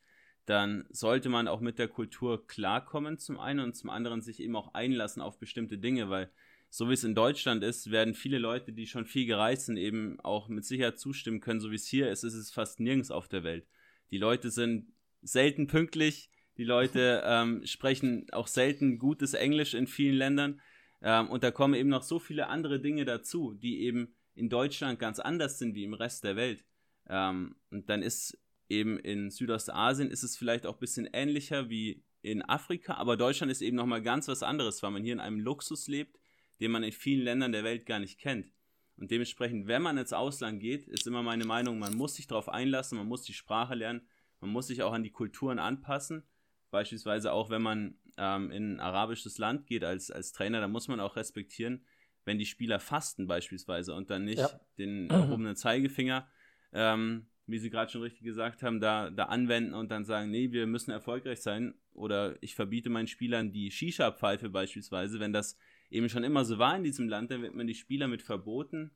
dann 0.49 0.87
sollte 0.89 1.29
man 1.29 1.47
auch 1.47 1.61
mit 1.61 1.79
der 1.79 1.89
Kultur 1.89 2.47
klarkommen 2.47 3.19
zum 3.19 3.39
einen 3.39 3.61
und 3.61 3.77
zum 3.77 3.91
anderen 3.91 4.23
sich 4.23 4.41
eben 4.41 4.57
auch 4.57 4.73
einlassen 4.73 5.21
auf 5.21 5.39
bestimmte 5.39 5.77
Dinge, 5.77 6.09
weil 6.09 6.31
so 6.71 6.89
wie 6.89 6.95
es 6.95 7.05
in 7.05 7.15
Deutschland 7.15 7.63
ist, 7.63 7.91
werden 7.91 8.15
viele 8.15 8.39
Leute, 8.39 8.73
die 8.73 8.87
schon 8.87 9.05
viel 9.05 9.27
gereist 9.27 9.67
sind, 9.67 9.77
eben 9.77 10.19
auch 10.21 10.49
mit 10.49 10.65
Sicherheit 10.65 10.99
zustimmen 10.99 11.41
können, 11.41 11.61
so 11.61 11.71
wie 11.71 11.77
es 11.77 11.87
hier 11.87 12.11
ist, 12.11 12.25
ist 12.25 12.33
es 12.33 12.51
fast 12.51 12.81
nirgends 12.81 13.11
auf 13.11 13.29
der 13.29 13.45
Welt. 13.45 13.67
Die 14.11 14.17
Leute 14.17 14.51
sind 14.51 14.91
selten 15.21 15.67
pünktlich, 15.67 16.31
die 16.57 16.65
Leute 16.65 17.23
ähm, 17.27 17.67
sprechen 17.67 18.27
auch 18.33 18.47
selten 18.47 18.99
gutes 18.99 19.35
Englisch 19.35 19.75
in 19.75 19.87
vielen 19.87 20.17
Ländern 20.17 20.63
ähm, 21.03 21.29
und 21.29 21.43
da 21.43 21.51
kommen 21.51 21.75
eben 21.75 21.91
noch 21.91 22.03
so 22.03 22.19
viele 22.19 22.47
andere 22.47 22.81
Dinge 22.81 23.05
dazu, 23.05 23.53
die 23.53 23.83
eben 23.83 24.15
in 24.35 24.49
Deutschland 24.49 24.99
ganz 24.99 25.19
anders 25.19 25.59
sind 25.59 25.75
wie 25.75 25.85
im 25.85 25.93
Rest 25.93 26.25
der 26.25 26.37
Welt. 26.37 26.65
Ähm, 27.07 27.57
und 27.71 27.91
dann 27.91 28.03
ist 28.03 28.39
eben 28.69 28.99
in 28.99 29.31
Südostasien 29.31 30.11
ist 30.11 30.23
es 30.23 30.37
vielleicht 30.37 30.67
auch 30.67 30.75
ein 30.75 30.81
bisschen 30.81 31.09
ähnlicher 31.13 31.71
wie 31.71 32.05
in 32.23 32.43
Afrika, 32.43 32.95
aber 32.95 33.17
Deutschland 33.17 33.51
ist 33.51 33.63
eben 33.63 33.77
nochmal 33.77 34.03
ganz 34.03 34.29
was 34.29 34.43
anderes, 34.43 34.83
weil 34.83 34.91
man 34.91 35.03
hier 35.03 35.13
in 35.13 35.21
einem 35.21 35.41
Luxus 35.41 35.89
lebt, 35.89 36.19
den 36.61 36.71
man 36.71 36.83
in 36.83 36.93
vielen 36.93 37.23
Ländern 37.23 37.53
der 37.53 37.65
Welt 37.65 37.87
gar 37.87 38.01
nicht 38.01 38.19
kennt. 38.19 38.53
Und 38.97 39.11
dementsprechend, 39.13 39.69
wenn 39.69 39.83
man 39.83 39.97
ins 39.97 40.13
Ausland 40.13 40.61
geht, 40.61 40.89
ist 40.89 41.07
immer 41.07 41.23
meine 41.23 41.45
Meinung, 41.45 41.79
man 41.79 41.95
muss 41.95 42.17
sich 42.17 42.27
darauf 42.27 42.49
einlassen, 42.49 42.99
man 42.99 43.07
muss 43.07 43.23
die 43.23 43.33
Sprache 43.33 43.75
lernen, 43.75 44.03
man 44.41 44.51
muss 44.51 44.67
sich 44.67 44.83
auch 44.83 44.93
an 44.93 45.05
die 45.05 45.13
Kulturen 45.13 45.59
anpassen. 45.59 46.25
Beispielsweise 46.71 47.33
auch, 47.33 47.49
wenn 47.49 47.63
man 47.63 47.95
ähm, 48.17 48.51
in 48.51 48.75
ein 48.75 48.81
arabisches 48.81 49.39
Land 49.39 49.67
geht 49.67 49.85
als, 49.85 50.11
als 50.11 50.33
Trainer, 50.33 50.61
da 50.61 50.69
muss 50.69 50.89
man 50.89 51.01
auch 51.01 51.17
respektieren, 51.17 51.85
wenn 52.25 52.39
die 52.39 52.47
Spieler 52.47 52.81
fasten 52.81 53.27
beispielsweise 53.27 53.95
und 53.95 54.11
dann 54.11 54.25
nicht 54.25 54.39
ja. 54.39 54.61
den 54.77 55.09
erhobenen 55.11 55.57
Zeigefinger, 55.57 56.29
ähm, 56.73 57.29
wie 57.49 57.59
Sie 57.59 57.71
gerade 57.71 57.91
schon 57.91 58.03
richtig 58.03 58.23
gesagt 58.23 58.63
haben, 58.63 58.79
da, 58.79 59.11
da 59.11 59.25
anwenden 59.25 59.75
und 59.75 59.91
dann 59.91 60.05
sagen, 60.05 60.31
nee, 60.31 60.53
wir 60.53 60.67
müssen 60.67 60.91
erfolgreich 60.91 61.41
sein 61.41 61.75
oder 61.95 62.41
ich 62.43 62.55
verbiete 62.55 62.91
meinen 62.91 63.07
Spielern 63.07 63.53
die 63.53 63.71
Shisha-Pfeife 63.71 64.51
beispielsweise, 64.51 65.19
wenn 65.19 65.33
das 65.33 65.57
eben 65.91 66.09
schon 66.09 66.25
immer 66.25 66.45
so 66.45 66.59
war 66.59 66.77
in 66.77 66.85
diesem 66.85 67.09
Land, 67.09 67.31
dann 67.31 67.43
wird 67.43 67.55
man 67.55 67.67
die 67.67 67.75
Spieler 67.75 68.07
mit 68.07 68.23
verboten 68.23 68.91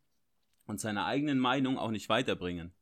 und 0.67 0.81
seiner 0.81 1.07
eigenen 1.07 1.39
Meinung 1.39 1.79
auch 1.79 1.91
nicht 1.91 2.09
weiterbringen. 2.09 2.73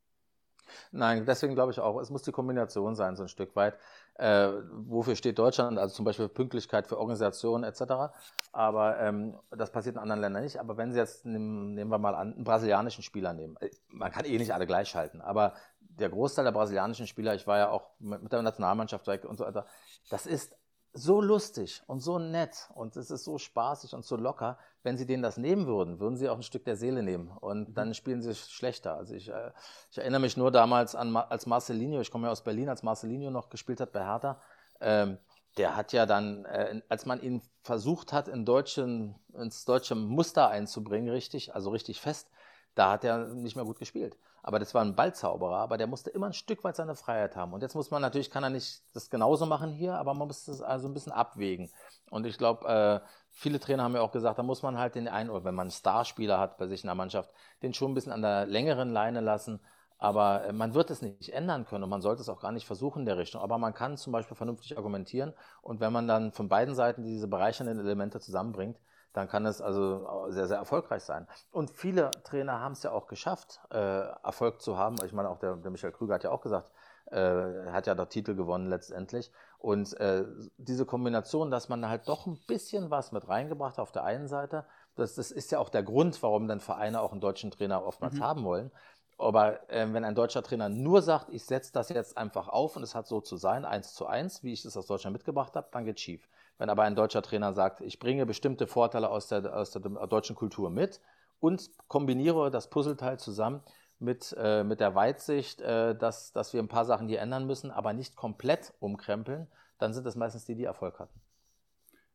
Nein, 0.93 1.25
deswegen 1.25 1.55
glaube 1.55 1.73
ich 1.73 1.81
auch, 1.81 2.01
es 2.01 2.11
muss 2.11 2.23
die 2.23 2.33
Kombination 2.33 2.95
sein, 2.95 3.17
so 3.17 3.23
ein 3.23 3.29
Stück 3.29 3.57
weit. 3.57 3.77
Äh, 4.21 4.53
wofür 4.73 5.17
steht 5.17 5.39
Deutschland? 5.39 5.79
Also 5.79 5.95
zum 5.95 6.05
Beispiel 6.05 6.29
Pünktlichkeit 6.29 6.87
für 6.87 6.99
Organisationen 6.99 7.65
etc. 7.65 8.13
Aber 8.53 9.01
ähm, 9.01 9.39
das 9.51 9.73
passiert 9.73 9.97
in 9.97 10.03
anderen 10.03 10.21
Ländern 10.21 10.43
nicht. 10.43 10.61
Aber 10.61 10.77
wenn 10.77 10.93
Sie 10.93 10.99
jetzt, 10.99 11.25
nehmen, 11.25 11.73
nehmen 11.73 11.91
wir 11.91 11.97
mal 11.97 12.15
an, 12.15 12.35
einen 12.35 12.45
brasilianischen 12.45 13.03
Spieler 13.03 13.33
nehmen. 13.33 13.57
Äh, 13.61 13.71
man 13.89 14.13
kann 14.13 14.27
eh 14.27 14.37
nicht 14.37 14.53
alle 14.53 14.67
gleich 14.67 14.89
schalten, 14.89 15.23
aber 15.23 15.55
der 15.81 16.11
Großteil 16.11 16.45
der 16.45 16.53
brasilianischen 16.53 17.07
Spieler, 17.07 17.35
ich 17.35 17.47
war 17.47 17.57
ja 17.57 17.71
auch 17.71 17.89
mit 17.99 18.31
der 18.31 18.43
Nationalmannschaft 18.43 19.07
weg 19.07 19.25
und 19.25 19.39
so 19.39 19.45
weiter, 19.45 19.65
das 20.11 20.27
ist 20.27 20.55
so 20.93 21.21
lustig 21.21 21.83
und 21.87 22.01
so 22.01 22.19
nett 22.19 22.69
und 22.75 22.97
es 22.97 23.11
ist 23.11 23.25
so 23.25 23.39
spaßig 23.39 23.95
und 23.95 24.05
so 24.05 24.17
locker. 24.17 24.59
Wenn 24.83 24.97
sie 24.97 25.07
denen 25.07 25.23
das 25.23 25.37
nehmen 25.37 25.67
würden, 25.67 26.01
würden 26.01 26.17
sie 26.17 26.29
auch 26.29 26.37
ein 26.37 26.43
Stück 26.43 26.65
der 26.65 26.77
Seele 26.77 27.03
nehmen 27.03 27.31
und 27.41 27.69
mhm. 27.69 27.75
dann 27.75 27.95
spielen 27.95 28.23
sie 28.23 28.35
schlechter. 28.35 28.97
Also 28.97 29.15
ich, 29.15 29.29
äh, 29.29 29.53
ich 29.91 29.99
erinnere 29.99 30.21
mich 30.21 30.37
nur 30.37 30.51
damals 30.51 30.95
an, 30.95 31.15
als 31.17 31.47
Marcelinho, 31.47 32.01
ich 32.01 32.11
komme 32.11 32.27
ja 32.27 32.33
aus 32.33 32.43
Berlin, 32.43 32.69
als 32.69 32.83
Marcelinho 32.83 33.31
noch 33.31 33.51
gespielt 33.51 33.81
hat 33.81 33.93
bei 33.93 34.05
Hertha, 34.05 34.41
ähm, 34.81 35.19
der 35.57 35.77
hat 35.77 35.93
ja 35.93 36.07
dann, 36.07 36.45
äh, 36.45 36.81
als 36.89 37.07
man 37.07 37.21
ihn 37.21 37.43
versucht 37.63 38.13
hat, 38.13 38.29
in 38.29 38.45
deutschen, 38.45 39.15
ins 39.35 39.65
deutsche 39.65 39.95
Muster 39.95 40.49
einzubringen, 40.49 41.11
richtig, 41.11 41.55
also 41.55 41.71
richtig 41.71 42.01
fest, 42.01 42.31
da 42.75 42.93
hat 42.93 43.05
er 43.05 43.29
nicht 43.29 43.57
mehr 43.57 43.65
gut 43.65 43.79
gespielt. 43.79 44.17
Aber 44.43 44.59
das 44.59 44.75
war 44.75 44.83
ein 44.83 44.95
Ballzauberer, 44.95 45.57
aber 45.57 45.77
der 45.77 45.87
musste 45.87 46.11
immer 46.11 46.27
ein 46.27 46.33
Stück 46.33 46.65
weit 46.65 46.77
seine 46.77 46.95
Freiheit 46.95 47.37
haben. 47.37 47.53
Und 47.53 47.63
jetzt 47.63 47.75
muss 47.75 47.91
man 47.91 48.01
natürlich, 48.01 48.31
kann 48.31 48.43
er 48.43 48.51
nicht 48.51 48.83
das 48.95 49.11
genauso 49.11 49.45
machen 49.45 49.71
hier, 49.71 49.95
aber 49.95 50.15
man 50.15 50.29
muss 50.29 50.47
das 50.47 50.63
also 50.63 50.89
ein 50.89 50.95
bisschen 50.95 51.13
abwägen. 51.13 51.71
Und 52.11 52.27
ich 52.27 52.39
glaube, 52.39 52.67
äh, 52.67 53.07
viele 53.31 53.61
Trainer 53.61 53.83
haben 53.83 53.95
ja 53.95 54.01
auch 54.01 54.13
gesagt, 54.13 54.39
da 54.39 54.43
muss 54.43 54.63
man 54.63 54.79
halt 54.79 54.95
den 54.95 55.09
einen, 55.09 55.31
oder 55.31 55.45
wenn 55.45 55.55
man 55.55 55.65
einen 55.65 55.71
Starspieler 55.73 56.39
hat 56.39 56.57
bei 56.57 56.67
sich 56.69 56.83
in 56.83 56.89
der 56.89 56.95
Mannschaft, 56.95 57.31
den 57.63 57.75
schon 57.75 57.91
ein 57.91 57.95
bisschen 57.95 58.13
an 58.13 58.23
der 58.23 58.47
längeren 58.47 58.91
Leine 58.91 59.21
lassen. 59.21 59.61
Aber 59.99 60.45
äh, 60.45 60.53
man 60.55 60.73
wird 60.73 60.91
es 60.91 61.03
nicht 61.03 61.29
ändern 61.29 61.67
können 61.67 61.85
und 61.85 61.91
man 61.91 62.01
sollte 62.01 62.23
es 62.23 62.31
auch 62.31 62.41
gar 62.41 62.53
nicht 62.53 62.67
versuchen 62.67 63.01
in 63.01 63.07
der 63.07 63.19
Richtung. 63.19 63.43
Aber 63.43 63.59
man 63.59 63.75
kann 63.75 63.99
zum 63.99 64.13
Beispiel 64.13 64.37
vernünftig 64.37 64.79
argumentieren 64.79 65.35
und 65.61 65.81
wenn 65.81 65.93
man 65.93 66.09
dann 66.09 66.33
von 66.33 66.49
beiden 66.49 66.75
Seiten 66.75 67.03
diese 67.03 67.29
bereichernden 67.29 67.79
Elemente 67.79 68.21
zusammenbringt, 68.21 68.79
dann 69.13 69.29
kann 69.29 69.47
es 69.47 69.61
also 69.61 70.31
sehr, 70.31 70.47
sehr 70.47 70.59
erfolgreich 70.59 71.03
sein. 71.03 71.27
Und 71.51 71.71
viele 71.71 72.11
Trainer 72.25 72.61
haben 72.61 72.73
es 72.73 72.83
ja 72.83 72.93
auch 72.93 73.07
geschafft, 73.07 73.61
äh, 73.71 73.77
Erfolg 73.77 74.61
zu 74.63 74.77
haben. 74.77 74.97
Ich 75.05 75.13
meine, 75.13 75.29
auch 75.29 75.39
der, 75.39 75.57
der 75.57 75.71
Michael 75.71 75.93
Krüger 75.93 76.15
hat 76.15 76.25
ja 76.25 76.31
auch 76.31 76.43
gesagt, 76.43 76.71
äh, 77.11 77.71
hat 77.71 77.87
ja 77.87 77.95
der 77.95 78.09
Titel 78.09 78.35
gewonnen 78.35 78.69
letztendlich. 78.69 79.33
Und 79.59 79.99
äh, 80.01 80.25
diese 80.57 80.87
Kombination, 80.87 81.51
dass 81.51 81.69
man 81.69 81.87
halt 81.89 82.09
doch 82.09 82.27
ein 82.27 82.39
bisschen 82.47 82.91
was 82.91 83.13
mit 83.13 83.29
reingebracht 83.29 83.79
hat 83.79 83.83
auf 83.83 83.93
der 83.93 84.05
einen 84.05 84.29
Seite, 84.29 84.65
das, 84.95 85.17
das 85.17 85.31
ist 85.31 85.51
ja 85.51 85.59
auch 85.59 85.69
der 85.69 85.83
Grund, 85.83 86.23
warum 86.23 86.47
dann 86.49 86.61
Vereine 86.61 87.01
auch 87.01 87.13
einen 87.13 87.21
deutschen 87.21 87.51
Trainer 87.51 87.85
oftmals 87.85 88.15
mhm. 88.15 88.23
haben 88.23 88.45
wollen. 88.45 88.71
Aber 89.19 89.69
äh, 89.71 89.87
wenn 89.93 90.05
ein 90.05 90.15
deutscher 90.15 90.43
Trainer 90.43 90.69
nur 90.69 91.03
sagt, 91.03 91.29
ich 91.31 91.45
setze 91.45 91.73
das 91.73 91.91
jetzt 91.91 92.17
einfach 92.17 92.49
auf 92.49 92.77
und 92.77 92.83
es 92.83 92.95
hat 92.95 93.07
so 93.07 93.21
zu 93.21 93.37
sein, 93.37 93.65
eins 93.65 93.95
zu 93.95 94.07
eins, 94.07 94.43
wie 94.43 94.53
ich 94.53 94.65
es 94.65 94.77
aus 94.77 94.87
Deutschland 94.87 95.13
mitgebracht 95.13 95.55
habe, 95.57 95.69
dann 95.73 95.85
geht 95.85 96.01
schief. 96.01 96.27
Wenn 96.61 96.69
aber 96.69 96.83
ein 96.83 96.95
deutscher 96.95 97.23
Trainer 97.23 97.55
sagt, 97.55 97.81
ich 97.81 97.99
bringe 97.99 98.27
bestimmte 98.27 98.67
Vorteile 98.67 99.09
aus 99.09 99.29
der, 99.29 99.57
aus 99.57 99.71
der 99.71 99.81
deutschen 99.81 100.37
Kultur 100.37 100.69
mit 100.69 101.01
und 101.41 101.71
kombiniere 101.89 102.51
das 102.51 102.69
Puzzleteil 102.69 103.19
zusammen 103.19 103.63
mit, 103.99 104.37
äh, 104.39 104.63
mit 104.63 104.79
der 104.79 104.95
Weitsicht, 104.95 105.63
äh, 105.63 105.97
dass, 105.97 106.33
dass 106.33 106.53
wir 106.53 106.61
ein 106.61 106.69
paar 106.69 106.85
Sachen 106.85 107.09
hier 107.09 107.21
ändern 107.21 107.47
müssen, 107.47 107.71
aber 107.71 107.95
nicht 107.95 108.15
komplett 108.15 108.75
umkrempeln, 108.79 109.47
dann 109.79 109.95
sind 109.95 110.05
das 110.05 110.17
meistens 110.17 110.45
die, 110.45 110.55
die 110.55 110.65
Erfolg 110.65 110.99
hatten. 110.99 111.19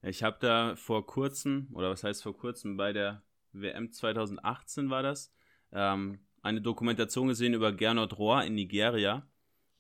Ich 0.04 0.22
habe 0.22 0.38
da 0.40 0.76
vor 0.76 1.08
kurzem, 1.08 1.68
oder 1.74 1.90
was 1.90 2.04
heißt 2.04 2.22
vor 2.22 2.38
kurzem, 2.38 2.78
bei 2.78 2.94
der 2.94 3.24
WM 3.52 3.92
2018 3.92 4.92
war 4.92 5.02
das, 5.02 5.34
ähm, 5.72 6.20
eine 6.44 6.62
Dokumentation 6.62 7.30
gesehen 7.30 7.56
über 7.56 7.72
Gernot 7.74 8.20
Rohr 8.20 8.44
in 8.44 8.54
Nigeria 8.54 9.26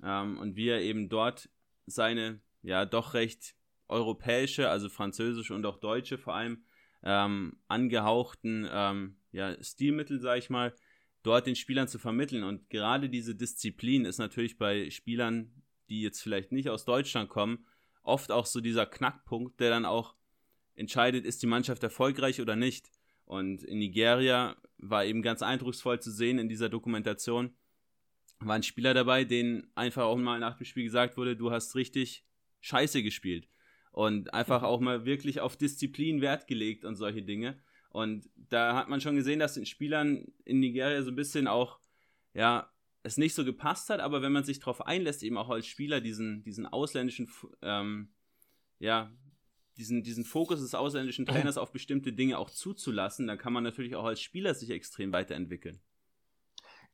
ähm, 0.01 0.39
und 0.39 0.56
wie 0.56 0.69
er 0.69 0.82
eben 0.82 1.08
dort 1.08 1.49
seine 1.86 2.39
ja 2.63 2.86
doch 2.86 3.13
recht 3.13 3.54
europäische, 3.88 4.69
also 4.69 4.89
französische 4.89 5.54
und 5.54 5.65
auch 5.65 5.78
deutsche 5.78 6.17
vor 6.17 6.36
allem, 6.36 6.63
ähm, 7.04 7.58
angehauchten 7.67 8.67
ähm, 8.71 9.17
ja, 9.32 9.62
Stilmittel, 9.63 10.19
sage 10.19 10.39
ich 10.39 10.50
mal, 10.50 10.74
dort 11.24 11.45
den 11.45 11.56
Spielern 11.56 11.88
zu 11.88 12.00
vermitteln. 12.00 12.43
Und 12.43 12.69
gerade 12.69 13.10
diese 13.10 13.36
Disziplin 13.36 14.06
ist 14.06 14.17
natürlich 14.17 14.58
bei 14.58 14.89
Spielern, 14.89 15.52
die 15.89 16.02
jetzt 16.02 16.21
vielleicht 16.21 16.52
nicht 16.52 16.69
aus 16.69 16.86
Deutschland 16.86 17.30
kommen, 17.30 17.65
oft 18.02 18.32
auch 18.32 18.45
so 18.45 18.60
dieser 18.60 18.86
Knackpunkt, 18.86 19.60
der 19.60 19.69
dann 19.69 19.86
auch 19.86 20.15
entscheidet, 20.76 21.26
ist 21.26 21.41
die 21.43 21.48
Mannschaft 21.48 21.84
erfolgreich 21.84 22.41
oder 22.41 22.56
nicht. 22.56 22.89
Und 23.26 23.63
in 23.63 23.80
Nigeria 23.80 24.56
war 24.78 25.06
eben 25.06 25.21
ganz 25.21 25.41
eindrucksvoll 25.41 26.00
zu 26.00 26.12
sehen 26.12 26.38
in 26.38 26.50
dieser 26.50 26.69
Dokumentation, 26.69 27.56
waren 28.39 28.63
Spieler 28.63 28.93
dabei, 28.93 29.24
denen 29.24 29.71
einfach 29.76 30.04
auch 30.04 30.17
mal 30.17 30.39
nach 30.39 30.58
dem 30.58 30.65
Spiel 30.65 30.84
gesagt 30.84 31.17
wurde, 31.17 31.36
du 31.36 31.52
hast 31.52 31.76
richtig 31.76 32.26
scheiße 32.62 33.02
gespielt 33.02 33.48
und 33.96 34.34
einfach 34.34 34.60
mhm. 34.62 34.68
auch 34.68 34.80
mal 34.82 35.06
wirklich 35.06 35.40
auf 35.40 35.56
Disziplin 35.56 36.20
Wert 36.20 36.48
gelegt 36.48 36.84
und 36.84 36.98
solche 36.98 37.22
Dinge. 37.22 37.58
Und 37.92 38.30
da 38.36 38.76
hat 38.76 38.90
man 38.90 39.00
schon 39.00 39.16
gesehen, 39.16 39.40
dass 39.40 39.54
den 39.54 39.66
Spielern 39.66 40.26
in 40.44 40.60
Nigeria 40.60 41.02
so 41.02 41.12
ein 41.12 41.16
bisschen 41.16 41.48
auch, 41.48 41.80
ja, 42.34 42.70
es 43.04 43.16
nicht 43.16 43.34
so 43.34 43.46
gepasst 43.46 43.90
hat, 43.90 44.02
aber 44.02 44.22
wenn 44.22 44.34
man 44.34 44.44
sich 44.44 44.60
darauf 44.60 44.86
einlässt, 44.86 45.24
eben 45.24 45.38
auch 45.38 45.50
als 45.50 45.66
Spieler 45.66 46.02
diesen, 46.02 46.44
diesen 46.44 46.66
ausländischen, 46.66 47.32
ähm, 47.62 48.10
ja, 48.80 49.14
diesen, 49.78 50.04
diesen 50.04 50.26
Fokus 50.26 50.60
des 50.60 50.76
ausländischen 50.76 51.26
Trainers 51.26 51.58
auf 51.58 51.72
bestimmte 51.72 52.12
Dinge 52.12 52.38
auch 52.38 52.50
zuzulassen, 52.50 53.28
dann 53.28 53.38
kann 53.38 53.54
man 53.54 53.64
natürlich 53.64 53.96
auch 53.96 54.04
als 54.04 54.20
Spieler 54.20 54.56
sich 54.56 54.72
extrem 54.72 55.14
weiterentwickeln. 55.14 55.80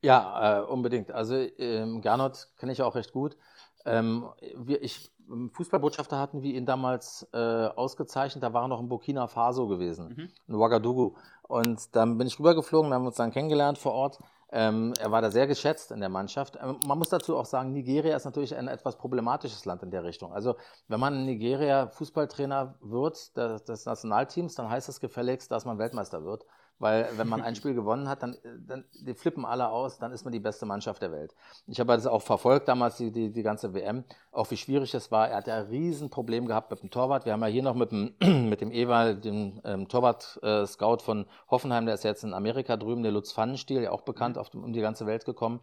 Ja, 0.03 0.59
äh, 0.59 0.65
unbedingt. 0.65 1.09
Also 1.09 1.35
ähm, 1.35 2.01
Gernot 2.01 2.49
kenne 2.57 2.73
ich 2.73 2.83
auch 2.83 2.93
recht 2.93 3.11
gut. 3.11 3.37
Ähm, 3.85 4.25
wir, 4.55 4.81
ich 4.83 5.11
Fußballbotschafter 5.53 6.19
hatten 6.19 6.41
wir 6.41 6.53
ihn 6.53 6.65
damals 6.65 7.27
äh, 7.33 7.37
ausgezeichnet. 7.37 8.43
Da 8.43 8.53
war 8.53 8.63
er 8.63 8.67
noch 8.67 8.81
in 8.81 8.89
Burkina 8.89 9.27
Faso 9.27 9.67
gewesen, 9.67 10.09
mhm. 10.09 10.29
in 10.47 10.55
Ouagadougou. 10.55 11.15
Und 11.43 11.95
dann 11.95 12.17
bin 12.17 12.27
ich 12.27 12.39
rübergeflogen, 12.39 12.89
wir 12.89 12.95
haben 12.95 13.05
uns 13.05 13.15
dann 13.15 13.31
kennengelernt 13.31 13.77
vor 13.77 13.93
Ort. 13.93 14.19
Ähm, 14.53 14.93
er 14.99 15.11
war 15.11 15.21
da 15.21 15.31
sehr 15.31 15.47
geschätzt 15.47 15.91
in 15.91 16.01
der 16.01 16.09
Mannschaft. 16.09 16.57
Ähm, 16.61 16.77
man 16.85 16.97
muss 16.97 17.09
dazu 17.09 17.37
auch 17.37 17.45
sagen, 17.45 17.71
Nigeria 17.71 18.15
ist 18.15 18.25
natürlich 18.25 18.55
ein 18.55 18.67
etwas 18.67 18.97
problematisches 18.97 19.63
Land 19.63 19.83
in 19.83 19.91
der 19.91 20.03
Richtung. 20.03 20.33
Also 20.33 20.55
wenn 20.89 20.99
man 20.99 21.15
in 21.15 21.25
Nigeria 21.25 21.87
Fußballtrainer 21.87 22.75
wird 22.81 23.37
des, 23.37 23.63
des 23.63 23.85
Nationalteams, 23.85 24.55
dann 24.55 24.69
heißt 24.69 24.89
das 24.89 24.99
gefälligst, 24.99 25.51
dass 25.51 25.63
man 25.63 25.77
Weltmeister 25.77 26.25
wird 26.25 26.45
weil 26.81 27.07
wenn 27.17 27.27
man 27.27 27.41
ein 27.41 27.55
Spiel 27.55 27.73
gewonnen 27.73 28.09
hat, 28.09 28.23
dann, 28.23 28.35
dann 28.67 28.83
die 28.93 29.13
flippen 29.13 29.45
alle 29.45 29.69
aus, 29.69 29.99
dann 29.99 30.11
ist 30.11 30.25
man 30.25 30.33
die 30.33 30.39
beste 30.39 30.65
Mannschaft 30.65 31.01
der 31.01 31.11
Welt. 31.11 31.33
Ich 31.67 31.79
habe 31.79 31.93
das 31.93 32.07
auch 32.07 32.21
verfolgt 32.21 32.67
damals, 32.67 32.97
die, 32.97 33.11
die, 33.11 33.31
die 33.31 33.43
ganze 33.43 33.73
WM, 33.73 34.03
auch 34.31 34.49
wie 34.51 34.57
schwierig 34.57 34.93
es 34.93 35.11
war. 35.11 35.29
Er 35.29 35.37
hat 35.37 35.47
ja 35.47 35.57
ein 35.57 35.67
Riesenproblem 35.67 36.47
gehabt 36.47 36.71
mit 36.71 36.81
dem 36.81 36.89
Torwart. 36.89 37.25
Wir 37.25 37.33
haben 37.33 37.41
ja 37.41 37.47
hier 37.47 37.63
noch 37.63 37.75
mit 37.75 37.91
dem, 37.91 38.15
mit 38.49 38.61
dem 38.61 38.71
Ewald, 38.71 39.23
dem 39.23 39.61
ähm, 39.63 39.87
Torwart-Scout 39.87 40.95
äh, 40.95 40.99
von 40.99 41.25
Hoffenheim, 41.49 41.85
der 41.85 41.95
ist 41.95 42.03
jetzt 42.03 42.23
in 42.23 42.33
Amerika 42.33 42.77
drüben, 42.77 43.03
der 43.03 43.11
Lutz 43.11 43.31
Pfannenstiel, 43.31 43.83
ja 43.83 43.91
auch 43.91 44.01
bekannt, 44.01 44.37
auf, 44.37 44.53
um 44.53 44.73
die 44.73 44.81
ganze 44.81 45.05
Welt 45.05 45.25
gekommen. 45.25 45.61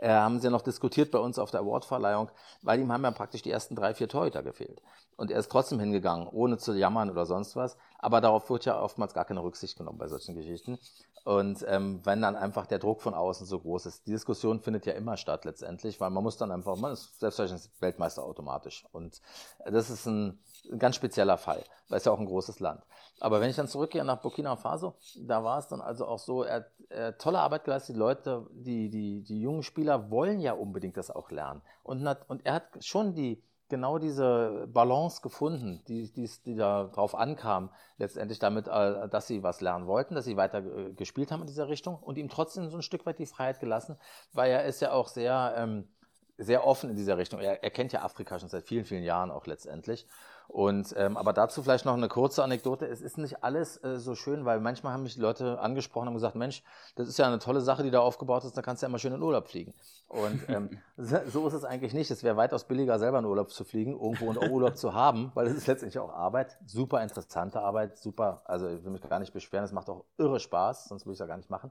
Äh, 0.00 0.08
haben 0.08 0.38
sie 0.38 0.44
ja 0.46 0.50
noch 0.50 0.62
diskutiert 0.62 1.10
bei 1.10 1.18
uns 1.18 1.38
auf 1.38 1.50
der 1.50 1.60
Awardverleihung, 1.60 2.30
weil 2.62 2.80
ihm 2.80 2.90
haben 2.90 3.04
ja 3.04 3.10
praktisch 3.10 3.42
die 3.42 3.50
ersten 3.50 3.76
drei, 3.76 3.92
vier 3.92 4.08
Torhüter 4.08 4.42
gefehlt. 4.42 4.80
Und 5.16 5.30
er 5.30 5.38
ist 5.38 5.50
trotzdem 5.50 5.78
hingegangen, 5.78 6.28
ohne 6.28 6.56
zu 6.56 6.72
jammern 6.72 7.10
oder 7.10 7.26
sonst 7.26 7.54
was. 7.56 7.76
Aber 7.98 8.20
darauf 8.20 8.48
wird 8.48 8.64
ja 8.64 8.80
oftmals 8.80 9.12
gar 9.12 9.26
keine 9.26 9.42
Rücksicht 9.42 9.76
genommen 9.76 9.98
bei 9.98 10.08
solchen 10.08 10.34
Geschichten. 10.34 10.78
Und 11.24 11.64
ähm, 11.68 12.00
wenn 12.04 12.22
dann 12.22 12.34
einfach 12.34 12.66
der 12.66 12.78
Druck 12.78 13.02
von 13.02 13.12
außen 13.12 13.46
so 13.46 13.60
groß 13.60 13.86
ist, 13.86 14.06
die 14.06 14.12
Diskussion 14.12 14.60
findet 14.60 14.86
ja 14.86 14.94
immer 14.94 15.18
statt 15.18 15.44
letztendlich, 15.44 16.00
weil 16.00 16.08
man 16.08 16.22
muss 16.22 16.38
dann 16.38 16.50
einfach, 16.50 16.76
man 16.76 16.92
ist 16.92 17.20
selbstverständlich 17.20 17.70
Weltmeister 17.80 18.22
automatisch. 18.22 18.86
Und 18.92 19.20
das 19.66 19.90
ist 19.90 20.06
ein, 20.06 20.38
ein 20.72 20.78
ganz 20.78 20.96
spezieller 20.96 21.36
Fall, 21.36 21.62
weil 21.88 21.98
es 21.98 22.06
ja 22.06 22.12
auch 22.12 22.18
ein 22.18 22.26
großes 22.26 22.60
Land. 22.60 22.82
Aber 23.20 23.42
wenn 23.42 23.50
ich 23.50 23.56
dann 23.56 23.68
zurückgehe 23.68 24.02
nach 24.02 24.22
Burkina 24.22 24.56
Faso, 24.56 24.94
da 25.20 25.44
war 25.44 25.58
es 25.58 25.68
dann 25.68 25.82
also 25.82 26.06
auch 26.06 26.18
so, 26.18 26.42
er, 26.42 26.70
er 26.88 27.18
tolle 27.18 27.40
Arbeit 27.40 27.64
geleistet, 27.64 27.96
die 27.96 27.98
Leute, 27.98 28.46
die, 28.52 28.88
die, 28.88 29.22
die 29.22 29.42
jungen 29.42 29.62
Spieler 29.62 30.10
wollen 30.10 30.40
ja 30.40 30.54
unbedingt 30.54 30.96
das 30.96 31.10
auch 31.10 31.30
lernen. 31.30 31.60
Und, 31.82 32.06
und 32.28 32.46
er 32.46 32.54
hat 32.54 32.82
schon 32.82 33.14
die, 33.14 33.42
genau 33.70 33.98
diese 33.98 34.68
Balance 34.72 35.22
gefunden, 35.22 35.82
die, 35.88 36.12
die, 36.12 36.28
die 36.44 36.54
darauf 36.54 37.14
ankam, 37.14 37.70
letztendlich 37.96 38.38
damit, 38.38 38.68
äh, 38.68 39.08
dass 39.08 39.26
sie 39.26 39.42
was 39.42 39.60
lernen 39.60 39.86
wollten, 39.86 40.14
dass 40.14 40.26
sie 40.26 40.36
weiter 40.36 40.58
äh, 40.58 40.92
gespielt 40.92 41.32
haben 41.32 41.40
in 41.40 41.46
dieser 41.46 41.68
Richtung 41.68 41.96
und 41.98 42.18
ihm 42.18 42.28
trotzdem 42.28 42.68
so 42.68 42.76
ein 42.76 42.82
Stück 42.82 43.06
weit 43.06 43.18
die 43.18 43.26
Freiheit 43.26 43.60
gelassen, 43.60 43.96
weil 44.32 44.50
er 44.50 44.64
ist 44.64 44.80
ja 44.80 44.92
auch 44.92 45.08
sehr, 45.08 45.54
ähm, 45.56 45.88
sehr 46.36 46.66
offen 46.66 46.90
in 46.90 46.96
dieser 46.96 47.16
Richtung. 47.16 47.40
Er, 47.40 47.62
er 47.62 47.70
kennt 47.70 47.92
ja 47.92 48.02
Afrika 48.02 48.38
schon 48.38 48.48
seit 48.48 48.64
vielen, 48.64 48.84
vielen 48.84 49.04
Jahren 49.04 49.30
auch 49.30 49.46
letztendlich. 49.46 50.06
Und 50.50 50.94
ähm, 50.96 51.16
aber 51.16 51.32
dazu 51.32 51.62
vielleicht 51.62 51.84
noch 51.84 51.94
eine 51.94 52.08
kurze 52.08 52.42
Anekdote. 52.42 52.84
Es 52.84 53.00
ist 53.00 53.18
nicht 53.18 53.44
alles 53.44 53.76
äh, 53.84 54.00
so 54.00 54.16
schön, 54.16 54.44
weil 54.44 54.58
manchmal 54.58 54.92
haben 54.92 55.04
mich 55.04 55.16
Leute 55.16 55.60
angesprochen 55.60 56.08
und 56.08 56.14
gesagt, 56.14 56.34
Mensch, 56.34 56.64
das 56.96 57.06
ist 57.06 57.20
ja 57.20 57.26
eine 57.28 57.38
tolle 57.38 57.60
Sache, 57.60 57.84
die 57.84 57.92
da 57.92 58.00
aufgebaut 58.00 58.42
ist, 58.42 58.56
da 58.56 58.60
kannst 58.60 58.82
du 58.82 58.86
ja 58.86 58.88
immer 58.88 58.98
schön 58.98 59.12
in 59.12 59.22
Urlaub 59.22 59.46
fliegen. 59.46 59.74
Und 60.08 60.48
ähm, 60.48 60.70
so 60.96 61.46
ist 61.46 61.54
es 61.54 61.62
eigentlich 61.62 61.94
nicht. 61.94 62.10
Es 62.10 62.24
wäre 62.24 62.36
weitaus 62.36 62.64
billiger, 62.64 62.98
selber 62.98 63.20
in 63.20 63.26
Urlaub 63.26 63.50
zu 63.50 63.62
fliegen, 63.62 63.92
irgendwo 63.92 64.32
auch 64.32 64.50
Urlaub 64.50 64.76
zu 64.76 64.92
haben, 64.92 65.30
weil 65.34 65.46
es 65.46 65.54
ist 65.54 65.68
letztendlich 65.68 66.00
auch 66.00 66.12
Arbeit. 66.12 66.58
Super 66.66 67.00
interessante 67.00 67.60
Arbeit, 67.60 67.96
super, 67.96 68.42
also 68.44 68.68
ich 68.68 68.82
will 68.82 68.90
mich 68.90 69.02
gar 69.02 69.20
nicht 69.20 69.32
beschweren, 69.32 69.64
es 69.64 69.70
macht 69.70 69.88
auch 69.88 70.04
irre 70.18 70.40
Spaß, 70.40 70.86
sonst 70.86 71.06
würde 71.06 71.12
ich 71.12 71.16
es 71.18 71.20
ja 71.20 71.26
gar 71.26 71.36
nicht 71.36 71.50
machen. 71.50 71.70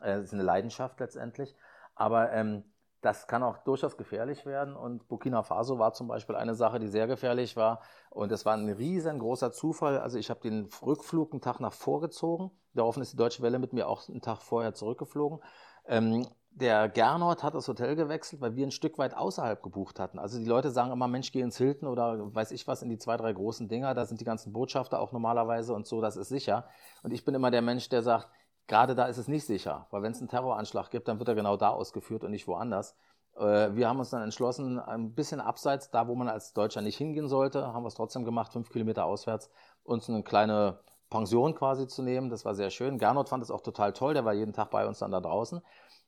Äh, 0.00 0.12
es 0.12 0.24
ist 0.24 0.32
eine 0.32 0.42
Leidenschaft 0.42 0.98
letztendlich. 1.00 1.54
Aber 1.94 2.32
ähm, 2.32 2.64
das 3.06 3.28
kann 3.28 3.42
auch 3.44 3.58
durchaus 3.58 3.96
gefährlich 3.96 4.44
werden. 4.46 4.74
Und 4.74 5.06
Burkina 5.06 5.44
Faso 5.44 5.78
war 5.78 5.92
zum 5.92 6.08
Beispiel 6.08 6.34
eine 6.34 6.54
Sache, 6.54 6.80
die 6.80 6.88
sehr 6.88 7.06
gefährlich 7.06 7.56
war. 7.56 7.80
Und 8.10 8.32
das 8.32 8.44
war 8.44 8.54
ein 8.54 8.68
riesengroßer 8.68 9.52
Zufall. 9.52 9.98
Also 9.98 10.18
ich 10.18 10.28
habe 10.28 10.40
den 10.40 10.68
Rückflug 10.82 11.32
einen 11.32 11.40
Tag 11.40 11.60
nach 11.60 11.72
vorgezogen. 11.72 12.50
Daraufhin 12.74 13.02
ist 13.02 13.12
die 13.12 13.16
Deutsche 13.16 13.42
Welle 13.42 13.60
mit 13.60 13.72
mir 13.72 13.88
auch 13.88 14.08
einen 14.08 14.20
Tag 14.20 14.42
vorher 14.42 14.74
zurückgeflogen. 14.74 15.38
Ähm, 15.86 16.26
der 16.50 16.88
Gernot 16.88 17.42
hat 17.42 17.54
das 17.54 17.68
Hotel 17.68 17.94
gewechselt, 17.94 18.40
weil 18.40 18.56
wir 18.56 18.66
ein 18.66 18.72
Stück 18.72 18.98
weit 18.98 19.14
außerhalb 19.14 19.62
gebucht 19.62 20.00
hatten. 20.00 20.18
Also 20.18 20.38
die 20.38 20.46
Leute 20.46 20.70
sagen 20.70 20.90
immer, 20.90 21.06
Mensch, 21.06 21.30
geh 21.30 21.42
ins 21.42 21.58
Hilton 21.58 21.86
oder 21.86 22.34
weiß 22.34 22.50
ich 22.50 22.66
was, 22.66 22.82
in 22.82 22.88
die 22.88 22.98
zwei, 22.98 23.16
drei 23.16 23.32
großen 23.32 23.68
Dinger. 23.68 23.94
Da 23.94 24.04
sind 24.06 24.20
die 24.20 24.24
ganzen 24.24 24.52
Botschafter 24.52 24.98
auch 24.98 25.12
normalerweise 25.12 25.74
und 25.74 25.86
so, 25.86 26.00
das 26.00 26.16
ist 26.16 26.28
sicher. 26.28 26.66
Und 27.02 27.12
ich 27.12 27.24
bin 27.24 27.34
immer 27.34 27.50
der 27.52 27.62
Mensch, 27.62 27.88
der 27.88 28.02
sagt, 28.02 28.30
gerade 28.66 28.94
da 28.94 29.06
ist 29.06 29.18
es 29.18 29.28
nicht 29.28 29.46
sicher, 29.46 29.86
weil 29.90 30.02
wenn 30.02 30.12
es 30.12 30.18
einen 30.18 30.28
Terroranschlag 30.28 30.90
gibt, 30.90 31.08
dann 31.08 31.18
wird 31.18 31.28
er 31.28 31.34
genau 31.34 31.56
da 31.56 31.70
ausgeführt 31.70 32.24
und 32.24 32.30
nicht 32.30 32.48
woanders. 32.48 32.96
Äh, 33.36 33.74
wir 33.74 33.88
haben 33.88 33.98
uns 33.98 34.10
dann 34.10 34.22
entschlossen, 34.22 34.78
ein 34.78 35.14
bisschen 35.14 35.40
abseits, 35.40 35.90
da 35.90 36.08
wo 36.08 36.14
man 36.14 36.28
als 36.28 36.52
Deutscher 36.52 36.82
nicht 36.82 36.96
hingehen 36.96 37.28
sollte, 37.28 37.72
haben 37.72 37.82
wir 37.82 37.88
es 37.88 37.94
trotzdem 37.94 38.24
gemacht, 38.24 38.52
fünf 38.52 38.70
Kilometer 38.70 39.04
auswärts, 39.04 39.50
uns 39.84 40.08
eine 40.08 40.22
kleine 40.22 40.80
Pension 41.10 41.54
quasi 41.54 41.86
zu 41.86 42.02
nehmen. 42.02 42.30
Das 42.30 42.44
war 42.44 42.54
sehr 42.54 42.70
schön. 42.70 42.98
Gernot 42.98 43.28
fand 43.28 43.42
es 43.42 43.50
auch 43.50 43.60
total 43.60 43.92
toll, 43.92 44.14
der 44.14 44.24
war 44.24 44.32
jeden 44.32 44.52
Tag 44.52 44.70
bei 44.70 44.86
uns 44.86 44.98
dann 44.98 45.12
da 45.12 45.20
draußen. 45.20 45.60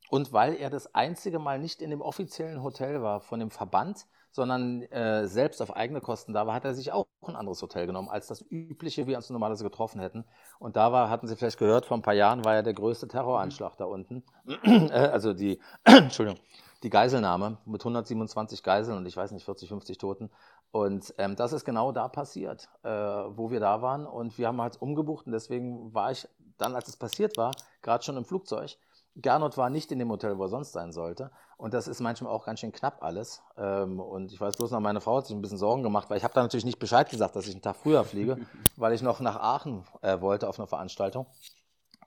Und 0.09 0.33
weil 0.33 0.55
er 0.55 0.69
das 0.69 0.93
einzige 0.95 1.39
Mal 1.39 1.59
nicht 1.59 1.81
in 1.81 1.91
dem 1.91 2.01
offiziellen 2.01 2.63
Hotel 2.63 3.01
war 3.01 3.21
von 3.21 3.39
dem 3.39 3.51
Verband, 3.51 4.07
sondern 4.31 4.83
äh, 4.83 5.27
selbst 5.27 5.61
auf 5.61 5.75
eigene 5.75 6.01
Kosten 6.01 6.33
da 6.33 6.45
war, 6.47 6.53
hat 6.53 6.65
er 6.65 6.73
sich 6.73 6.91
auch 6.91 7.07
ein 7.25 7.35
anderes 7.35 7.61
Hotel 7.61 7.87
genommen, 7.87 8.09
als 8.09 8.27
das 8.27 8.41
übliche, 8.49 9.03
wie 9.03 9.09
wir 9.09 9.17
uns 9.17 9.29
normalerweise 9.29 9.63
getroffen 9.63 9.99
hätten. 9.99 10.25
Und 10.59 10.75
da 10.75 10.91
war, 10.91 11.09
hatten 11.09 11.27
Sie 11.27 11.35
vielleicht 11.35 11.57
gehört, 11.57 11.85
vor 11.85 11.97
ein 11.97 12.01
paar 12.01 12.13
Jahren 12.13 12.45
war 12.45 12.55
ja 12.55 12.61
der 12.61 12.73
größte 12.73 13.07
Terroranschlag 13.07 13.77
da 13.77 13.85
unten. 13.85 14.23
Äh, 14.63 14.91
also 14.91 15.33
die, 15.33 15.59
Entschuldigung, 15.83 16.39
die 16.83 16.89
Geiselnahme 16.89 17.57
mit 17.65 17.81
127 17.81 18.63
Geiseln 18.63 18.97
und 18.97 19.05
ich 19.05 19.15
weiß 19.15 19.31
nicht, 19.31 19.45
40, 19.45 19.69
50 19.69 19.97
Toten. 19.97 20.29
Und 20.71 21.13
ähm, 21.17 21.35
das 21.35 21.53
ist 21.53 21.65
genau 21.65 21.91
da 21.91 22.07
passiert, 22.07 22.69
äh, 22.83 22.89
wo 22.89 23.51
wir 23.51 23.59
da 23.59 23.81
waren. 23.81 24.05
Und 24.05 24.37
wir 24.37 24.47
haben 24.47 24.61
halt 24.61 24.81
umgebucht 24.81 25.25
und 25.25 25.31
deswegen 25.31 25.93
war 25.93 26.11
ich 26.11 26.27
dann, 26.57 26.75
als 26.75 26.87
es 26.87 26.97
passiert 26.97 27.37
war, 27.37 27.51
gerade 27.81 28.03
schon 28.03 28.17
im 28.17 28.25
Flugzeug 28.25 28.77
Gernot 29.15 29.57
war 29.57 29.69
nicht 29.69 29.91
in 29.91 29.99
dem 29.99 30.09
Hotel, 30.09 30.37
wo 30.37 30.43
er 30.43 30.49
sonst 30.49 30.71
sein 30.71 30.91
sollte. 30.91 31.31
Und 31.57 31.73
das 31.73 31.87
ist 31.87 31.99
manchmal 31.99 32.31
auch 32.31 32.45
ganz 32.45 32.59
schön 32.59 32.71
knapp 32.71 33.03
alles. 33.03 33.41
Ähm, 33.57 33.99
und 33.99 34.31
ich 34.31 34.39
weiß 34.39 34.55
bloß 34.57 34.71
noch, 34.71 34.79
meine 34.79 35.01
Frau 35.01 35.17
hat 35.17 35.27
sich 35.27 35.35
ein 35.35 35.41
bisschen 35.41 35.57
Sorgen 35.57 35.83
gemacht, 35.83 36.09
weil 36.09 36.17
ich 36.17 36.23
habe 36.23 36.33
da 36.33 36.41
natürlich 36.41 36.65
nicht 36.65 36.79
Bescheid 36.79 37.09
gesagt, 37.09 37.35
dass 37.35 37.47
ich 37.47 37.53
einen 37.53 37.61
Tag 37.61 37.75
früher 37.75 38.03
fliege, 38.05 38.37
weil 38.77 38.93
ich 38.93 39.01
noch 39.01 39.19
nach 39.19 39.35
Aachen 39.35 39.83
äh, 40.01 40.21
wollte 40.21 40.47
auf 40.47 40.59
eine 40.59 40.67
Veranstaltung. 40.67 41.25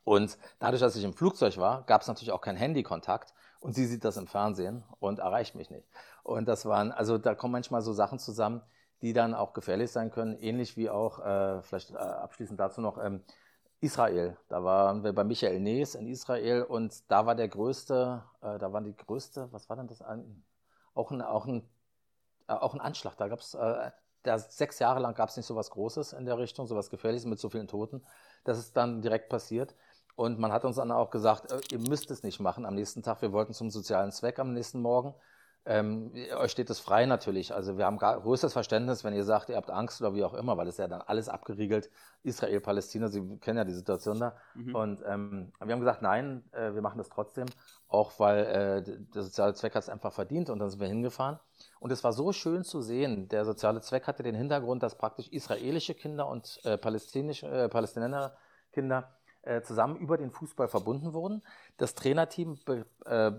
Und 0.05 0.39
dadurch, 0.59 0.81
dass 0.81 0.97
ich 0.97 1.05
im 1.05 1.13
Flugzeug 1.13 1.59
war, 1.59 1.83
gab 1.85 2.03
es 2.03 2.09
natürlich 2.09 2.33
auch 2.33 2.41
keinen 2.41 2.57
Handykontakt. 2.57 3.35
Und 3.61 3.75
sie 3.75 3.87
sieht 3.87 4.05
das 4.05 4.17
im 4.17 4.27
Fernsehen 4.27 4.83
und 4.99 5.21
erreicht 5.21 5.55
mich 5.55 5.71
nicht. 5.71 5.87
Und 6.25 6.49
das 6.49 6.67
waren, 6.67 6.91
also 6.91 7.17
da 7.17 7.37
kommen 7.37 7.53
manchmal 7.53 7.83
so 7.83 7.93
Sachen 7.93 8.19
zusammen, 8.19 8.61
die 9.03 9.13
dann 9.13 9.35
auch 9.35 9.53
gefährlich 9.53 9.93
sein 9.93 10.11
können. 10.11 10.37
Ähnlich 10.37 10.77
wie 10.77 10.91
auch, 10.91 11.21
äh, 11.21 11.63
vielleicht 11.63 11.93
äh, 11.93 11.99
abschließend 11.99 12.59
dazu 12.59 12.81
noch, 12.81 12.99
ähm, 12.99 13.23
Israel. 13.83 14.37
Da 14.49 14.63
waren 14.63 15.03
wir 15.03 15.13
bei 15.13 15.25
Michael 15.25 15.59
Nees 15.59 15.97
in 15.97 16.07
Israel 16.07 16.63
und 16.63 17.11
da 17.11 17.27
war 17.27 17.35
der 17.35 17.49
größte, 17.49 18.23
äh, 18.41 18.59
da 18.59 18.73
war 18.73 18.81
die 18.81 18.95
größte, 18.95 19.49
was 19.51 19.69
war 19.69 19.77
denn 19.77 19.89
das? 19.89 20.01
Auch 20.95 21.11
ein, 21.11 21.21
auch 21.21 21.47
ein, 21.47 21.69
äh, 22.47 22.53
auch 22.53 22.75
ein 22.75 22.81
Anschlag. 22.81 23.17
Da 23.17 23.27
gab 23.27 23.41
es, 23.41 23.55
äh, 23.55 23.91
sechs 24.37 24.79
Jahre 24.79 25.01
lang 25.01 25.15
gab 25.15 25.31
es 25.31 25.37
nicht 25.37 25.47
so 25.47 25.57
was 25.57 25.71
Großes 25.71 26.13
in 26.13 26.25
der 26.27 26.39
Richtung, 26.39 26.69
so 26.69 26.77
was 26.77 26.91
Gefährliches 26.91 27.27
mit 27.27 27.41
so 27.41 27.51
vielen 27.51 27.67
Toten. 27.67 28.05
Das 28.45 28.57
ist 28.57 28.77
dann 28.77 29.03
direkt 29.03 29.29
passiert. 29.29 29.75
Und 30.15 30.39
man 30.39 30.53
hat 30.53 30.65
uns 30.65 30.77
dann 30.77 30.93
auch 30.93 31.11
gesagt, 31.11 31.51
äh, 31.51 31.61
ihr 31.73 31.81
müsst 31.81 32.11
es 32.13 32.23
nicht 32.23 32.39
machen 32.39 32.65
am 32.65 32.77
nächsten 32.77 33.03
Tag. 33.03 33.21
Wir 33.21 33.33
wollten 33.33 33.53
zum 33.53 33.69
sozialen 33.71 34.13
Zweck 34.13 34.39
am 34.39 34.53
nächsten 34.53 34.81
Morgen. 34.81 35.13
Ähm, 35.65 36.13
euch 36.37 36.51
steht 36.51 36.71
es 36.71 36.81
frei 36.81 37.07
natürlich. 37.07 37.55
Also 37.55 37.79
wir 37.79 37.87
haben 37.87 37.97
größtes 37.97 38.53
Verständnis, 38.53 39.05
wenn 39.05 39.15
ihr 39.15 39.23
sagt, 39.23 39.49
ihr 39.49 39.57
habt 39.57 39.71
Angst 39.71 40.01
oder 40.01 40.13
wie 40.13 40.25
auch 40.25 40.35
immer, 40.35 40.57
weil 40.57 40.67
es 40.67 40.77
ja 40.77 40.89
dann 40.89 41.03
alles 41.03 41.29
abgeriegelt. 41.29 41.89
Israel, 42.25 42.61
Palästina, 42.61 43.09
Sie 43.09 43.39
kennen 43.39 43.59
ja 43.59 43.65
die 43.65 43.73
Situation 43.73 44.19
da. 44.19 44.37
Mhm. 44.55 44.75
Und 44.75 45.03
ähm, 45.07 45.53
wir 45.63 45.73
haben 45.73 45.81
gesagt, 45.81 46.03
nein, 46.03 46.43
äh, 46.51 46.75
wir 46.75 46.83
machen 46.83 46.99
das 46.99 47.09
trotzdem, 47.09 47.47
auch 47.87 48.19
weil 48.19 48.45
äh, 48.45 48.83
der 49.15 49.23
soziale 49.23 49.55
Zweck 49.55 49.77
hat 49.77 49.85
es 49.85 49.89
einfach 49.89 50.13
verdient 50.13 50.51
und 50.51 50.59
dann 50.59 50.69
sind 50.69 50.81
wir 50.81 50.89
hingefahren. 50.89 51.39
Und 51.79 51.93
es 51.93 52.03
war 52.03 52.13
so 52.13 52.33
schön 52.33 52.65
zu 52.65 52.81
sehen. 52.81 53.29
Der 53.29 53.45
soziale 53.45 53.81
Zweck 53.83 54.09
hatte 54.09 54.25
den 54.25 54.35
Hintergrund, 54.35 54.83
dass 54.83 54.99
praktisch 54.99 55.29
israelische 55.29 55.95
Kinder 55.95 56.27
und 56.27 56.61
äh, 56.65 56.77
palästinische, 56.77 57.47
äh, 57.47 57.69
Palästinenser 57.69 58.37
Kinder 58.73 59.15
zusammen 59.63 59.97
über 59.97 60.17
den 60.17 60.31
Fußball 60.31 60.69
verbunden 60.69 61.13
wurden. 61.13 61.43
Das 61.77 61.95
Trainerteam 61.95 62.59
äh, 63.05 63.33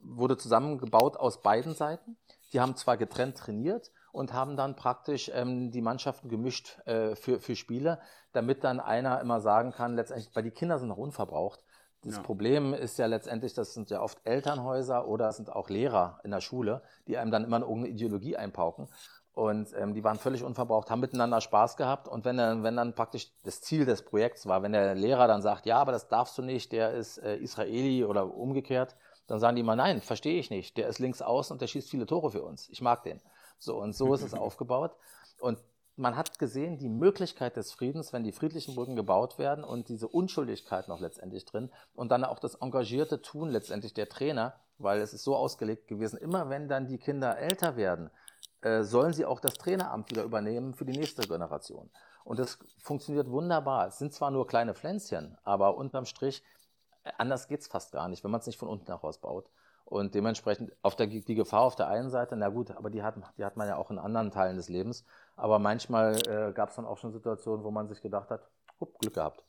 wurde 0.00 0.36
zusammengebaut 0.36 1.16
aus 1.16 1.42
beiden 1.42 1.74
Seiten. 1.74 2.16
Die 2.52 2.60
haben 2.60 2.76
zwar 2.76 2.96
getrennt 2.96 3.36
trainiert 3.36 3.92
und 4.12 4.32
haben 4.32 4.56
dann 4.56 4.76
praktisch 4.76 5.30
ähm, 5.34 5.70
die 5.70 5.82
Mannschaften 5.82 6.28
gemischt 6.28 6.78
äh, 6.86 7.14
für, 7.14 7.40
für 7.40 7.56
Spiele, 7.56 8.00
damit 8.32 8.64
dann 8.64 8.80
einer 8.80 9.20
immer 9.20 9.40
sagen 9.40 9.72
kann, 9.72 9.94
letztendlich, 9.94 10.34
weil 10.34 10.42
die 10.42 10.50
Kinder 10.50 10.78
sind 10.78 10.88
noch 10.88 10.96
unverbraucht. 10.96 11.64
Das 12.02 12.16
ja. 12.16 12.22
Problem 12.22 12.74
ist 12.74 12.98
ja 12.98 13.06
letztendlich, 13.06 13.54
das 13.54 13.74
sind 13.74 13.90
ja 13.90 14.00
oft 14.00 14.18
Elternhäuser 14.24 15.08
oder 15.08 15.28
es 15.28 15.36
sind 15.36 15.50
auch 15.50 15.68
Lehrer 15.68 16.20
in 16.22 16.30
der 16.30 16.40
Schule, 16.40 16.82
die 17.06 17.18
einem 17.18 17.30
dann 17.30 17.44
immer 17.44 17.56
eine 17.56 17.88
Ideologie 17.88 18.36
einpauken. 18.36 18.88
Und 19.38 19.72
ähm, 19.78 19.94
die 19.94 20.02
waren 20.02 20.18
völlig 20.18 20.42
unverbraucht, 20.42 20.90
haben 20.90 20.98
miteinander 20.98 21.40
Spaß 21.40 21.76
gehabt. 21.76 22.08
Und 22.08 22.24
wenn 22.24 22.38
dann, 22.38 22.64
wenn 22.64 22.74
dann 22.74 22.92
praktisch 22.92 23.30
das 23.44 23.60
Ziel 23.60 23.84
des 23.84 24.02
Projekts 24.02 24.48
war, 24.48 24.64
wenn 24.64 24.72
der 24.72 24.96
Lehrer 24.96 25.28
dann 25.28 25.42
sagt, 25.42 25.64
ja, 25.64 25.78
aber 25.78 25.92
das 25.92 26.08
darfst 26.08 26.36
du 26.38 26.42
nicht, 26.42 26.72
der 26.72 26.90
ist 26.90 27.18
äh, 27.18 27.36
Israeli 27.36 28.04
oder 28.04 28.34
umgekehrt, 28.34 28.96
dann 29.28 29.38
sagen 29.38 29.54
die 29.54 29.60
immer, 29.60 29.76
nein, 29.76 30.00
verstehe 30.00 30.40
ich 30.40 30.50
nicht. 30.50 30.76
Der 30.76 30.88
ist 30.88 30.98
links 30.98 31.22
außen 31.22 31.54
und 31.54 31.62
der 31.62 31.68
schießt 31.68 31.88
viele 31.88 32.04
Tore 32.04 32.32
für 32.32 32.42
uns. 32.42 32.68
Ich 32.70 32.80
mag 32.80 33.04
den. 33.04 33.20
So, 33.60 33.80
und 33.80 33.94
so 33.94 34.12
ist 34.12 34.22
es 34.22 34.34
aufgebaut. 34.34 34.96
Und 35.38 35.60
man 35.94 36.16
hat 36.16 36.40
gesehen, 36.40 36.76
die 36.76 36.88
Möglichkeit 36.88 37.54
des 37.54 37.70
Friedens, 37.70 38.12
wenn 38.12 38.24
die 38.24 38.32
friedlichen 38.32 38.74
Brücken 38.74 38.96
gebaut 38.96 39.38
werden 39.38 39.62
und 39.62 39.88
diese 39.88 40.08
Unschuldigkeit 40.08 40.88
noch 40.88 40.98
letztendlich 40.98 41.44
drin 41.44 41.70
und 41.94 42.10
dann 42.10 42.24
auch 42.24 42.40
das 42.40 42.56
engagierte 42.56 43.22
Tun 43.22 43.50
letztendlich 43.50 43.94
der 43.94 44.08
Trainer, 44.08 44.54
weil 44.78 45.00
es 45.00 45.14
ist 45.14 45.22
so 45.22 45.36
ausgelegt 45.36 45.86
gewesen, 45.86 46.18
immer 46.18 46.50
wenn 46.50 46.66
dann 46.66 46.88
die 46.88 46.98
Kinder 46.98 47.38
älter 47.38 47.76
werden, 47.76 48.10
sollen 48.82 49.12
sie 49.12 49.24
auch 49.24 49.40
das 49.40 49.54
Traineramt 49.54 50.10
wieder 50.10 50.24
übernehmen 50.24 50.74
für 50.74 50.84
die 50.84 50.98
nächste 50.98 51.26
Generation. 51.26 51.90
Und 52.24 52.38
das 52.38 52.58
funktioniert 52.78 53.30
wunderbar. 53.30 53.88
Es 53.88 53.98
sind 53.98 54.12
zwar 54.12 54.30
nur 54.30 54.46
kleine 54.46 54.74
Pflänzchen, 54.74 55.38
aber 55.44 55.76
unterm 55.76 56.04
Strich, 56.04 56.42
äh, 57.04 57.10
anders 57.16 57.48
geht 57.48 57.60
es 57.60 57.68
fast 57.68 57.92
gar 57.92 58.08
nicht, 58.08 58.22
wenn 58.22 58.30
man 58.30 58.40
es 58.40 58.46
nicht 58.46 58.58
von 58.58 58.68
unten 58.68 58.86
heraus 58.86 59.18
baut. 59.18 59.48
Und 59.86 60.14
dementsprechend 60.14 60.72
auf 60.82 60.96
der, 60.96 61.06
die 61.06 61.34
Gefahr 61.34 61.62
auf 61.62 61.74
der 61.74 61.88
einen 61.88 62.10
Seite, 62.10 62.36
na 62.36 62.50
gut, 62.50 62.70
aber 62.72 62.90
die 62.90 63.02
hat, 63.02 63.14
die 63.38 63.44
hat 63.46 63.56
man 63.56 63.66
ja 63.66 63.76
auch 63.76 63.90
in 63.90 63.98
anderen 63.98 64.30
Teilen 64.30 64.58
des 64.58 64.68
Lebens. 64.68 65.06
Aber 65.36 65.58
manchmal 65.58 66.16
äh, 66.28 66.52
gab 66.52 66.68
es 66.68 66.76
dann 66.76 66.84
auch 66.84 66.98
schon 66.98 67.12
Situationen, 67.12 67.64
wo 67.64 67.70
man 67.70 67.88
sich 67.88 68.02
gedacht 68.02 68.28
hat, 68.28 68.42
hup, 68.78 68.98
Glück 68.98 69.14
gehabt. 69.14 69.42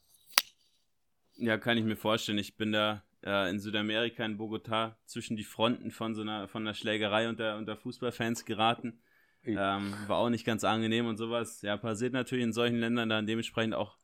Ja, 1.35 1.57
kann 1.57 1.77
ich 1.77 1.83
mir 1.83 1.97
vorstellen. 1.97 2.37
Ich 2.37 2.55
bin 2.55 2.71
da 2.71 3.03
äh, 3.23 3.49
in 3.49 3.59
Südamerika, 3.59 4.23
in 4.23 4.37
Bogotá, 4.37 4.95
zwischen 5.05 5.35
die 5.35 5.43
Fronten 5.43 5.91
von 5.91 6.15
so 6.15 6.21
einer, 6.21 6.47
von 6.47 6.63
einer 6.63 6.73
Schlägerei 6.73 7.27
unter, 7.27 7.57
unter 7.57 7.75
Fußballfans 7.75 8.45
geraten. 8.45 9.01
Ähm, 9.43 9.93
war 10.07 10.17
auch 10.17 10.29
nicht 10.29 10.45
ganz 10.45 10.63
angenehm 10.63 11.05
und 11.07 11.17
sowas. 11.17 11.61
Ja, 11.61 11.77
passiert 11.77 12.13
natürlich 12.13 12.43
in 12.43 12.53
solchen 12.53 12.79
Ländern 12.79 13.09
dann 13.09 13.25
dementsprechend 13.25 13.73
auch 13.73 13.97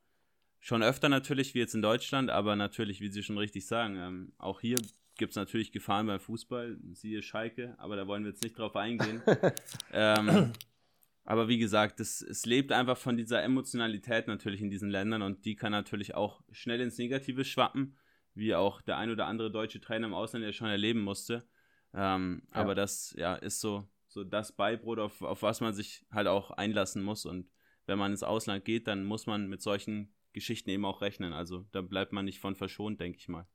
schon 0.59 0.81
öfter 0.81 1.09
natürlich, 1.09 1.53
wie 1.53 1.59
jetzt 1.59 1.75
in 1.75 1.81
Deutschland, 1.81 2.29
aber 2.29 2.55
natürlich, 2.55 3.01
wie 3.01 3.09
Sie 3.09 3.21
schon 3.21 3.37
richtig 3.37 3.67
sagen, 3.67 3.97
ähm, 3.97 4.33
auch 4.37 4.61
hier 4.61 4.77
gibt 5.17 5.31
es 5.31 5.35
natürlich 5.35 5.71
Gefahren 5.71 6.07
beim 6.07 6.19
Fußball, 6.19 6.77
siehe 6.93 7.21
Schalke, 7.21 7.75
aber 7.77 7.95
da 7.95 8.07
wollen 8.07 8.23
wir 8.23 8.31
jetzt 8.31 8.43
nicht 8.43 8.57
drauf 8.57 8.75
eingehen. 8.75 9.21
ähm, 9.93 10.51
aber 11.23 11.47
wie 11.47 11.57
gesagt, 11.57 11.99
das, 11.99 12.21
es 12.21 12.45
lebt 12.45 12.71
einfach 12.71 12.97
von 12.97 13.15
dieser 13.15 13.43
Emotionalität 13.43 14.27
natürlich 14.27 14.61
in 14.61 14.69
diesen 14.69 14.89
Ländern 14.89 15.21
und 15.21 15.45
die 15.45 15.55
kann 15.55 15.71
natürlich 15.71 16.15
auch 16.15 16.41
schnell 16.51 16.81
ins 16.81 16.97
Negative 16.97 17.45
schwappen 17.45 17.95
wie 18.35 18.53
auch 18.53 18.81
der 18.81 18.97
ein 18.97 19.09
oder 19.09 19.25
andere 19.25 19.49
deutsche 19.49 19.81
Trainer 19.81 20.07
im 20.07 20.13
Ausland 20.13 20.45
ja 20.45 20.51
schon 20.51 20.67
erleben 20.67 21.01
musste. 21.01 21.47
Ähm, 21.93 22.43
ja. 22.53 22.61
Aber 22.61 22.75
das 22.75 23.15
ja, 23.17 23.35
ist 23.35 23.61
so, 23.61 23.87
so 24.15 24.23
das 24.23 24.53
Beibrot, 24.53 24.97
auf, 24.97 25.21
auf 25.21 25.43
was 25.43 25.59
man 25.59 25.73
sich 25.73 26.05
halt 26.09 26.27
auch 26.27 26.49
einlassen 26.51 27.03
muss. 27.03 27.25
Und 27.25 27.49
wenn 27.85 27.99
man 27.99 28.11
ins 28.11 28.23
Ausland 28.23 28.63
geht, 28.63 28.87
dann 28.87 29.03
muss 29.03 29.27
man 29.27 29.47
mit 29.47 29.61
solchen 29.61 30.15
Geschichten 30.31 30.69
eben 30.69 30.85
auch 30.85 31.01
rechnen. 31.01 31.33
Also 31.33 31.65
da 31.73 31.81
bleibt 31.81 32.13
man 32.13 32.23
nicht 32.23 32.39
von 32.39 32.55
verschont, 32.55 33.01
denke 33.01 33.17
ich 33.19 33.27
mal. 33.27 33.45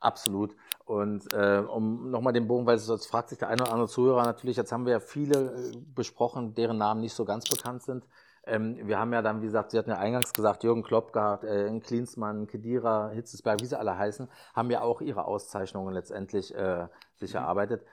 Absolut. 0.00 0.56
Und 0.84 1.32
äh, 1.32 1.58
um 1.58 2.10
nochmal 2.10 2.32
den 2.32 2.48
Bogen, 2.48 2.66
weil 2.66 2.78
sonst 2.78 3.06
fragt 3.06 3.28
sich 3.28 3.38
der 3.38 3.48
eine 3.48 3.62
oder 3.62 3.72
andere 3.72 3.88
Zuhörer 3.88 4.24
natürlich, 4.24 4.56
jetzt 4.56 4.72
haben 4.72 4.86
wir 4.86 4.92
ja 4.92 5.00
viele 5.00 5.54
äh, 5.54 5.76
besprochen, 5.94 6.54
deren 6.54 6.78
Namen 6.78 7.00
nicht 7.00 7.14
so 7.14 7.24
ganz 7.24 7.48
bekannt 7.48 7.84
sind. 7.84 8.04
Ähm, 8.44 8.78
wir 8.88 8.98
haben 8.98 9.12
ja 9.12 9.22
dann, 9.22 9.40
wie 9.40 9.46
gesagt, 9.46 9.70
Sie 9.70 9.78
hatten 9.78 9.90
ja 9.90 9.98
eingangs 9.98 10.32
gesagt, 10.32 10.64
Jürgen 10.64 10.82
Klopp 10.82 11.12
gehabt, 11.12 11.44
äh, 11.44 11.78
Klinsmann, 11.80 12.48
Kedira, 12.48 13.10
Hitzesberg, 13.10 13.60
wie 13.60 13.66
sie 13.66 13.78
alle 13.78 13.96
heißen, 13.96 14.28
haben 14.54 14.70
ja 14.70 14.82
auch 14.82 15.00
ihre 15.00 15.24
Auszeichnungen 15.24 15.94
letztendlich 15.94 16.54
äh, 16.54 16.88
sich 17.14 17.34
mhm. 17.34 17.38
erarbeitet. 17.38 17.84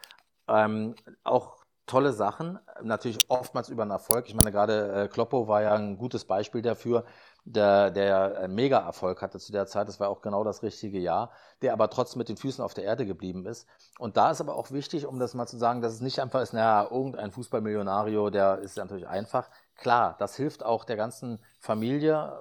Ähm, 0.48 0.96
auch 1.24 1.63
tolle 1.86 2.14
Sachen, 2.14 2.60
natürlich 2.82 3.30
oftmals 3.30 3.70
über 3.70 3.84
einen 3.84 3.92
Erfolg. 3.92 4.28
Ich 4.28 4.36
meine, 4.36 4.52
gerade 4.52 5.04
äh, 5.04 5.08
Kloppo 5.08 5.48
war 5.48 5.62
ja 5.62 5.74
ein 5.74 5.98
gutes 5.98 6.26
Beispiel 6.26 6.62
dafür, 6.62 7.06
der, 7.46 7.92
der 7.92 8.48
Mega-Erfolg 8.48 9.22
hatte 9.22 9.38
zu 9.38 9.52
der 9.52 9.68
Zeit. 9.68 9.88
Das 9.90 10.00
war 10.00 10.10
auch 10.10 10.22
genau 10.22 10.44
das 10.44 10.64
richtige 10.64 11.00
Jahr, 11.00 11.32
der 11.62 11.74
aber 11.74 11.90
trotzdem 11.90 12.20
mit 12.20 12.30
den 12.30 12.38
Füßen 12.38 12.64
auf 12.64 12.74
der 12.74 12.86
Erde 12.86 13.06
geblieben 13.06 13.46
ist. 13.46 13.68
Und 14.00 14.16
da 14.16 14.32
ist 14.32 14.40
aber 14.40 14.56
auch 14.56 14.72
wichtig, 14.72 15.06
um 15.06 15.20
das 15.20 15.34
mal 15.34 15.48
zu 15.48 15.58
sagen, 15.58 15.82
dass 15.82 15.94
es 15.94 16.02
nicht 16.02 16.20
einfach 16.20 16.42
ist, 16.42 16.54
naja, 16.54 16.88
irgendein 16.90 17.32
Fußballmillionario, 17.32 18.30
der 18.30 18.60
ist 18.60 18.78
natürlich 18.78 19.08
einfach. 19.08 19.50
Klar, 19.76 20.16
das 20.20 20.38
hilft 20.38 20.64
auch 20.64 20.86
der 20.86 20.96
ganzen 20.96 21.40
Familie. 21.60 22.32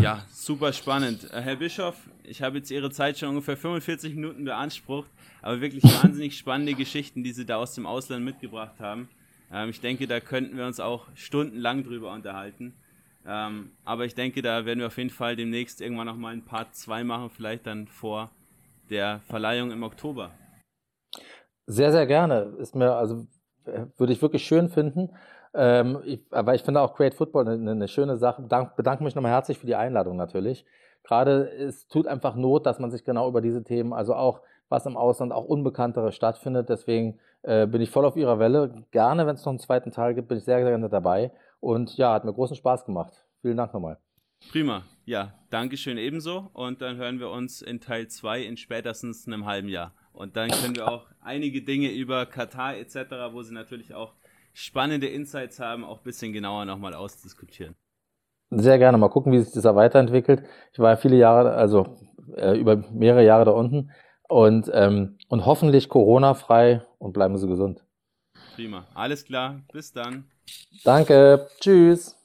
Ja, 0.00 0.24
super 0.30 0.72
spannend. 0.72 1.28
Herr 1.30 1.56
Bischof, 1.56 1.94
ich 2.22 2.42
habe 2.42 2.58
jetzt 2.58 2.70
Ihre 2.70 2.90
Zeit 2.90 3.18
schon 3.18 3.30
ungefähr 3.30 3.56
45 3.56 4.14
Minuten 4.14 4.44
beansprucht, 4.44 5.10
aber 5.42 5.60
wirklich 5.60 5.84
wahnsinnig 6.02 6.38
spannende 6.38 6.74
Geschichten, 6.74 7.22
die 7.22 7.32
Sie 7.32 7.44
da 7.44 7.56
aus 7.56 7.74
dem 7.74 7.86
Ausland 7.86 8.24
mitgebracht 8.24 8.80
haben. 8.80 9.08
Ähm, 9.52 9.70
ich 9.70 9.80
denke, 9.80 10.06
da 10.06 10.20
könnten 10.20 10.56
wir 10.56 10.66
uns 10.66 10.80
auch 10.80 11.06
stundenlang 11.14 11.84
drüber 11.84 12.12
unterhalten. 12.12 12.74
Ähm, 13.26 13.72
aber 13.84 14.06
ich 14.06 14.14
denke, 14.14 14.40
da 14.40 14.64
werden 14.64 14.78
wir 14.78 14.86
auf 14.86 14.96
jeden 14.96 15.10
Fall 15.10 15.36
demnächst 15.36 15.80
irgendwann 15.80 16.06
nochmal 16.06 16.32
ein 16.32 16.44
Part 16.44 16.74
2 16.74 17.04
machen, 17.04 17.30
vielleicht 17.30 17.66
dann 17.66 17.86
vor 17.86 18.30
der 18.88 19.20
Verleihung 19.28 19.70
im 19.70 19.82
Oktober. 19.82 20.30
Sehr, 21.66 21.92
sehr 21.92 22.06
gerne. 22.06 22.54
Ist 22.58 22.74
mir, 22.74 22.92
also 22.92 23.26
würde 23.98 24.12
ich 24.12 24.22
wirklich 24.22 24.46
schön 24.46 24.70
finden. 24.70 25.10
Ähm, 25.60 25.98
ich, 26.04 26.24
aber 26.30 26.54
ich 26.54 26.62
finde 26.62 26.80
auch 26.80 26.94
Create 26.94 27.14
Football 27.14 27.48
eine, 27.48 27.72
eine 27.72 27.88
schöne 27.88 28.16
Sache. 28.16 28.44
Dank, 28.48 28.76
bedanke 28.76 29.02
mich 29.02 29.16
nochmal 29.16 29.32
herzlich 29.32 29.58
für 29.58 29.66
die 29.66 29.74
Einladung 29.74 30.16
natürlich. 30.16 30.64
Gerade 31.02 31.50
es 31.50 31.88
tut 31.88 32.06
einfach 32.06 32.36
Not, 32.36 32.64
dass 32.64 32.78
man 32.78 32.92
sich 32.92 33.02
genau 33.02 33.28
über 33.28 33.40
diese 33.40 33.64
Themen, 33.64 33.92
also 33.92 34.14
auch 34.14 34.40
was 34.68 34.86
im 34.86 34.96
Ausland 34.96 35.32
auch 35.32 35.44
Unbekanntere 35.44 36.12
stattfindet. 36.12 36.68
Deswegen 36.68 37.18
äh, 37.42 37.66
bin 37.66 37.80
ich 37.80 37.90
voll 37.90 38.04
auf 38.04 38.16
Ihrer 38.16 38.38
Welle. 38.38 38.84
Gerne, 38.92 39.26
wenn 39.26 39.34
es 39.34 39.44
noch 39.44 39.50
einen 39.50 39.58
zweiten 39.58 39.90
Teil 39.90 40.14
gibt, 40.14 40.28
bin 40.28 40.38
ich 40.38 40.44
sehr, 40.44 40.60
sehr 40.60 40.70
gerne 40.70 40.88
dabei. 40.88 41.32
Und 41.58 41.96
ja, 41.96 42.12
hat 42.12 42.24
mir 42.24 42.32
großen 42.32 42.56
Spaß 42.56 42.84
gemacht. 42.84 43.24
Vielen 43.42 43.56
Dank 43.56 43.74
nochmal. 43.74 43.98
Prima. 44.52 44.84
Ja, 45.06 45.34
Dankeschön 45.50 45.98
ebenso. 45.98 46.50
Und 46.52 46.82
dann 46.82 46.98
hören 46.98 47.18
wir 47.18 47.30
uns 47.30 47.62
in 47.62 47.80
Teil 47.80 48.06
2 48.06 48.42
in 48.42 48.56
spätestens 48.56 49.26
einem 49.26 49.44
halben 49.44 49.68
Jahr. 49.68 49.92
Und 50.12 50.36
dann 50.36 50.50
können 50.50 50.76
wir 50.76 50.86
auch 50.86 51.06
einige 51.20 51.62
Dinge 51.62 51.90
über 51.90 52.26
Katar 52.26 52.76
etc., 52.76 52.96
wo 53.32 53.42
Sie 53.42 53.54
natürlich 53.54 53.94
auch 53.94 54.14
spannende 54.52 55.06
Insights 55.06 55.60
haben, 55.60 55.84
auch 55.84 55.98
ein 55.98 56.04
bisschen 56.04 56.32
genauer 56.32 56.64
nochmal 56.64 56.94
ausdiskutieren. 56.94 57.74
Sehr 58.50 58.78
gerne. 58.78 58.98
Mal 58.98 59.08
gucken, 59.08 59.32
wie 59.32 59.40
sich 59.40 59.52
das 59.52 59.62
da 59.62 59.76
weiterentwickelt. 59.76 60.42
Ich 60.72 60.78
war 60.78 60.90
ja 60.90 60.96
viele 60.96 61.16
Jahre, 61.16 61.52
also 61.52 61.98
äh, 62.36 62.58
über 62.58 62.76
mehrere 62.92 63.24
Jahre 63.24 63.44
da 63.44 63.50
unten 63.50 63.90
und, 64.28 64.70
ähm, 64.72 65.18
und 65.28 65.46
hoffentlich 65.46 65.88
Corona-frei 65.88 66.82
und 66.98 67.12
bleiben 67.12 67.36
Sie 67.36 67.46
gesund. 67.46 67.84
Prima. 68.54 68.86
Alles 68.94 69.24
klar. 69.24 69.62
Bis 69.72 69.92
dann. 69.92 70.24
Danke. 70.84 71.48
Tschüss. 71.60 72.17